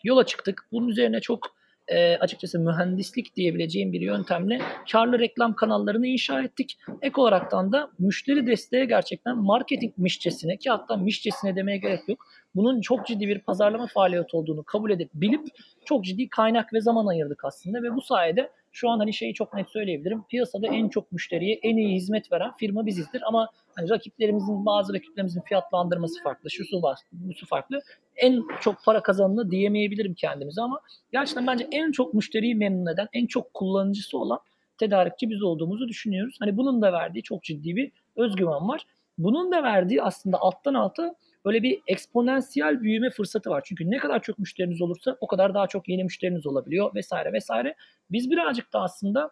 yola 0.05 0.26
çıktık. 0.26 0.66
Bunun 0.72 0.89
üzerine 0.89 1.20
çok 1.20 1.61
e, 1.89 2.16
açıkçası 2.16 2.59
mühendislik 2.59 3.37
diyebileceğim 3.37 3.93
bir 3.93 4.01
yöntemle 4.01 4.61
karlı 4.93 5.18
reklam 5.18 5.55
kanallarını 5.55 6.07
inşa 6.07 6.43
ettik. 6.43 6.78
Ek 7.03 7.20
olaraktan 7.20 7.72
da 7.72 7.91
müşteri 7.99 8.47
desteği 8.47 8.89
gerçekten 8.89 9.37
marketing 9.39 9.93
mişçesine 9.99 10.57
ki 10.57 10.70
hatta 10.70 10.97
mişçesine 10.97 11.57
demeye 11.57 11.76
gerek 11.76 12.09
yok. 12.09 12.26
Bunun 12.55 12.80
çok 12.80 13.07
ciddi 13.07 13.28
bir 13.28 13.39
pazarlama 13.39 13.87
faaliyeti 13.87 14.37
olduğunu 14.37 14.62
kabul 14.62 14.91
edip 14.91 15.11
bilip 15.14 15.47
çok 15.85 16.05
ciddi 16.05 16.28
kaynak 16.28 16.72
ve 16.72 16.80
zaman 16.80 17.07
ayırdık 17.07 17.45
aslında 17.45 17.83
ve 17.83 17.95
bu 17.95 18.01
sayede 18.01 18.51
şu 18.72 18.91
an 18.91 18.99
hani 18.99 19.12
şeyi 19.12 19.35
çok 19.35 19.55
net 19.55 19.68
söyleyebilirim. 19.68 20.22
Piyasada 20.30 20.66
en 20.66 20.89
çok 20.89 21.12
müşteriye 21.12 21.61
en 21.62 21.76
iyi 21.76 21.95
hizmet 21.95 22.33
veren 22.33 22.53
firma 22.59 22.87
bizizdir 22.87 23.22
ama 23.26 23.49
hani 23.75 23.91
rakiplerimizin 23.91 24.66
bazı 24.66 24.95
rakiplerimizin 24.95 25.41
fiyatlandırması 25.41 26.23
farklı, 26.23 26.51
şu 26.51 26.64
su 26.64 26.83
var, 26.83 26.99
bu 27.12 27.35
su 27.35 27.47
farklı. 27.47 27.81
En 28.16 28.43
çok 28.61 28.85
para 28.85 29.03
kazanını 29.03 29.51
diyemeyebilirim 29.51 30.14
kendimize 30.14 30.62
ama 30.62 30.81
gerçekten 31.12 31.47
bence 31.47 31.68
en 31.73 31.93
çok 31.93 32.14
müşteriyi 32.14 32.55
memnun 32.55 32.87
eden, 32.87 33.09
en 33.12 33.27
çok 33.27 33.55
kullanıcısı 33.55 34.18
olan 34.18 34.39
tedarikçi 34.79 35.31
biz 35.31 35.43
olduğumuzu 35.43 35.89
düşünüyoruz. 35.89 36.37
Hani 36.41 36.57
bunun 36.57 36.83
da 36.83 36.93
verdiği 36.93 37.23
çok 37.23 37.43
ciddi 37.43 37.77
bir 37.77 37.93
özgüven 38.16 38.68
var. 38.68 38.87
Bunun 39.18 39.53
da 39.53 39.62
verdiği 39.62 40.03
aslında 40.03 40.39
alttan 40.39 40.75
alta 40.75 41.14
böyle 41.45 41.62
bir 41.62 41.81
eksponansiyel 41.87 42.81
büyüme 42.81 43.11
fırsatı 43.11 43.51
var. 43.51 43.62
Çünkü 43.64 43.91
ne 43.91 43.99
kadar 43.99 44.23
çok 44.23 44.39
müşteriniz 44.39 44.83
olursa 44.83 45.16
o 45.20 45.27
kadar 45.27 45.55
daha 45.55 45.66
çok 45.66 45.89
yeni 45.89 46.05
müşteriniz 46.05 46.47
olabiliyor 46.47 46.95
vesaire 46.95 47.33
vesaire. 47.33 47.75
Biz 48.11 48.31
birazcık 48.31 48.73
da 48.73 48.81
aslında 48.81 49.31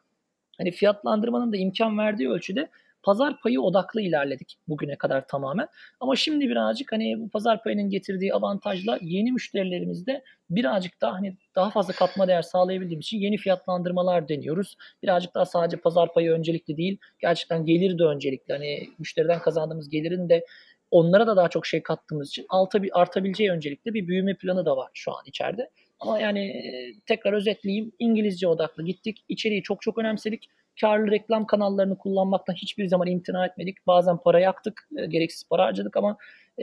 hani 0.58 0.70
fiyatlandırmanın 0.70 1.52
da 1.52 1.56
imkan 1.56 1.98
verdiği 1.98 2.30
ölçüde 2.30 2.70
pazar 3.02 3.40
payı 3.40 3.60
odaklı 3.60 4.00
ilerledik 4.00 4.58
bugüne 4.68 4.96
kadar 4.96 5.26
tamamen. 5.26 5.68
Ama 6.00 6.16
şimdi 6.16 6.48
birazcık 6.48 6.92
hani 6.92 7.20
bu 7.20 7.28
pazar 7.28 7.62
payının 7.62 7.90
getirdiği 7.90 8.34
avantajla 8.34 8.98
yeni 9.02 9.32
müşterilerimizde 9.32 10.22
birazcık 10.50 11.00
daha 11.00 11.12
hani 11.12 11.36
daha 11.54 11.70
fazla 11.70 11.92
katma 11.92 12.28
değer 12.28 12.42
sağlayabildiğimiz 12.42 13.06
için 13.06 13.18
yeni 13.18 13.36
fiyatlandırmalar 13.36 14.28
deniyoruz. 14.28 14.76
Birazcık 15.02 15.34
daha 15.34 15.44
sadece 15.46 15.76
pazar 15.76 16.12
payı 16.12 16.30
öncelikli 16.30 16.76
değil, 16.76 16.98
gerçekten 17.18 17.64
gelir 17.64 17.98
de 17.98 18.04
öncelikli. 18.04 18.52
Hani 18.52 18.88
müşteriden 18.98 19.38
kazandığımız 19.38 19.88
gelirin 19.88 20.28
de 20.28 20.44
onlara 20.90 21.26
da 21.26 21.36
daha 21.36 21.48
çok 21.48 21.66
şey 21.66 21.82
kattığımız 21.82 22.28
için 22.28 22.46
alta 22.48 22.80
artabileceği 22.92 23.50
öncelikle 23.50 23.94
bir 23.94 24.08
büyüme 24.08 24.34
planı 24.34 24.66
da 24.66 24.76
var 24.76 24.90
şu 24.94 25.12
an 25.12 25.22
içeride. 25.26 25.70
Ama 26.00 26.20
yani 26.20 26.62
tekrar 27.06 27.32
özetleyeyim 27.32 27.92
İngilizce 27.98 28.48
odaklı 28.48 28.84
gittik. 28.84 29.24
İçeriği 29.28 29.62
çok 29.62 29.82
çok 29.82 29.98
önemsedik. 29.98 30.48
Karlı 30.80 31.10
reklam 31.10 31.46
kanallarını 31.46 31.98
kullanmaktan 31.98 32.54
hiçbir 32.54 32.86
zaman 32.86 33.06
imtina 33.06 33.46
etmedik. 33.46 33.86
Bazen 33.86 34.16
para 34.16 34.40
yaktık, 34.40 34.88
gereksiz 35.08 35.48
para 35.48 35.64
harcadık 35.64 35.96
ama 35.96 36.16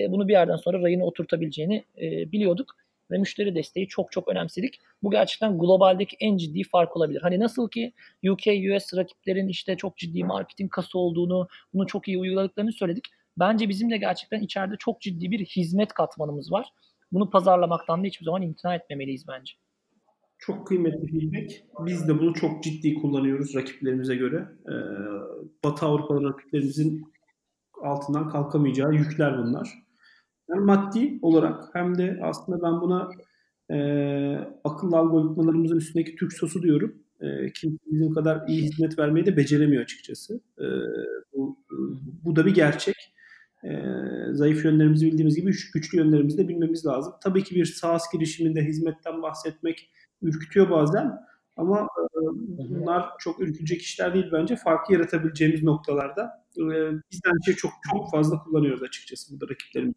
bunu 0.09 0.28
bir 0.28 0.34
yerden 0.34 0.55
sonra 0.55 0.82
rayını 0.82 1.05
oturtabileceğini 1.05 1.86
biliyorduk 2.32 2.76
ve 3.11 3.18
müşteri 3.18 3.55
desteği 3.55 3.88
çok 3.88 4.11
çok 4.11 4.28
önemsedik. 4.28 4.80
Bu 5.03 5.11
gerçekten 5.11 5.59
globaldeki 5.59 6.18
en 6.20 6.38
ciddi 6.38 6.63
fark 6.63 6.97
olabilir. 6.97 7.22
Hani 7.22 7.39
nasıl 7.39 7.70
ki 7.70 7.93
UK, 8.30 8.47
US 8.47 8.93
rakiplerin 8.95 9.47
işte 9.47 9.78
çok 9.78 9.97
ciddi 9.97 10.24
marketing 10.24 10.72
kası 10.72 10.99
olduğunu, 10.99 11.47
bunu 11.74 11.88
çok 11.88 12.07
iyi 12.07 12.18
uyguladıklarını 12.18 12.74
söyledik. 12.74 13.05
Bence 13.38 13.70
bizim 13.70 13.91
de 13.91 13.97
gerçekten 13.97 14.41
içeride 14.41 14.76
çok 14.80 15.01
ciddi 15.01 15.32
bir 15.32 15.45
hizmet 15.45 15.93
katmanımız 15.93 16.51
var. 16.51 16.70
Bunu 17.11 17.30
pazarlamaktan 17.30 18.03
da 18.03 18.07
hiçbir 18.07 18.26
zaman 18.26 18.41
imtina 18.41 18.76
etmemeliyiz 18.76 19.28
bence. 19.28 19.53
Çok 20.40 20.68
kıymetli 20.68 21.08
feedback. 21.08 21.52
Biz 21.86 22.08
de 22.08 22.20
bunu 22.20 22.34
çok 22.34 22.64
ciddi 22.64 22.94
kullanıyoruz 22.94 23.56
rakiplerimize 23.56 24.16
göre. 24.16 24.48
Ee, 24.68 24.74
Batı 25.64 25.86
Avrupalı 25.86 26.30
rakiplerimizin 26.30 27.12
altından 27.82 28.30
kalkamayacağı 28.30 28.94
yükler 28.94 29.38
bunlar. 29.38 29.70
Hem 30.52 30.62
maddi 30.62 31.20
olarak 31.22 31.64
hem 31.74 31.98
de 31.98 32.20
aslında 32.24 32.62
ben 32.62 32.82
buna 32.82 33.10
e, 33.72 33.78
akıllı 34.64 34.98
algoritmalarımızın 34.98 35.78
üstündeki 35.78 36.16
Türk 36.16 36.34
sosu 36.34 36.64
diyorum. 36.64 36.96
E, 37.22 37.54
kimse 37.54 37.78
bizim 37.86 38.14
kadar 38.14 38.48
iyi 38.48 38.62
hizmet 38.62 39.00
vermeyi 39.00 39.26
de 39.26 39.38
beceremiyor 39.38 39.84
açıkçası. 39.84 40.42
E, 40.60 40.66
bu, 41.34 41.58
bu 42.26 42.36
da 42.36 42.46
bir 42.46 42.54
gerçek 42.54 42.96
e, 43.64 43.70
zayıf 44.32 44.66
yönlerimizi 44.66 45.06
bildiğimiz 45.06 45.36
gibi 45.36 45.52
güçlü 45.74 45.98
yönlerimizi 45.98 46.38
de 46.38 46.48
bilmemiz 46.48 46.86
lazım. 46.86 47.14
Tabii 47.24 47.44
ki 47.44 47.56
bir 47.56 47.66
SaaS 47.66 48.12
girişiminde 48.14 48.62
hizmetten 48.62 49.22
bahsetmek 49.22 49.90
ürkütüyor 50.22 50.70
bazen 50.70 51.20
ama 51.57 51.82
e, 51.82 52.20
bunlar 52.70 53.09
çok 53.20 53.39
ürkütecek 53.41 53.82
işler 53.82 54.13
değil 54.13 54.30
bence. 54.32 54.55
Farkı 54.55 54.93
yaratabileceğimiz 54.93 55.63
noktalarda 55.63 56.43
e, 56.57 56.65
bizden 57.11 57.45
şey 57.45 57.53
çok 57.53 57.72
çok 57.91 58.11
fazla 58.11 58.43
kullanıyoruz 58.43 58.84
açıkçası 58.84 59.34
burada 59.34 59.53
rakiplerimiz. 59.53 59.95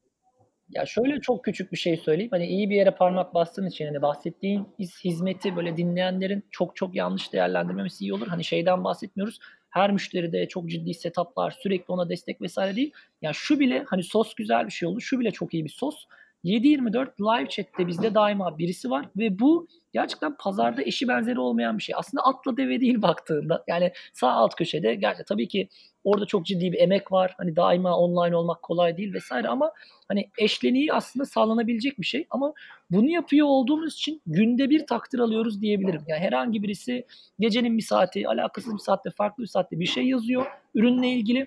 Ya 0.70 0.86
şöyle 0.86 1.20
çok 1.20 1.44
küçük 1.44 1.72
bir 1.72 1.76
şey 1.76 1.96
söyleyeyim. 1.96 2.30
Hani 2.32 2.46
iyi 2.46 2.70
bir 2.70 2.76
yere 2.76 2.90
parmak 2.90 3.34
bastığın 3.34 3.66
için 3.66 3.86
hani 3.86 4.02
bahsettiğin 4.02 4.68
hizmeti 5.04 5.56
böyle 5.56 5.76
dinleyenlerin 5.76 6.44
çok 6.50 6.76
çok 6.76 6.94
yanlış 6.94 7.32
değerlendirmemesi 7.32 8.04
iyi 8.04 8.14
olur. 8.14 8.26
Hani 8.26 8.44
şeyden 8.44 8.84
bahsetmiyoruz 8.84 9.40
her 9.70 9.92
müşteride 9.92 10.48
çok 10.48 10.70
ciddi 10.70 10.94
setuplar, 10.94 11.50
sürekli 11.50 11.92
ona 11.92 12.08
destek 12.08 12.40
vesaire 12.40 12.76
değil. 12.76 12.92
Yani 13.22 13.34
şu 13.34 13.60
bile 13.60 13.84
hani 13.86 14.02
sos 14.02 14.34
güzel 14.34 14.66
bir 14.66 14.72
şey 14.72 14.88
oldu. 14.88 15.00
Şu 15.00 15.20
bile 15.20 15.30
çok 15.30 15.54
iyi 15.54 15.64
bir 15.64 15.70
sos. 15.70 16.04
7-24 16.44 17.08
live 17.20 17.48
chat'te 17.48 17.86
bizde 17.86 18.14
daima 18.14 18.58
birisi 18.58 18.90
var 18.90 19.08
ve 19.16 19.38
bu 19.38 19.66
gerçekten 19.92 20.36
pazarda 20.36 20.82
eşi 20.82 21.08
benzeri 21.08 21.40
olmayan 21.40 21.78
bir 21.78 21.82
şey. 21.82 21.94
Aslında 21.98 22.22
atla 22.22 22.56
deve 22.56 22.80
değil 22.80 23.02
baktığında. 23.02 23.64
Yani 23.68 23.92
sağ 24.12 24.30
alt 24.30 24.54
köşede 24.54 24.94
gerçekten 24.94 25.34
tabii 25.34 25.48
ki 25.48 25.68
orada 26.04 26.26
çok 26.26 26.46
ciddi 26.46 26.72
bir 26.72 26.78
emek 26.78 27.12
var. 27.12 27.34
Hani 27.38 27.56
daima 27.56 27.96
online 27.96 28.36
olmak 28.36 28.62
kolay 28.62 28.96
değil 28.96 29.14
vesaire 29.14 29.48
ama 29.48 29.72
hani 30.08 30.28
eşleniği 30.38 30.92
aslında 30.92 31.24
sağlanabilecek 31.24 32.00
bir 32.00 32.06
şey. 32.06 32.26
Ama 32.30 32.52
bunu 32.90 33.08
yapıyor 33.08 33.46
olduğumuz 33.46 33.94
için 33.94 34.22
günde 34.26 34.70
bir 34.70 34.86
takdir 34.86 35.18
alıyoruz 35.18 35.62
diyebilirim. 35.62 36.02
Yani 36.08 36.20
herhangi 36.20 36.62
birisi 36.62 37.06
gecenin 37.38 37.78
bir 37.78 37.82
saati, 37.82 38.28
alakasız 38.28 38.74
bir 38.74 38.78
saatte, 38.78 39.10
farklı 39.10 39.42
bir 39.42 39.48
saatte 39.48 39.80
bir 39.80 39.86
şey 39.86 40.06
yazıyor. 40.06 40.46
Ürünle 40.74 41.08
ilgili 41.08 41.46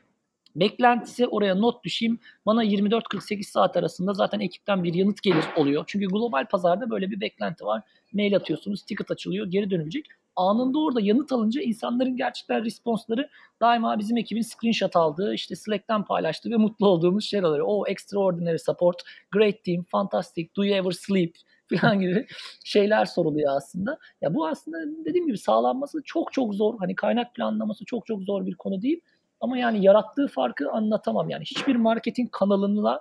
Beklentisi 0.56 1.28
oraya 1.28 1.56
not 1.56 1.84
düşeyim. 1.84 2.20
Bana 2.45 2.64
24-48 2.64 3.51
saat 3.51 3.78
arasında 3.78 4.14
zaten 4.14 4.39
ekipten 4.39 4.84
bir 4.84 4.93
yanıt 4.93 5.22
gelir 5.24 5.45
oluyor. 5.58 5.84
Çünkü 5.88 6.08
global 6.08 6.45
pazarda 6.45 6.89
böyle 6.89 7.12
bir 7.12 7.22
beklenti 7.22 7.66
var. 7.66 7.82
Mail 8.14 8.36
atıyorsunuz, 8.36 8.84
ticket 8.84 9.12
açılıyor, 9.12 9.47
geri 9.47 9.70
dönülecek. 9.70 10.06
anında 10.36 10.80
orada 10.80 11.01
yanıt 11.01 11.32
alınca 11.32 11.62
insanların 11.62 12.18
gerçekten 12.18 12.66
responsları 12.66 13.30
daima 13.62 13.99
bizim 13.99 14.18
ekibin 14.18 14.41
screenshot 14.41 14.95
aldığı, 14.95 15.34
işte 15.34 15.56
Slack'ten 15.56 16.06
paylaştığı 16.06 16.51
ve 16.51 16.58
mutlu 16.58 16.88
olduğumuz 16.88 17.26
şeyler 17.26 17.47
oluyor. 17.47 17.66
Oh, 17.70 17.84
extraordinary 17.88 18.58
support, 18.58 19.01
great 19.32 19.64
team, 19.64 19.84
fantastic, 19.84 20.47
do 20.58 20.66
you 20.66 20.76
ever 20.76 20.91
sleep 20.91 21.36
falan 21.82 21.99
gibi 21.99 22.26
şeyler 22.64 23.06
soruluyor 23.06 23.56
aslında. 23.58 23.97
Ya 24.22 24.34
bu 24.34 24.47
aslında 24.47 25.06
dediğim 25.06 25.28
gibi 25.28 25.38
sağlanması 25.38 26.01
çok 26.06 26.34
çok 26.34 26.56
zor. 26.56 26.80
Hani 26.80 26.95
kaynak 26.95 27.36
planlaması 27.36 27.86
çok 27.86 28.06
çok 28.06 28.24
zor 28.24 28.45
bir 28.45 28.56
konu 28.56 28.82
değil. 28.82 29.01
Ama 29.44 29.58
yani 29.58 29.86
yarattığı 29.86 30.28
farkı 30.28 30.72
anlatamam. 30.72 31.30
Yani 31.30 31.44
hiçbir 31.44 31.76
marketing 31.76 32.32
kanalıyla 32.32 33.00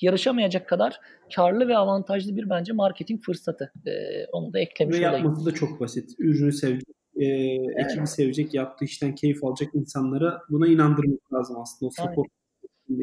yarışamayacak 0.00 0.68
kadar 0.68 1.00
karlı 1.36 1.68
ve 1.68 1.76
avantajlı 1.76 2.36
bir 2.36 2.50
bence 2.50 2.72
marketing 2.72 3.22
fırsatı. 3.22 3.72
Ee, 3.86 4.26
onu 4.32 4.52
da 4.52 4.58
eklemiş 4.58 5.00
ve 5.00 5.08
olayım. 5.08 5.24
yapması 5.24 5.46
da 5.46 5.54
çok 5.54 5.80
basit. 5.80 6.10
Ürünü 6.18 6.52
sevecek, 6.52 6.88
e, 7.16 7.24
Evet. 7.24 7.90
ekibi 7.90 8.06
sevecek, 8.06 8.54
yaptığı 8.54 8.84
işten 8.84 9.14
keyif 9.14 9.44
alacak 9.44 9.74
insanlara 9.74 10.42
buna 10.50 10.66
inandırmak 10.66 11.32
lazım 11.32 11.56
aslında 11.60 11.88
o 11.88 11.90
support 11.90 12.28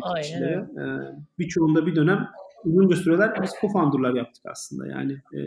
Aynen 0.01 0.21
kişilere. 0.21 0.53
E, 0.53 0.83
birçoğunda 1.39 1.85
bir 1.85 1.95
dönem 1.95 2.27
uzunca 2.63 2.95
süreler 2.95 3.41
biz 3.41 3.51
co-founder'lar 3.51 4.17
yaptık 4.17 4.43
aslında. 4.51 4.87
Yani 4.87 5.13
e, 5.13 5.39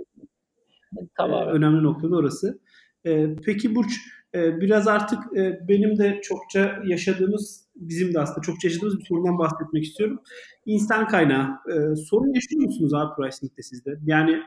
Tabii 1.16 1.32
e, 1.32 1.44
önemli 1.44 1.82
noktada 1.82 2.16
orası. 2.16 2.58
E, 3.06 3.36
peki 3.36 3.74
Burç, 3.74 3.92
e, 3.92 4.17
biraz 4.34 4.88
artık 4.88 5.18
e, 5.36 5.60
benim 5.68 5.98
de 5.98 6.20
çokça 6.22 6.82
yaşadığımız, 6.86 7.68
bizim 7.76 8.14
de 8.14 8.20
aslında 8.20 8.40
çokça 8.40 8.68
yaşadığımız 8.68 8.98
bir 8.98 9.04
sorundan 9.04 9.38
bahsetmek 9.38 9.84
istiyorum. 9.84 10.20
İnsan 10.66 11.08
kaynağı. 11.08 11.58
E, 11.72 11.96
sorun 11.96 12.34
yaşıyor 12.34 12.62
musunuz 12.62 12.94
abi 12.94 13.14
pricing'de 13.16 13.62
sizde? 13.62 13.98
Yani 14.04 14.42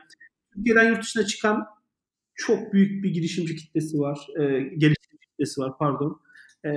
Türkiye'den 0.54 0.88
yurt 0.88 1.02
dışına 1.02 1.26
çıkan 1.26 1.66
çok 2.34 2.72
büyük 2.72 3.04
bir 3.04 3.10
girişimci 3.10 3.56
kitlesi 3.56 3.98
var. 3.98 4.26
E, 4.40 4.42
geliştirici 4.60 5.26
kitlesi 5.30 5.60
var 5.60 5.72
pardon. 5.78 6.20
E, 6.64 6.70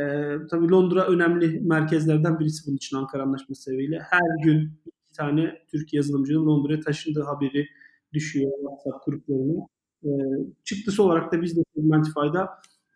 tabii 0.52 0.72
Londra 0.72 1.08
önemli 1.08 1.60
merkezlerden 1.60 2.40
birisi 2.40 2.68
bunun 2.68 2.76
için 2.76 2.98
Ankara 2.98 3.24
Anlaşması 3.24 3.62
sebebiyle. 3.62 4.00
Her 4.10 4.44
gün 4.44 4.72
iki 4.86 5.18
tane 5.18 5.62
Türk 5.72 5.94
yazılımcının 5.94 6.46
Londra'ya 6.46 6.80
taşındığı 6.80 7.24
haberi 7.24 7.68
düşüyor 8.14 8.52
WhatsApp 8.62 9.06
gruplarına. 9.06 9.68
E, 10.04 10.10
çıktısı 10.64 11.04
olarak 11.04 11.34
da 11.34 11.42
biz 11.42 11.58
de 11.58 11.62
Segmentify'da 11.76 12.50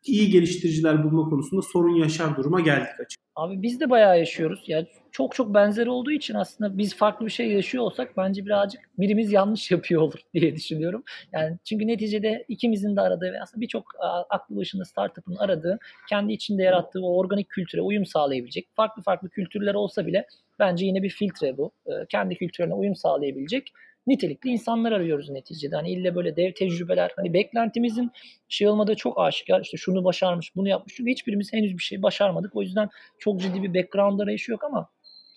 iyi 0.05 0.29
geliştiriciler 0.29 1.03
bulma 1.03 1.29
konusunda 1.29 1.61
sorun 1.61 1.95
yaşar 1.95 2.37
duruma 2.37 2.59
geldik 2.59 2.99
açık. 2.99 3.19
Abi 3.35 3.61
biz 3.61 3.79
de 3.79 3.89
bayağı 3.89 4.19
yaşıyoruz. 4.19 4.63
Yani 4.67 4.87
çok 5.11 5.35
çok 5.35 5.53
benzeri 5.53 5.89
olduğu 5.89 6.11
için 6.11 6.33
aslında 6.33 6.77
biz 6.77 6.95
farklı 6.95 7.25
bir 7.25 7.31
şey 7.31 7.51
yaşıyor 7.51 7.83
olsak 7.83 8.17
bence 8.17 8.45
birazcık 8.45 8.81
birimiz 8.97 9.31
yanlış 9.31 9.71
yapıyor 9.71 10.01
olur 10.01 10.19
diye 10.33 10.55
düşünüyorum. 10.55 11.03
Yani 11.33 11.57
çünkü 11.65 11.87
neticede 11.87 12.45
ikimizin 12.47 12.95
de 12.95 13.01
aradığı 13.01 13.33
ve 13.33 13.41
aslında 13.41 13.61
birçok 13.61 13.85
aklı 14.29 14.55
başında 14.55 14.85
startup'ın 14.85 15.35
aradığı, 15.35 15.79
kendi 16.09 16.33
içinde 16.33 16.63
yarattığı 16.63 17.01
o 17.01 17.17
organik 17.17 17.49
kültüre 17.49 17.81
uyum 17.81 18.05
sağlayabilecek, 18.05 18.67
farklı 18.75 19.01
farklı 19.03 19.29
kültürler 19.29 19.73
olsa 19.73 20.05
bile 20.05 20.25
bence 20.59 20.85
yine 20.85 21.03
bir 21.03 21.09
filtre 21.09 21.57
bu. 21.57 21.71
Kendi 22.09 22.35
kültürüne 22.35 22.73
uyum 22.73 22.95
sağlayabilecek 22.95 23.73
nitelikli 24.07 24.49
insanlar 24.49 24.91
arıyoruz 24.91 25.29
neticede. 25.29 25.75
Hani 25.75 25.91
ille 25.91 26.15
böyle 26.15 26.35
dev 26.35 26.53
tecrübeler, 26.53 27.11
hani 27.15 27.33
beklentimizin 27.33 28.11
şey 28.49 28.67
olmadığı 28.67 28.95
çok 28.95 29.19
aşikar. 29.19 29.61
İşte 29.61 29.77
şunu 29.77 30.03
başarmış, 30.03 30.55
bunu 30.55 30.69
yapmış. 30.69 30.93
Çünkü 30.95 31.11
hiçbirimiz 31.11 31.53
henüz 31.53 31.77
bir 31.77 31.83
şey 31.83 32.01
başarmadık. 32.01 32.55
O 32.55 32.61
yüzden 32.61 32.89
çok 33.19 33.41
ciddi 33.41 33.63
bir 33.63 33.73
background 33.73 34.19
arayışı 34.19 34.51
yok 34.51 34.63
ama 34.63 34.89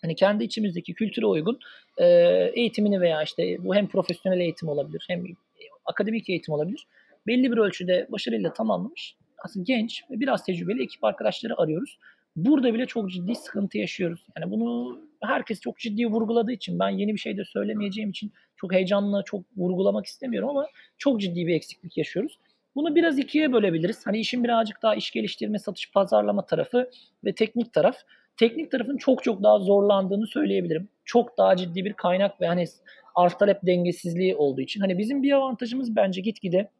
hani 0.02 0.14
kendi 0.14 0.44
içimizdeki 0.44 0.94
kültüre 0.94 1.26
uygun 1.26 1.58
e, 1.98 2.06
eğitimini 2.54 3.00
veya 3.00 3.22
işte 3.22 3.64
bu 3.64 3.74
hem 3.74 3.88
profesyonel 3.88 4.40
eğitim 4.40 4.68
olabilir 4.68 5.04
hem 5.08 5.24
akademik 5.84 6.30
eğitim 6.30 6.54
olabilir. 6.54 6.86
Belli 7.26 7.52
bir 7.52 7.56
ölçüde 7.56 8.06
başarıyla 8.10 8.52
tamamlamış 8.52 9.16
aslında 9.42 9.64
genç 9.64 10.02
ve 10.10 10.20
biraz 10.20 10.44
tecrübeli 10.44 10.82
ekip 10.82 11.04
arkadaşları 11.04 11.60
arıyoruz. 11.60 11.98
Burada 12.36 12.74
bile 12.74 12.86
çok 12.86 13.10
ciddi 13.10 13.34
sıkıntı 13.34 13.78
yaşıyoruz. 13.78 14.26
Yani 14.36 14.50
bunu 14.50 15.00
herkes 15.22 15.60
çok 15.60 15.78
ciddi 15.78 16.06
vurguladığı 16.06 16.52
için 16.52 16.78
ben 16.78 16.88
yeni 16.88 17.14
bir 17.14 17.18
şey 17.18 17.36
de 17.36 17.44
söylemeyeceğim 17.44 18.10
için 18.10 18.32
çok 18.56 18.72
heyecanla 18.72 19.22
çok 19.22 19.44
vurgulamak 19.56 20.06
istemiyorum 20.06 20.48
ama 20.48 20.66
çok 20.98 21.20
ciddi 21.20 21.46
bir 21.46 21.54
eksiklik 21.54 21.96
yaşıyoruz. 21.96 22.38
Bunu 22.74 22.94
biraz 22.94 23.18
ikiye 23.18 23.52
bölebiliriz. 23.52 24.06
Hani 24.06 24.18
işin 24.18 24.44
birazcık 24.44 24.82
daha 24.82 24.94
iş 24.94 25.10
geliştirme, 25.10 25.58
satış, 25.58 25.92
pazarlama 25.92 26.46
tarafı 26.46 26.90
ve 27.24 27.34
teknik 27.34 27.72
taraf. 27.72 27.96
Teknik 28.36 28.70
tarafın 28.70 28.96
çok 28.96 29.22
çok 29.22 29.42
daha 29.42 29.58
zorlandığını 29.58 30.26
söyleyebilirim. 30.26 30.88
Çok 31.04 31.38
daha 31.38 31.56
ciddi 31.56 31.84
bir 31.84 31.92
kaynak 31.92 32.40
ve 32.40 32.46
hani 32.46 32.64
arz 33.14 33.34
talep 33.34 33.58
dengesizliği 33.66 34.36
olduğu 34.36 34.60
için. 34.60 34.80
Hani 34.80 34.98
bizim 34.98 35.22
bir 35.22 35.32
avantajımız 35.32 35.96
bence 35.96 36.20
gitgide 36.20 36.70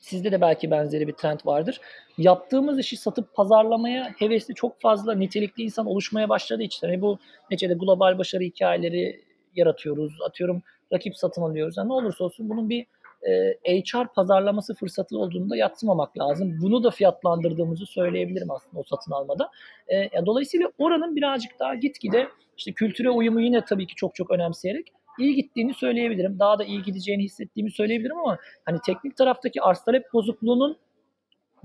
Sizde 0.00 0.32
de 0.32 0.40
belki 0.40 0.70
benzeri 0.70 1.08
bir 1.08 1.12
trend 1.12 1.40
vardır. 1.44 1.80
Yaptığımız 2.18 2.78
işi 2.78 2.96
satıp 2.96 3.34
pazarlamaya 3.34 4.14
hevesli 4.18 4.54
çok 4.54 4.80
fazla 4.80 5.14
nitelikli 5.14 5.62
insan 5.62 5.86
oluşmaya 5.86 6.28
başladığı 6.28 6.62
için 6.62 6.86
hani 6.86 7.00
bu 7.00 7.18
neticede 7.50 7.74
global 7.74 8.18
başarı 8.18 8.42
hikayeleri 8.42 9.24
yaratıyoruz. 9.56 10.18
Atıyorum 10.26 10.62
rakip 10.92 11.16
satın 11.16 11.42
alıyoruz. 11.42 11.76
Yani 11.76 11.88
ne 11.88 11.92
olursa 11.92 12.24
olsun 12.24 12.48
bunun 12.48 12.70
bir 12.70 12.86
e, 13.22 13.80
HR 13.80 14.06
pazarlaması 14.14 14.74
fırsatı 14.74 15.18
olduğunu 15.18 15.50
da 15.50 15.56
yatsımamak 15.56 16.18
lazım. 16.18 16.58
Bunu 16.62 16.84
da 16.84 16.90
fiyatlandırdığımızı 16.90 17.86
söyleyebilirim 17.86 18.50
aslında 18.50 18.80
o 18.80 18.82
satın 18.82 19.12
almada. 19.12 19.50
E, 19.88 19.96
yani 19.96 20.26
dolayısıyla 20.26 20.72
oranın 20.78 21.16
birazcık 21.16 21.58
daha 21.58 21.74
gitgide 21.74 22.28
işte 22.56 22.72
kültüre 22.72 23.10
uyumu 23.10 23.40
yine 23.40 23.64
tabii 23.64 23.86
ki 23.86 23.94
çok 23.94 24.14
çok 24.14 24.30
önemseyerek 24.30 24.92
iyi 25.18 25.34
gittiğini 25.34 25.74
söyleyebilirim. 25.74 26.38
Daha 26.38 26.58
da 26.58 26.64
iyi 26.64 26.82
gideceğini 26.82 27.22
hissettiğimi 27.22 27.70
söyleyebilirim 27.70 28.18
ama 28.18 28.38
hani 28.64 28.78
teknik 28.86 29.16
taraftaki 29.16 29.62
arz 29.62 29.84
talep 29.84 30.12
bozukluğunun 30.12 30.76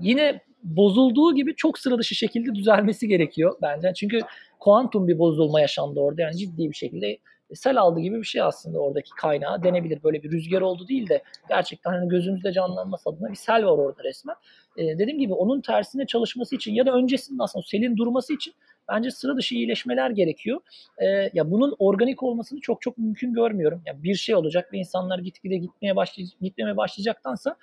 yine 0.00 0.40
bozulduğu 0.62 1.34
gibi 1.34 1.54
çok 1.56 1.78
sıra 1.78 1.98
dışı 1.98 2.14
şekilde 2.14 2.54
düzelmesi 2.54 3.08
gerekiyor 3.08 3.58
bence. 3.62 3.92
Çünkü 3.96 4.20
kuantum 4.60 5.08
bir 5.08 5.18
bozulma 5.18 5.60
yaşandı 5.60 6.00
orada. 6.00 6.22
Yani 6.22 6.36
ciddi 6.36 6.70
bir 6.70 6.76
şekilde 6.76 7.18
sel 7.54 7.80
aldı 7.80 8.00
gibi 8.00 8.18
bir 8.18 8.26
şey 8.26 8.42
aslında 8.42 8.78
oradaki 8.78 9.10
kaynağı 9.10 9.62
denebilir. 9.62 10.02
Böyle 10.02 10.22
bir 10.22 10.30
rüzgar 10.30 10.60
oldu 10.60 10.88
değil 10.88 11.08
de 11.08 11.22
gerçekten 11.48 11.90
hani 11.90 12.08
gözümüzde 12.08 12.52
canlanması 12.52 13.10
adına 13.10 13.30
bir 13.30 13.36
sel 13.36 13.64
var 13.64 13.78
orada 13.78 14.04
resmen. 14.04 14.36
Ee, 14.76 14.98
dediğim 14.98 15.18
gibi 15.18 15.32
onun 15.32 15.60
tersine 15.60 16.06
çalışması 16.06 16.56
için 16.56 16.74
ya 16.74 16.86
da 16.86 16.92
öncesinde 16.92 17.42
aslında 17.42 17.64
selin 17.68 17.96
durması 17.96 18.34
için 18.34 18.54
bence 18.88 19.10
sıra 19.10 19.36
dışı 19.36 19.54
iyileşmeler 19.54 20.10
gerekiyor. 20.10 20.60
Ee, 20.98 21.30
ya 21.34 21.50
bunun 21.50 21.76
organik 21.78 22.22
olmasını 22.22 22.60
çok 22.60 22.82
çok 22.82 22.98
mümkün 22.98 23.32
görmüyorum. 23.32 23.82
Ya 23.86 24.02
bir 24.02 24.14
şey 24.14 24.34
olacak 24.34 24.72
ve 24.72 24.78
insanlar 24.78 25.18
gitgide 25.18 25.56
gitmeye 25.56 25.96
başlayacak, 25.96 26.40
gitmemeye 26.40 26.76
başlayacaktansa 26.76 27.56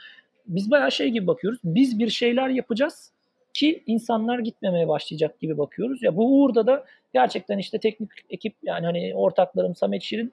biz 0.47 0.71
bayağı 0.71 0.91
şey 0.91 1.09
gibi 1.09 1.28
bakıyoruz. 1.28 1.59
Biz 1.63 1.99
bir 1.99 2.09
şeyler 2.09 2.49
yapacağız 2.49 3.11
ki 3.53 3.84
insanlar 3.88 4.39
gitmemeye 4.39 4.88
başlayacak 4.88 5.39
gibi 5.39 5.57
bakıyoruz. 5.57 6.03
Ya 6.03 6.15
bu 6.17 6.41
uğurda 6.41 6.67
da 6.67 6.86
gerçekten 7.13 7.57
işte 7.57 7.78
teknik 7.78 8.09
ekip 8.30 8.55
yani 8.63 8.86
hani 8.86 9.15
ortaklarım 9.15 9.76
Samet 9.76 10.01
Şirin 10.01 10.32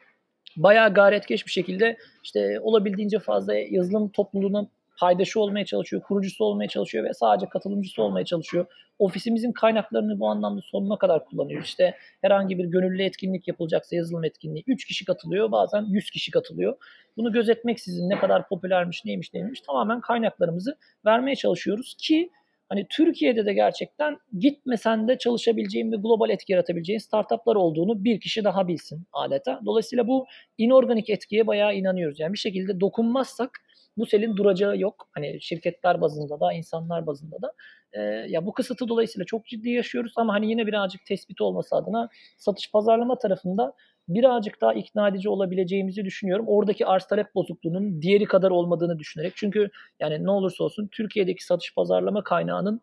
bayağı 0.57 0.95
gayretkeş 0.95 1.47
bir 1.47 1.51
şekilde 1.51 1.97
işte 2.23 2.61
olabildiğince 2.61 3.19
fazla 3.19 3.55
yazılım 3.55 4.09
topluluğuna 4.09 4.67
paydaşı 5.01 5.41
olmaya 5.41 5.65
çalışıyor, 5.65 6.03
kurucusu 6.03 6.45
olmaya 6.45 6.69
çalışıyor 6.69 7.05
ve 7.05 7.15
sadece 7.15 7.49
katılımcısı 7.49 8.03
olmaya 8.03 8.25
çalışıyor. 8.25 8.67
Ofisimizin 8.99 9.53
kaynaklarını 9.53 10.21
bu 10.21 10.29
anlamda 10.29 10.61
sonuna 10.65 10.99
kadar 10.99 11.25
kullanıyor. 11.25 11.63
İşte 11.63 11.95
herhangi 12.21 12.59
bir 12.59 12.65
gönüllü 12.65 13.03
etkinlik 13.03 13.49
yapılacaksa 13.49 13.97
yazılım 13.97 14.25
etkinliği 14.25 14.65
3 14.67 14.85
kişi 14.85 15.05
katılıyor, 15.05 15.53
bazen 15.53 15.83
100 15.83 16.11
kişi 16.11 16.31
katılıyor. 16.31 16.77
Bunu 17.17 17.33
gözetmeksizin 17.33 18.11
ne 18.11 18.19
kadar 18.19 18.49
popülermiş, 18.49 19.05
neymiş, 19.05 19.35
neymiş 19.35 19.61
tamamen 19.61 20.01
kaynaklarımızı 20.01 20.77
vermeye 21.07 21.37
çalışıyoruz 21.37 21.95
ki 21.99 22.31
hani 22.69 22.87
Türkiye'de 22.91 23.47
de 23.47 23.53
gerçekten 23.53 24.19
gitmesen 24.39 25.09
de 25.09 25.19
çalışabileceğin 25.19 25.93
ve 25.93 25.97
global 25.97 26.31
etki 26.31 26.53
yaratabileceğin 26.53 26.99
startuplar 26.99 27.57
olduğunu 27.57 28.05
bir 28.05 28.21
kişi 28.21 28.45
daha 28.45 28.69
bilsin 28.69 29.07
adeta. 29.13 29.61
Dolayısıyla 29.65 30.07
bu 30.07 30.27
inorganik 30.59 31.11
etkiye 31.11 31.47
bayağı 31.47 31.75
inanıyoruz. 31.75 32.21
Yani 32.21 32.33
bir 32.33 32.39
şekilde 32.39 32.81
dokunmazsak 32.81 33.51
bu 33.97 34.07
selin 34.07 34.37
duracağı 34.37 34.79
yok. 34.79 35.09
Hani 35.13 35.41
şirketler 35.41 36.01
bazında 36.01 36.41
da, 36.41 36.53
insanlar 36.53 37.07
bazında 37.07 37.43
da. 37.43 37.53
E, 37.93 38.01
ya 38.29 38.47
bu 38.47 38.53
kısıtı 38.53 38.89
dolayısıyla 38.89 39.25
çok 39.25 39.47
ciddi 39.47 39.71
yaşıyoruz 39.71 40.13
ama 40.17 40.33
hani 40.33 40.51
yine 40.51 40.67
birazcık 40.67 41.07
tespit 41.07 41.41
olması 41.41 41.77
adına 41.77 42.09
satış 42.39 42.73
pazarlama 42.73 43.19
tarafında 43.19 43.73
birazcık 44.09 44.61
daha 44.61 44.75
ikna 44.75 45.09
edici 45.09 45.29
olabileceğimizi 45.29 46.05
düşünüyorum. 46.05 46.45
Oradaki 46.49 46.87
arz 46.87 47.07
talep 47.07 47.35
bozukluğunun 47.35 48.03
diğeri 48.03 48.25
kadar 48.25 48.51
olmadığını 48.51 48.99
düşünerek. 48.99 49.33
Çünkü 49.37 49.71
yani 50.01 50.25
ne 50.25 50.31
olursa 50.31 50.65
olsun 50.65 50.89
Türkiye'deki 50.93 51.45
satış 51.45 51.75
pazarlama 51.75 52.23
kaynağının 52.23 52.81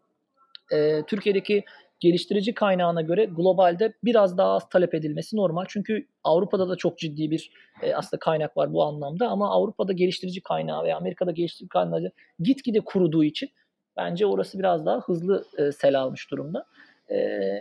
e, 0.72 1.04
Türkiye'deki 1.08 1.64
geliştirici 2.00 2.54
kaynağına 2.54 3.02
göre 3.02 3.26
globalde 3.26 3.94
biraz 4.04 4.38
daha 4.38 4.50
az 4.50 4.70
talep 4.70 4.94
edilmesi 4.94 5.38
normal. 5.38 5.66
Çünkü 5.68 6.08
Avrupa'da 6.24 6.70
da 6.70 6.76
çok 6.76 6.98
ciddi 6.98 7.32
bir 7.32 7.52
e, 7.82 7.94
aslında 7.94 8.20
kaynak 8.20 8.58
var 8.58 8.74
bu 8.74 8.84
anlamda 8.84 9.30
ama 9.30 9.52
Avrupa'da 9.52 9.94
geliştirici 9.94 10.42
kaynağı 10.42 10.84
veya 10.84 10.98
Amerika'da 10.98 11.32
geliştirici 11.32 11.70
kaynağı 11.70 12.12
gitgide 12.40 12.80
kuruduğu 12.80 13.24
için 13.24 13.50
bence 13.98 14.26
orası 14.26 14.60
biraz 14.60 14.86
daha 14.86 15.00
hızlı 15.00 15.46
e, 15.58 15.72
sel 15.72 16.00
almış 16.00 16.32
durumda. 16.32 16.66
E, 17.10 17.18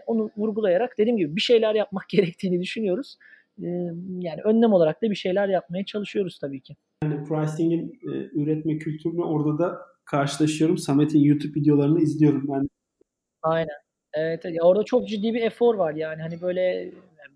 onu 0.06 0.30
vurgulayarak 0.36 0.98
dediğim 0.98 1.16
gibi 1.16 1.36
bir 1.36 1.40
şeyler 1.40 1.74
yapmak 1.74 2.08
gerektiğini 2.08 2.62
düşünüyoruz. 2.62 3.16
E, 3.62 3.66
yani 4.20 4.42
önlem 4.44 4.72
olarak 4.72 5.02
da 5.02 5.10
bir 5.10 5.14
şeyler 5.14 5.48
yapmaya 5.48 5.84
çalışıyoruz 5.84 6.38
tabii 6.38 6.60
ki. 6.60 6.76
Yani 7.04 7.24
pricing'in 7.24 8.00
e, 8.02 8.10
üretme 8.32 8.78
kültürünü 8.78 9.22
orada 9.22 9.58
da 9.58 9.78
karşılaşıyorum. 10.04 10.78
Samet'in 10.78 11.20
YouTube 11.20 11.60
videolarını 11.60 12.00
izliyorum 12.00 12.44
ben. 12.48 12.68
Aynen. 13.42 13.85
Evet, 14.16 14.44
ya 14.44 14.62
orada 14.62 14.84
çok 14.84 15.08
ciddi 15.08 15.34
bir 15.34 15.42
efor 15.42 15.74
var 15.74 15.94
yani 15.94 16.22
hani 16.22 16.40
böyle 16.40 16.90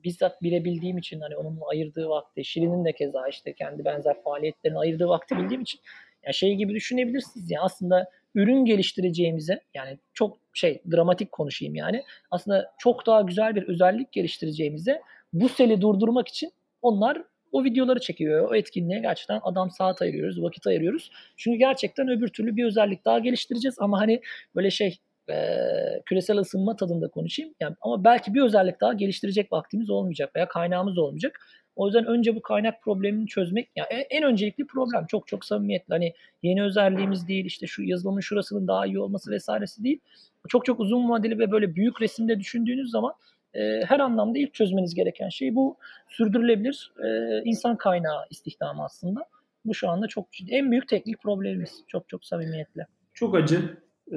bizzat 0.04 0.42
bilebildiğim 0.42 0.98
için 0.98 1.20
hani 1.20 1.36
onun 1.36 1.58
ayırdığı 1.70 2.08
vakti, 2.08 2.44
Şirin'in 2.44 2.84
de 2.84 2.92
keza 2.92 3.28
işte 3.28 3.52
kendi 3.52 3.84
benzer 3.84 4.22
faaliyetlerine 4.22 4.78
ayırdığı 4.78 5.08
vakti 5.08 5.36
bildiğim 5.36 5.62
için 5.62 5.80
ya 6.26 6.32
şey 6.32 6.54
gibi 6.54 6.74
düşünebilirsiniz 6.74 7.50
ya 7.50 7.62
aslında 7.62 8.10
ürün 8.34 8.64
geliştireceğimize 8.64 9.60
yani 9.74 9.98
çok 10.14 10.38
şey 10.52 10.82
dramatik 10.92 11.32
konuşayım 11.32 11.74
yani 11.74 12.04
aslında 12.30 12.72
çok 12.78 13.06
daha 13.06 13.20
güzel 13.20 13.54
bir 13.54 13.68
özellik 13.68 14.12
geliştireceğimize 14.12 15.02
bu 15.32 15.48
seli 15.48 15.80
durdurmak 15.80 16.28
için 16.28 16.52
onlar 16.82 17.22
o 17.52 17.64
videoları 17.64 18.00
çekiyor. 18.00 18.50
O 18.50 18.54
etkinliğe 18.54 19.00
gerçekten 19.00 19.40
adam 19.42 19.70
saat 19.70 20.02
ayırıyoruz, 20.02 20.42
vakit 20.42 20.66
ayırıyoruz. 20.66 21.10
Çünkü 21.36 21.58
gerçekten 21.58 22.08
öbür 22.08 22.28
türlü 22.28 22.56
bir 22.56 22.64
özellik 22.64 23.04
daha 23.04 23.18
geliştireceğiz 23.18 23.76
ama 23.78 24.00
hani 24.00 24.20
böyle 24.54 24.70
şey 24.70 24.98
e, 25.30 26.02
küresel 26.06 26.38
ısınma 26.38 26.76
tadında 26.76 27.08
konuşayım. 27.08 27.54
Yani 27.60 27.76
ama 27.80 28.04
belki 28.04 28.34
bir 28.34 28.42
özellik 28.42 28.80
daha 28.80 28.92
geliştirecek 28.92 29.52
vaktimiz 29.52 29.90
olmayacak 29.90 30.36
veya 30.36 30.48
kaynağımız 30.48 30.98
olmayacak. 30.98 31.40
O 31.76 31.86
yüzden 31.86 32.06
önce 32.06 32.36
bu 32.36 32.42
kaynak 32.42 32.82
problemini 32.82 33.26
çözmek 33.26 33.70
yani 33.76 33.86
en, 33.90 34.04
en 34.10 34.22
öncelikli 34.22 34.66
problem 34.66 35.06
çok 35.06 35.26
çok 35.26 35.44
samimiyetle 35.44 35.94
hani 35.94 36.14
yeni 36.42 36.62
özelliğimiz 36.62 37.28
değil 37.28 37.44
işte 37.44 37.66
şu 37.66 37.82
yazılımın 37.82 38.20
şurasının 38.20 38.68
daha 38.68 38.86
iyi 38.86 39.00
olması 39.00 39.30
vesairesi 39.30 39.84
değil. 39.84 40.00
Çok 40.48 40.64
çok 40.64 40.80
uzun 40.80 41.10
vadeli 41.10 41.38
ve 41.38 41.50
böyle 41.50 41.74
büyük 41.74 42.02
resimde 42.02 42.40
düşündüğünüz 42.40 42.90
zaman 42.90 43.12
e, 43.54 43.60
her 43.84 44.00
anlamda 44.00 44.38
ilk 44.38 44.54
çözmeniz 44.54 44.94
gereken 44.94 45.28
şey 45.28 45.54
bu 45.54 45.76
sürdürülebilir 46.08 46.92
e, 47.04 47.40
insan 47.44 47.76
kaynağı 47.76 48.26
istihdamı 48.30 48.84
aslında. 48.84 49.24
Bu 49.64 49.74
şu 49.74 49.88
anda 49.88 50.06
çok 50.06 50.32
ciddi. 50.32 50.54
En 50.54 50.70
büyük 50.70 50.88
teknik 50.88 51.22
problemimiz. 51.22 51.84
Çok 51.88 52.08
çok 52.08 52.24
samimiyetle. 52.24 52.86
Çok 53.14 53.34
acı. 53.34 53.78
Ee, 54.12 54.16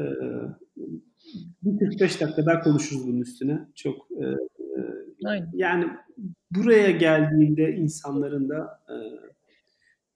bir 1.63 1.89
45 1.89 2.21
dakika 2.21 2.45
daha 2.45 2.61
konuşuruz 2.61 3.07
bunun 3.07 3.21
üstüne. 3.21 3.59
Çok 3.75 4.07
e, 4.11 4.25
Aynen. 5.25 5.49
yani 5.53 5.87
buraya 6.51 6.91
geldiğinde 6.91 7.75
insanların 7.75 8.49
da 8.49 8.79
e, 8.89 8.95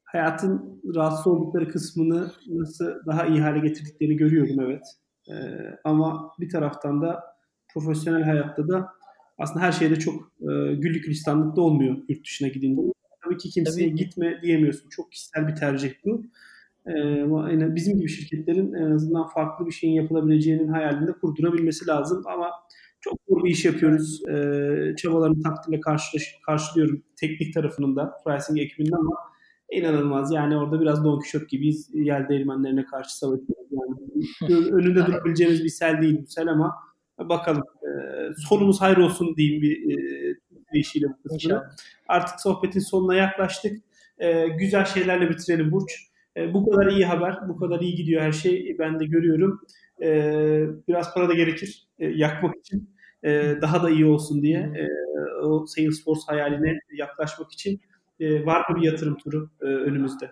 hayatın 0.04 0.82
rahatsız 0.96 1.28
oldukları 1.28 1.70
kısmını 1.70 2.32
nasıl 2.48 2.86
daha 3.06 3.26
iyi 3.26 3.42
hale 3.42 3.60
getirdiklerini 3.60 4.16
görüyorum 4.16 4.60
evet. 4.60 4.86
E, 5.30 5.36
ama 5.84 6.32
bir 6.40 6.50
taraftan 6.50 7.02
da 7.02 7.24
profesyonel 7.74 8.24
hayatta 8.24 8.68
da 8.68 8.90
aslında 9.38 9.66
her 9.66 9.72
şeyde 9.72 9.96
çok 9.96 10.32
e, 10.42 10.76
güllük 10.76 11.04
gülistanlıkta 11.04 11.62
olmuyor 11.62 11.98
yurt 12.10 12.24
dışına 12.24 12.48
gidince. 12.48 12.82
Tabii 13.24 13.38
ki 13.38 13.50
kimseye 13.50 13.90
Tabii. 13.90 13.96
gitme 13.96 14.42
diyemiyorsun. 14.42 14.90
Çok 14.90 15.12
kişisel 15.12 15.48
bir 15.48 15.56
tercih 15.56 15.94
bu. 16.06 16.24
Ee, 16.90 17.76
bizim 17.76 17.98
gibi 17.98 18.10
şirketlerin 18.10 18.74
en 18.74 18.92
azından 18.92 19.28
farklı 19.28 19.66
bir 19.66 19.72
şeyin 19.72 19.94
yapılabileceğinin 19.94 20.68
hayalinde 20.68 21.12
kurdurabilmesi 21.12 21.88
lazım 21.88 22.24
ama 22.34 22.50
çok 23.02 23.20
zor 23.30 23.44
bir 23.44 23.50
iş 23.50 23.66
yapıyoruz. 23.66 24.22
Ee, 24.30 24.96
çabalarını 24.98 25.44
takdirle 25.44 25.80
karşılıyorum 26.46 27.04
teknik 27.16 27.54
tarafının 27.54 27.96
da, 27.96 28.14
pricing 28.26 28.60
ekibinin 28.60 28.92
ama 28.92 29.16
inanılmaz. 29.72 30.32
Yani 30.32 30.58
orada 30.58 30.82
biraz 30.82 31.04
Don 31.04 31.20
Quixote 31.20 31.46
gibiyiz. 31.50 31.90
Yel 31.94 32.30
değirmenlerine 32.30 32.86
karşı 32.86 33.18
savaşıyoruz. 33.18 33.68
Yani 33.72 34.66
önünde 34.72 35.06
durabileceğimiz 35.06 35.64
bir 35.64 35.70
sel 35.70 36.02
değil 36.02 36.22
bu 36.22 36.28
sel 36.28 36.48
ama 36.48 36.74
bakalım. 37.20 37.64
E, 37.84 37.90
sonumuz 38.50 38.82
hayır 38.82 38.98
olsun 38.98 39.36
diyeyim 39.36 39.62
bir, 39.62 39.98
e, 40.74 40.80
işiyle 40.80 41.08
bu 41.08 41.30
kısmını. 41.30 41.64
Artık 42.08 42.42
sohbetin 42.42 42.80
sonuna 42.80 43.16
yaklaştık. 43.16 43.82
E, 44.20 44.48
güzel 44.48 44.86
şeylerle 44.86 45.30
bitirelim 45.30 45.72
Burç. 45.72 46.08
E, 46.38 46.54
bu 46.54 46.70
kadar 46.70 46.92
iyi 46.92 47.06
haber, 47.06 47.36
bu 47.48 47.58
kadar 47.58 47.80
iyi 47.80 47.96
gidiyor 47.96 48.22
her 48.22 48.32
şey. 48.32 48.76
Ben 48.80 49.00
de 49.00 49.06
görüyorum. 49.06 49.62
E, 50.02 50.08
biraz 50.88 51.14
para 51.14 51.30
da 51.30 51.34
gerekir 51.34 51.88
e, 52.00 52.08
yakmak 52.08 52.56
için. 52.56 52.90
E, 53.24 53.56
daha 53.62 53.84
da 53.84 53.90
iyi 53.90 54.06
olsun 54.06 54.42
diye. 54.42 54.60
E, 54.60 54.88
o 55.44 55.66
Salesforce 55.66 56.22
hayaline 56.28 56.80
yaklaşmak 56.98 57.52
için 57.52 57.82
e, 58.20 58.46
var 58.46 58.70
mı 58.70 58.76
bir 58.76 58.86
yatırım 58.86 59.18
turu 59.18 59.50
e, 59.62 59.66
önümüzde? 59.66 60.32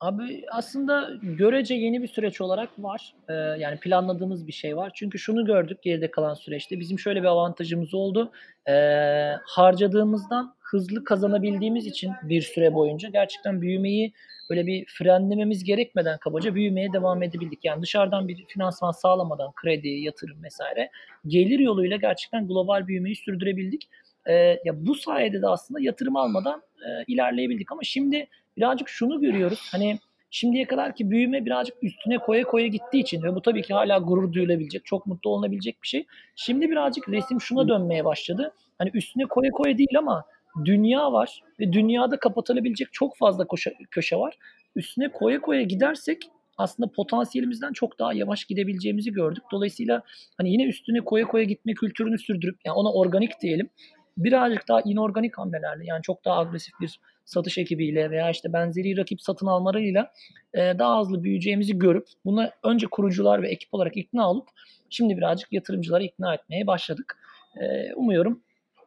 Abi 0.00 0.44
aslında 0.52 1.10
görece 1.22 1.74
yeni 1.74 2.02
bir 2.02 2.08
süreç 2.08 2.40
olarak 2.40 2.68
var. 2.78 3.14
Ee, 3.28 3.32
yani 3.34 3.80
planladığımız 3.80 4.46
bir 4.46 4.52
şey 4.52 4.76
var. 4.76 4.92
Çünkü 4.94 5.18
şunu 5.18 5.44
gördük 5.44 5.82
geride 5.82 6.10
kalan 6.10 6.34
süreçte. 6.34 6.80
Bizim 6.80 6.98
şöyle 6.98 7.22
bir 7.22 7.26
avantajımız 7.26 7.94
oldu. 7.94 8.32
Ee, 8.68 9.32
harcadığımızdan 9.46 10.54
hızlı 10.70 11.04
kazanabildiğimiz 11.04 11.86
için 11.86 12.12
bir 12.22 12.42
süre 12.42 12.74
boyunca 12.74 13.08
gerçekten 13.08 13.62
büyümeyi 13.62 14.12
böyle 14.50 14.66
bir 14.66 14.86
frenlememiz 14.86 15.64
gerekmeden 15.64 16.18
kabaca 16.18 16.54
büyümeye 16.54 16.92
devam 16.92 17.22
edebildik. 17.22 17.64
Yani 17.64 17.82
dışarıdan 17.82 18.28
bir 18.28 18.44
finansman 18.48 18.92
sağlamadan 18.92 19.52
kredi, 19.52 19.88
yatırım 19.88 20.42
vesaire 20.42 20.90
gelir 21.26 21.58
yoluyla 21.58 21.96
gerçekten 21.96 22.48
global 22.48 22.86
büyümeyi 22.86 23.16
sürdürebildik. 23.16 23.88
Ee, 24.26 24.34
ya 24.64 24.86
bu 24.86 24.94
sayede 24.94 25.42
de 25.42 25.46
aslında 25.46 25.80
yatırım 25.80 26.16
almadan 26.16 26.62
e, 26.76 27.04
ilerleyebildik 27.06 27.72
ama 27.72 27.80
şimdi 27.82 28.28
birazcık 28.56 28.88
şunu 28.88 29.20
görüyoruz. 29.20 29.68
Hani 29.72 29.98
şimdiye 30.30 30.66
kadar 30.66 30.94
ki 30.94 31.10
büyüme 31.10 31.44
birazcık 31.44 31.76
üstüne 31.82 32.18
koya 32.18 32.44
koya 32.44 32.66
gittiği 32.66 33.00
için 33.00 33.22
ve 33.22 33.34
bu 33.34 33.42
tabii 33.42 33.62
ki 33.62 33.74
hala 33.74 33.98
gurur 33.98 34.32
duyulabilecek, 34.32 34.84
çok 34.84 35.06
mutlu 35.06 35.30
olunabilecek 35.30 35.82
bir 35.82 35.88
şey. 35.88 36.06
Şimdi 36.36 36.70
birazcık 36.70 37.08
resim 37.08 37.40
şuna 37.40 37.68
dönmeye 37.68 38.04
başladı. 38.04 38.54
Hani 38.78 38.90
üstüne 38.94 39.24
koya 39.24 39.50
koya 39.50 39.78
değil 39.78 39.98
ama 39.98 40.24
dünya 40.64 41.12
var 41.12 41.42
ve 41.60 41.72
dünyada 41.72 42.18
kapatılabilecek 42.18 42.88
çok 42.92 43.16
fazla 43.16 43.48
köşe, 43.48 43.74
köşe 43.90 44.16
var. 44.16 44.38
Üstüne 44.76 45.12
koya 45.12 45.40
koya 45.40 45.62
gidersek 45.62 46.18
aslında 46.58 46.92
potansiyelimizden 46.92 47.72
çok 47.72 47.98
daha 47.98 48.12
yavaş 48.12 48.44
gidebileceğimizi 48.44 49.12
gördük. 49.12 49.42
Dolayısıyla 49.52 50.02
hani 50.36 50.52
yine 50.52 50.64
üstüne 50.64 51.00
koya 51.00 51.24
koya 51.24 51.44
gitme 51.44 51.74
kültürünü 51.74 52.18
sürdürüp 52.18 52.58
yani 52.64 52.74
ona 52.74 52.92
organik 52.92 53.40
diyelim. 53.42 53.70
Birazcık 54.16 54.68
daha 54.68 54.80
inorganik 54.80 55.38
hamlelerle 55.38 55.84
yani 55.84 56.02
çok 56.02 56.24
daha 56.24 56.38
agresif 56.38 56.74
bir 56.80 57.00
satış 57.24 57.58
ekibiyle 57.58 58.10
veya 58.10 58.30
işte 58.30 58.52
benzeri 58.52 58.96
rakip 58.96 59.22
satın 59.22 59.46
almalarıyla 59.46 60.12
e, 60.54 60.58
daha 60.78 61.00
hızlı 61.00 61.24
büyüyeceğimizi 61.24 61.78
görüp 61.78 62.06
buna 62.24 62.50
önce 62.64 62.86
kurucular 62.86 63.42
ve 63.42 63.48
ekip 63.48 63.74
olarak 63.74 63.96
ikna 63.96 64.30
olup 64.30 64.48
şimdi 64.90 65.16
birazcık 65.16 65.52
yatırımcıları 65.52 66.04
ikna 66.04 66.34
etmeye 66.34 66.66
başladık. 66.66 67.18
E, 67.60 67.94
umuyorum 67.94 68.42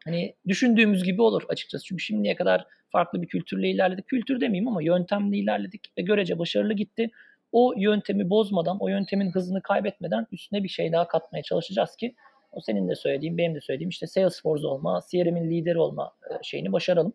hani 0.05 0.35
düşündüğümüz 0.47 1.03
gibi 1.03 1.21
olur 1.21 1.43
açıkçası. 1.49 1.85
Çünkü 1.85 2.03
şimdiye 2.03 2.35
kadar 2.35 2.65
farklı 2.91 3.21
bir 3.21 3.27
kültürle 3.27 3.69
ilerledik. 3.69 4.07
Kültür 4.07 4.41
demeyeyim 4.41 4.67
ama 4.67 4.83
yöntemle 4.83 5.37
ilerledik 5.37 5.81
ve 5.97 6.01
görece 6.01 6.39
başarılı 6.39 6.73
gitti. 6.73 7.09
O 7.51 7.73
yöntemi 7.77 8.29
bozmadan, 8.29 8.77
o 8.79 8.87
yöntemin 8.87 9.31
hızını 9.31 9.61
kaybetmeden 9.61 10.27
üstüne 10.31 10.63
bir 10.63 10.69
şey 10.69 10.91
daha 10.91 11.07
katmaya 11.07 11.43
çalışacağız 11.43 11.95
ki 11.95 12.15
o 12.51 12.59
senin 12.59 12.89
de 12.89 12.95
söylediğin, 12.95 13.37
benim 13.37 13.55
de 13.55 13.61
söylediğim 13.61 13.89
işte 13.89 14.07
Salesforce 14.07 14.67
olma, 14.67 14.99
CRM'in 15.11 15.49
lideri 15.49 15.79
olma 15.79 16.11
e, 16.29 16.43
şeyini 16.43 16.71
başaralım. 16.71 17.13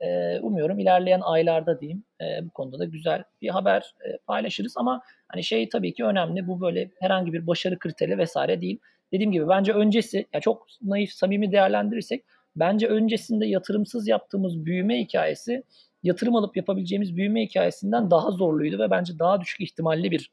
E, 0.00 0.38
umuyorum 0.40 0.78
ilerleyen 0.78 1.20
aylarda 1.20 1.80
diyeyim 1.80 2.04
e, 2.20 2.24
bu 2.46 2.50
konuda 2.50 2.78
da 2.78 2.84
güzel 2.84 3.24
bir 3.42 3.48
haber 3.48 3.94
paylaşırız 4.26 4.74
ama 4.76 5.02
hani 5.28 5.44
şey 5.44 5.68
tabii 5.68 5.94
ki 5.94 6.04
önemli. 6.04 6.46
Bu 6.46 6.60
böyle 6.60 6.90
herhangi 7.00 7.32
bir 7.32 7.46
başarı 7.46 7.78
kriteri 7.78 8.18
vesaire 8.18 8.60
değil. 8.60 8.78
Dediğim 9.12 9.32
gibi 9.32 9.48
bence 9.48 9.72
öncesi 9.72 10.26
yani 10.32 10.42
çok 10.42 10.66
naif 10.82 11.12
samimi 11.12 11.52
değerlendirirsek 11.52 12.24
bence 12.56 12.86
öncesinde 12.86 13.46
yatırımsız 13.46 14.08
yaptığımız 14.08 14.64
büyüme 14.64 15.00
hikayesi 15.00 15.62
yatırım 16.02 16.36
alıp 16.36 16.56
yapabileceğimiz 16.56 17.16
büyüme 17.16 17.42
hikayesinden 17.42 18.10
daha 18.10 18.30
zorluydu 18.30 18.78
ve 18.78 18.90
bence 18.90 19.18
daha 19.18 19.40
düşük 19.40 19.60
ihtimalli 19.60 20.10
bir 20.10 20.30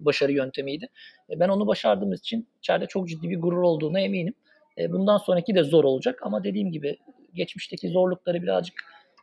başarı 0.00 0.32
yöntemiydi. 0.32 0.88
Ben 1.30 1.48
onu 1.48 1.66
başardığımız 1.66 2.20
için 2.20 2.48
içeride 2.58 2.86
çok 2.86 3.08
ciddi 3.08 3.30
bir 3.30 3.40
gurur 3.40 3.62
olduğuna 3.62 4.00
eminim. 4.00 4.34
Bundan 4.88 5.16
sonraki 5.16 5.54
de 5.54 5.62
zor 5.62 5.84
olacak 5.84 6.20
ama 6.22 6.44
dediğim 6.44 6.72
gibi 6.72 6.98
geçmişteki 7.34 7.88
zorlukları 7.88 8.42
birazcık 8.42 8.74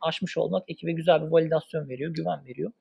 aşmış 0.02 0.38
olmak 0.38 0.64
ekibe 0.68 0.92
güzel 0.92 1.22
bir 1.26 1.28
validasyon 1.28 1.90
veriyor, 1.90 2.14
güven 2.14 2.46
veriyor. 2.46 2.72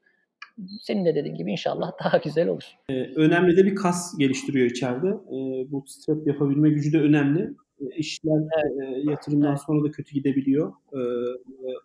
Senin 0.81 1.05
de 1.05 1.15
dediğin 1.15 1.35
gibi 1.35 1.53
inşallah 1.53 1.93
daha 2.05 2.17
güzel 2.17 2.49
olur. 2.49 2.65
Ee, 2.89 3.03
önemli 3.17 3.57
de 3.57 3.65
bir 3.65 3.75
kas 3.75 4.19
geliştiriyor 4.19 4.71
içeride. 4.71 5.09
Ee, 5.09 5.73
bootstrap 5.73 6.27
yapabilme 6.27 6.71
gücü 6.71 6.93
de 6.93 7.01
önemli. 7.01 7.55
Ee, 7.81 7.85
işler 7.97 8.41
evet. 8.65 8.97
e, 9.07 9.11
yatırımdan 9.11 9.51
evet. 9.51 9.61
sonra 9.67 9.85
da 9.85 9.91
kötü 9.91 10.15
gidebiliyor. 10.15 10.73
Ee, 10.93 10.99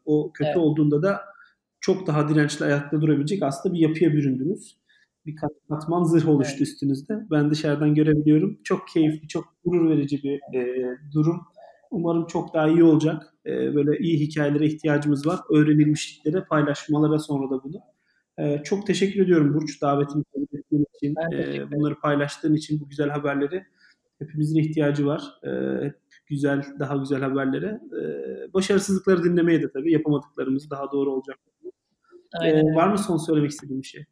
o 0.06 0.32
kötü 0.32 0.48
evet. 0.48 0.58
olduğunda 0.58 1.04
da 1.04 1.22
çok 1.80 2.08
daha 2.08 2.30
dirençli 2.30 2.66
ayakta 2.66 3.02
durabilecek 3.02 3.44
aslında 3.44 3.76
bir 3.76 3.80
yapıya 3.80 4.14
büründünüz. 4.14 4.78
Bir 5.26 5.36
kat, 5.36 5.52
katman 5.70 6.04
zırh 6.04 6.30
oluştu 6.30 6.56
evet. 6.58 6.62
üstünüzde. 6.62 7.14
Ben 7.32 7.52
dışarıdan 7.52 7.96
görebiliyorum. 7.96 8.60
Çok 8.64 8.88
keyifli, 8.88 9.28
çok 9.28 9.46
gurur 9.66 9.90
verici 9.90 10.24
bir 10.24 10.60
e, 10.60 10.98
durum. 11.14 11.42
Umarım 11.92 12.28
çok 12.28 12.54
daha 12.54 12.68
iyi 12.68 12.84
olacak. 12.84 13.34
E, 13.46 13.76
böyle 13.76 13.98
iyi 14.00 14.20
hikayelere 14.20 14.66
ihtiyacımız 14.66 15.28
var. 15.28 15.40
Öğrenilmişliklere, 15.50 16.44
paylaşmalara 16.44 17.20
sonra 17.20 17.50
da 17.50 17.64
bunu. 17.64 17.82
E, 18.42 18.64
çok 18.64 18.88
teşekkür 18.88 19.24
ediyorum 19.24 19.54
Burç 19.54 19.82
davetimi 19.82 20.24
kabul 20.24 20.60
ettiğin 20.60 20.86
için. 20.96 21.16
E, 21.34 21.72
bunları 21.72 22.00
paylaştığın 22.00 22.56
için 22.56 22.80
bu 22.80 22.90
güzel 22.90 23.10
haberleri. 23.10 23.66
Hepimizin 24.20 24.60
ihtiyacı 24.60 25.06
var. 25.06 25.22
E, 25.48 25.52
güzel, 26.26 26.64
daha 26.80 26.98
güzel 26.98 27.22
haberlere. 27.22 27.80
E, 28.02 28.04
başarısızlıkları 28.54 29.24
dinlemeye 29.24 29.62
de 29.62 29.72
tabii 29.72 29.92
yapamadıklarımız 29.92 30.70
daha 30.70 30.92
doğru 30.92 31.12
olacak. 31.12 31.40
E, 32.44 32.64
var 32.64 32.88
mı 32.88 32.98
son 32.98 33.18
söylemek 33.18 33.52
istediğin 33.52 33.82
bir 33.82 33.88
şey? 33.88 34.06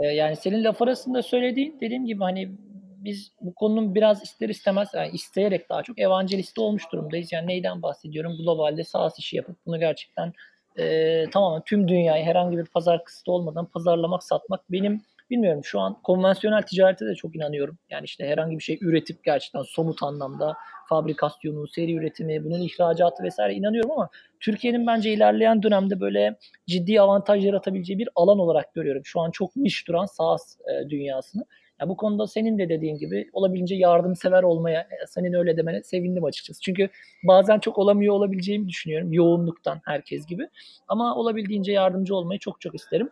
Yani 0.00 0.36
senin 0.36 0.64
laf 0.64 0.82
arasında 0.82 1.22
söylediğin, 1.22 1.76
dediğim 1.80 2.06
gibi, 2.06 2.20
hani, 2.20 2.56
biz 2.98 3.32
bu 3.40 3.54
konunun 3.54 3.94
biraz 3.94 4.22
ister 4.22 4.48
istemez, 4.48 4.88
yani 4.94 5.10
isteyerek 5.10 5.68
daha 5.70 5.82
çok 5.82 5.98
evanjelisti 5.98 6.60
olmuş 6.60 6.92
durumdayız. 6.92 7.32
Yani 7.32 7.46
neyden 7.46 7.82
bahsediyorum? 7.82 8.36
Globalde 8.36 8.84
SaaS 8.84 9.18
işi 9.18 9.36
yapıp 9.36 9.56
bunu 9.66 9.78
gerçekten, 9.78 10.32
eee, 10.78 11.26
tamamen 11.32 11.62
tüm 11.66 11.88
dünyayı 11.88 12.24
herhangi 12.24 12.58
bir 12.58 12.64
pazar 12.66 13.04
kısıtı 13.04 13.32
olmadan 13.32 13.66
pazarlamak, 13.66 14.22
satmak 14.24 14.60
benim 14.72 15.02
bilmiyorum 15.30 15.64
şu 15.64 15.80
an 15.80 15.96
konvansiyonel 16.02 16.62
ticarete 16.62 17.06
de 17.06 17.14
çok 17.14 17.36
inanıyorum. 17.36 17.78
Yani, 17.90 18.04
işte, 18.04 18.26
herhangi 18.28 18.58
bir 18.58 18.62
şey 18.62 18.78
üretip 18.82 19.24
gerçekten 19.24 19.62
somut 19.62 20.02
anlamda 20.02 20.54
fabrikasyonu, 20.88 21.66
seri 21.68 21.94
üretimi, 21.94 22.44
bunun 22.44 22.60
ihracatı 22.62 23.22
vs. 23.28 23.38
inanıyorum 23.52 23.90
ama 23.90 24.08
Türkiye'nin 24.40 24.86
bence 24.86 25.12
ilerleyen 25.12 25.62
dönemde 25.62 26.00
böyle 26.00 26.36
ciddi 26.66 27.00
avantaj 27.00 27.44
yaratabileceği 27.46 27.98
bir 27.98 28.08
alan 28.14 28.38
olarak 28.38 28.74
görüyorum. 28.74 29.02
Şu 29.04 29.20
an 29.20 29.30
çok 29.30 29.56
niş 29.56 29.88
duran 29.88 30.06
SaaS, 30.06 30.56
eee, 30.68 30.90
dünyasını. 30.90 31.44
Ya, 31.84 31.88
bu 31.88 31.96
konuda 31.96 32.26
senin 32.26 32.58
de 32.58 32.68
dediğin 32.68 32.98
gibi 32.98 33.30
olabildiğince 33.32 33.74
yardımsever 33.74 34.42
olmaya, 34.42 34.80
eee, 34.80 34.98
senin 35.08 35.32
öyle 35.32 35.56
demene 35.56 35.82
sevindim 35.82 36.24
açıkçası. 36.24 36.60
Çünkü 36.60 36.88
bazen 37.24 37.58
çok 37.58 37.78
olamıyor 37.78 38.14
olabileceğimi 38.14 38.68
düşünüyorum 38.68 39.12
yoğunluktan 39.12 39.80
herkes 39.84 40.26
gibi 40.26 40.48
ama 40.88 41.14
olabildiğince 41.16 41.72
yardımcı 41.72 42.14
olmayı 42.16 42.40
çok 42.40 42.60
çok 42.60 42.74
isterim. 42.74 43.10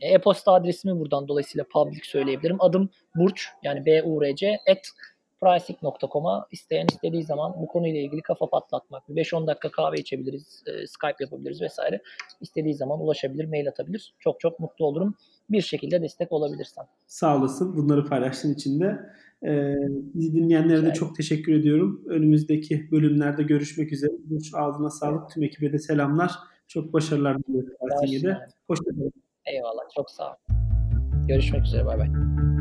E-posta 0.00 0.52
adresimi 0.52 1.00
buradan 1.00 1.28
dolayısıyla 1.28 1.64
public 1.72 2.00
söyleyebilirim. 2.04 2.56
Adım 2.62 2.88
Burç, 3.16 3.48
yani 3.62 3.86
B-U-R-C 3.86 4.58
@pricing.com'a 5.44 6.46
isteyen 6.52 6.86
istediği 6.86 7.22
zaman 7.24 7.54
bu 7.62 7.66
konuyla 7.66 8.00
ilgili 8.00 8.22
kafa 8.22 8.46
patlatmak, 8.50 9.08
bir 9.08 9.14
5-10 9.16 9.46
dakika 9.46 9.70
kahve 9.70 9.96
içebiliriz, 9.96 10.62
eee, 10.66 10.86
Skype 10.86 11.24
yapabiliriz 11.24 11.62
vs. 11.62 11.78
İstediği 12.40 12.74
zaman 12.74 13.00
ulaşabilir, 13.00 13.44
mail 13.44 13.68
atabilir. 13.68 14.14
Çok 14.18 14.40
çok 14.40 14.60
mutlu 14.60 14.86
olurum 14.86 15.14
bir 15.50 15.60
şekilde 15.60 16.02
destek 16.02 16.32
olabilirsem. 16.32 16.84
Sağ 17.06 17.36
olasın 17.36 17.76
bunları 17.76 18.06
paylaştığın 18.06 18.54
için 18.54 18.80
de. 18.80 18.98
Eee, 19.42 19.76
bizi 20.14 20.34
dinleyenlere 20.34 20.86
de 20.86 20.92
çok 20.92 21.16
teşekkür 21.16 21.54
ediyorum. 21.54 22.02
Önümüzdeki 22.08 22.88
bölümlerde 22.90 23.42
görüşmek 23.42 23.92
üzere. 23.92 24.10
Burç 24.24 24.50
ağzına 24.54 24.90
sağlık. 24.90 25.30
Tüm 25.30 25.42
ekibe 25.42 25.72
de 25.72 25.78
selamlar. 25.78 26.32
Çok 26.68 26.92
başarılar 26.92 27.38
diliyorum 27.38 27.70
Başla 27.82 28.00
Pricing'e 28.00 28.28
de. 28.28 28.34
abi. 28.36 28.44
Hoşça 28.66 28.84
kalın. 28.84 29.12
Eyvallah, 29.46 29.82
çok 29.96 30.10
sağ 30.10 30.30
ol. 30.30 30.34
Görüşmek 31.28 31.64
üzere, 31.64 31.86
baybay. 31.86 32.53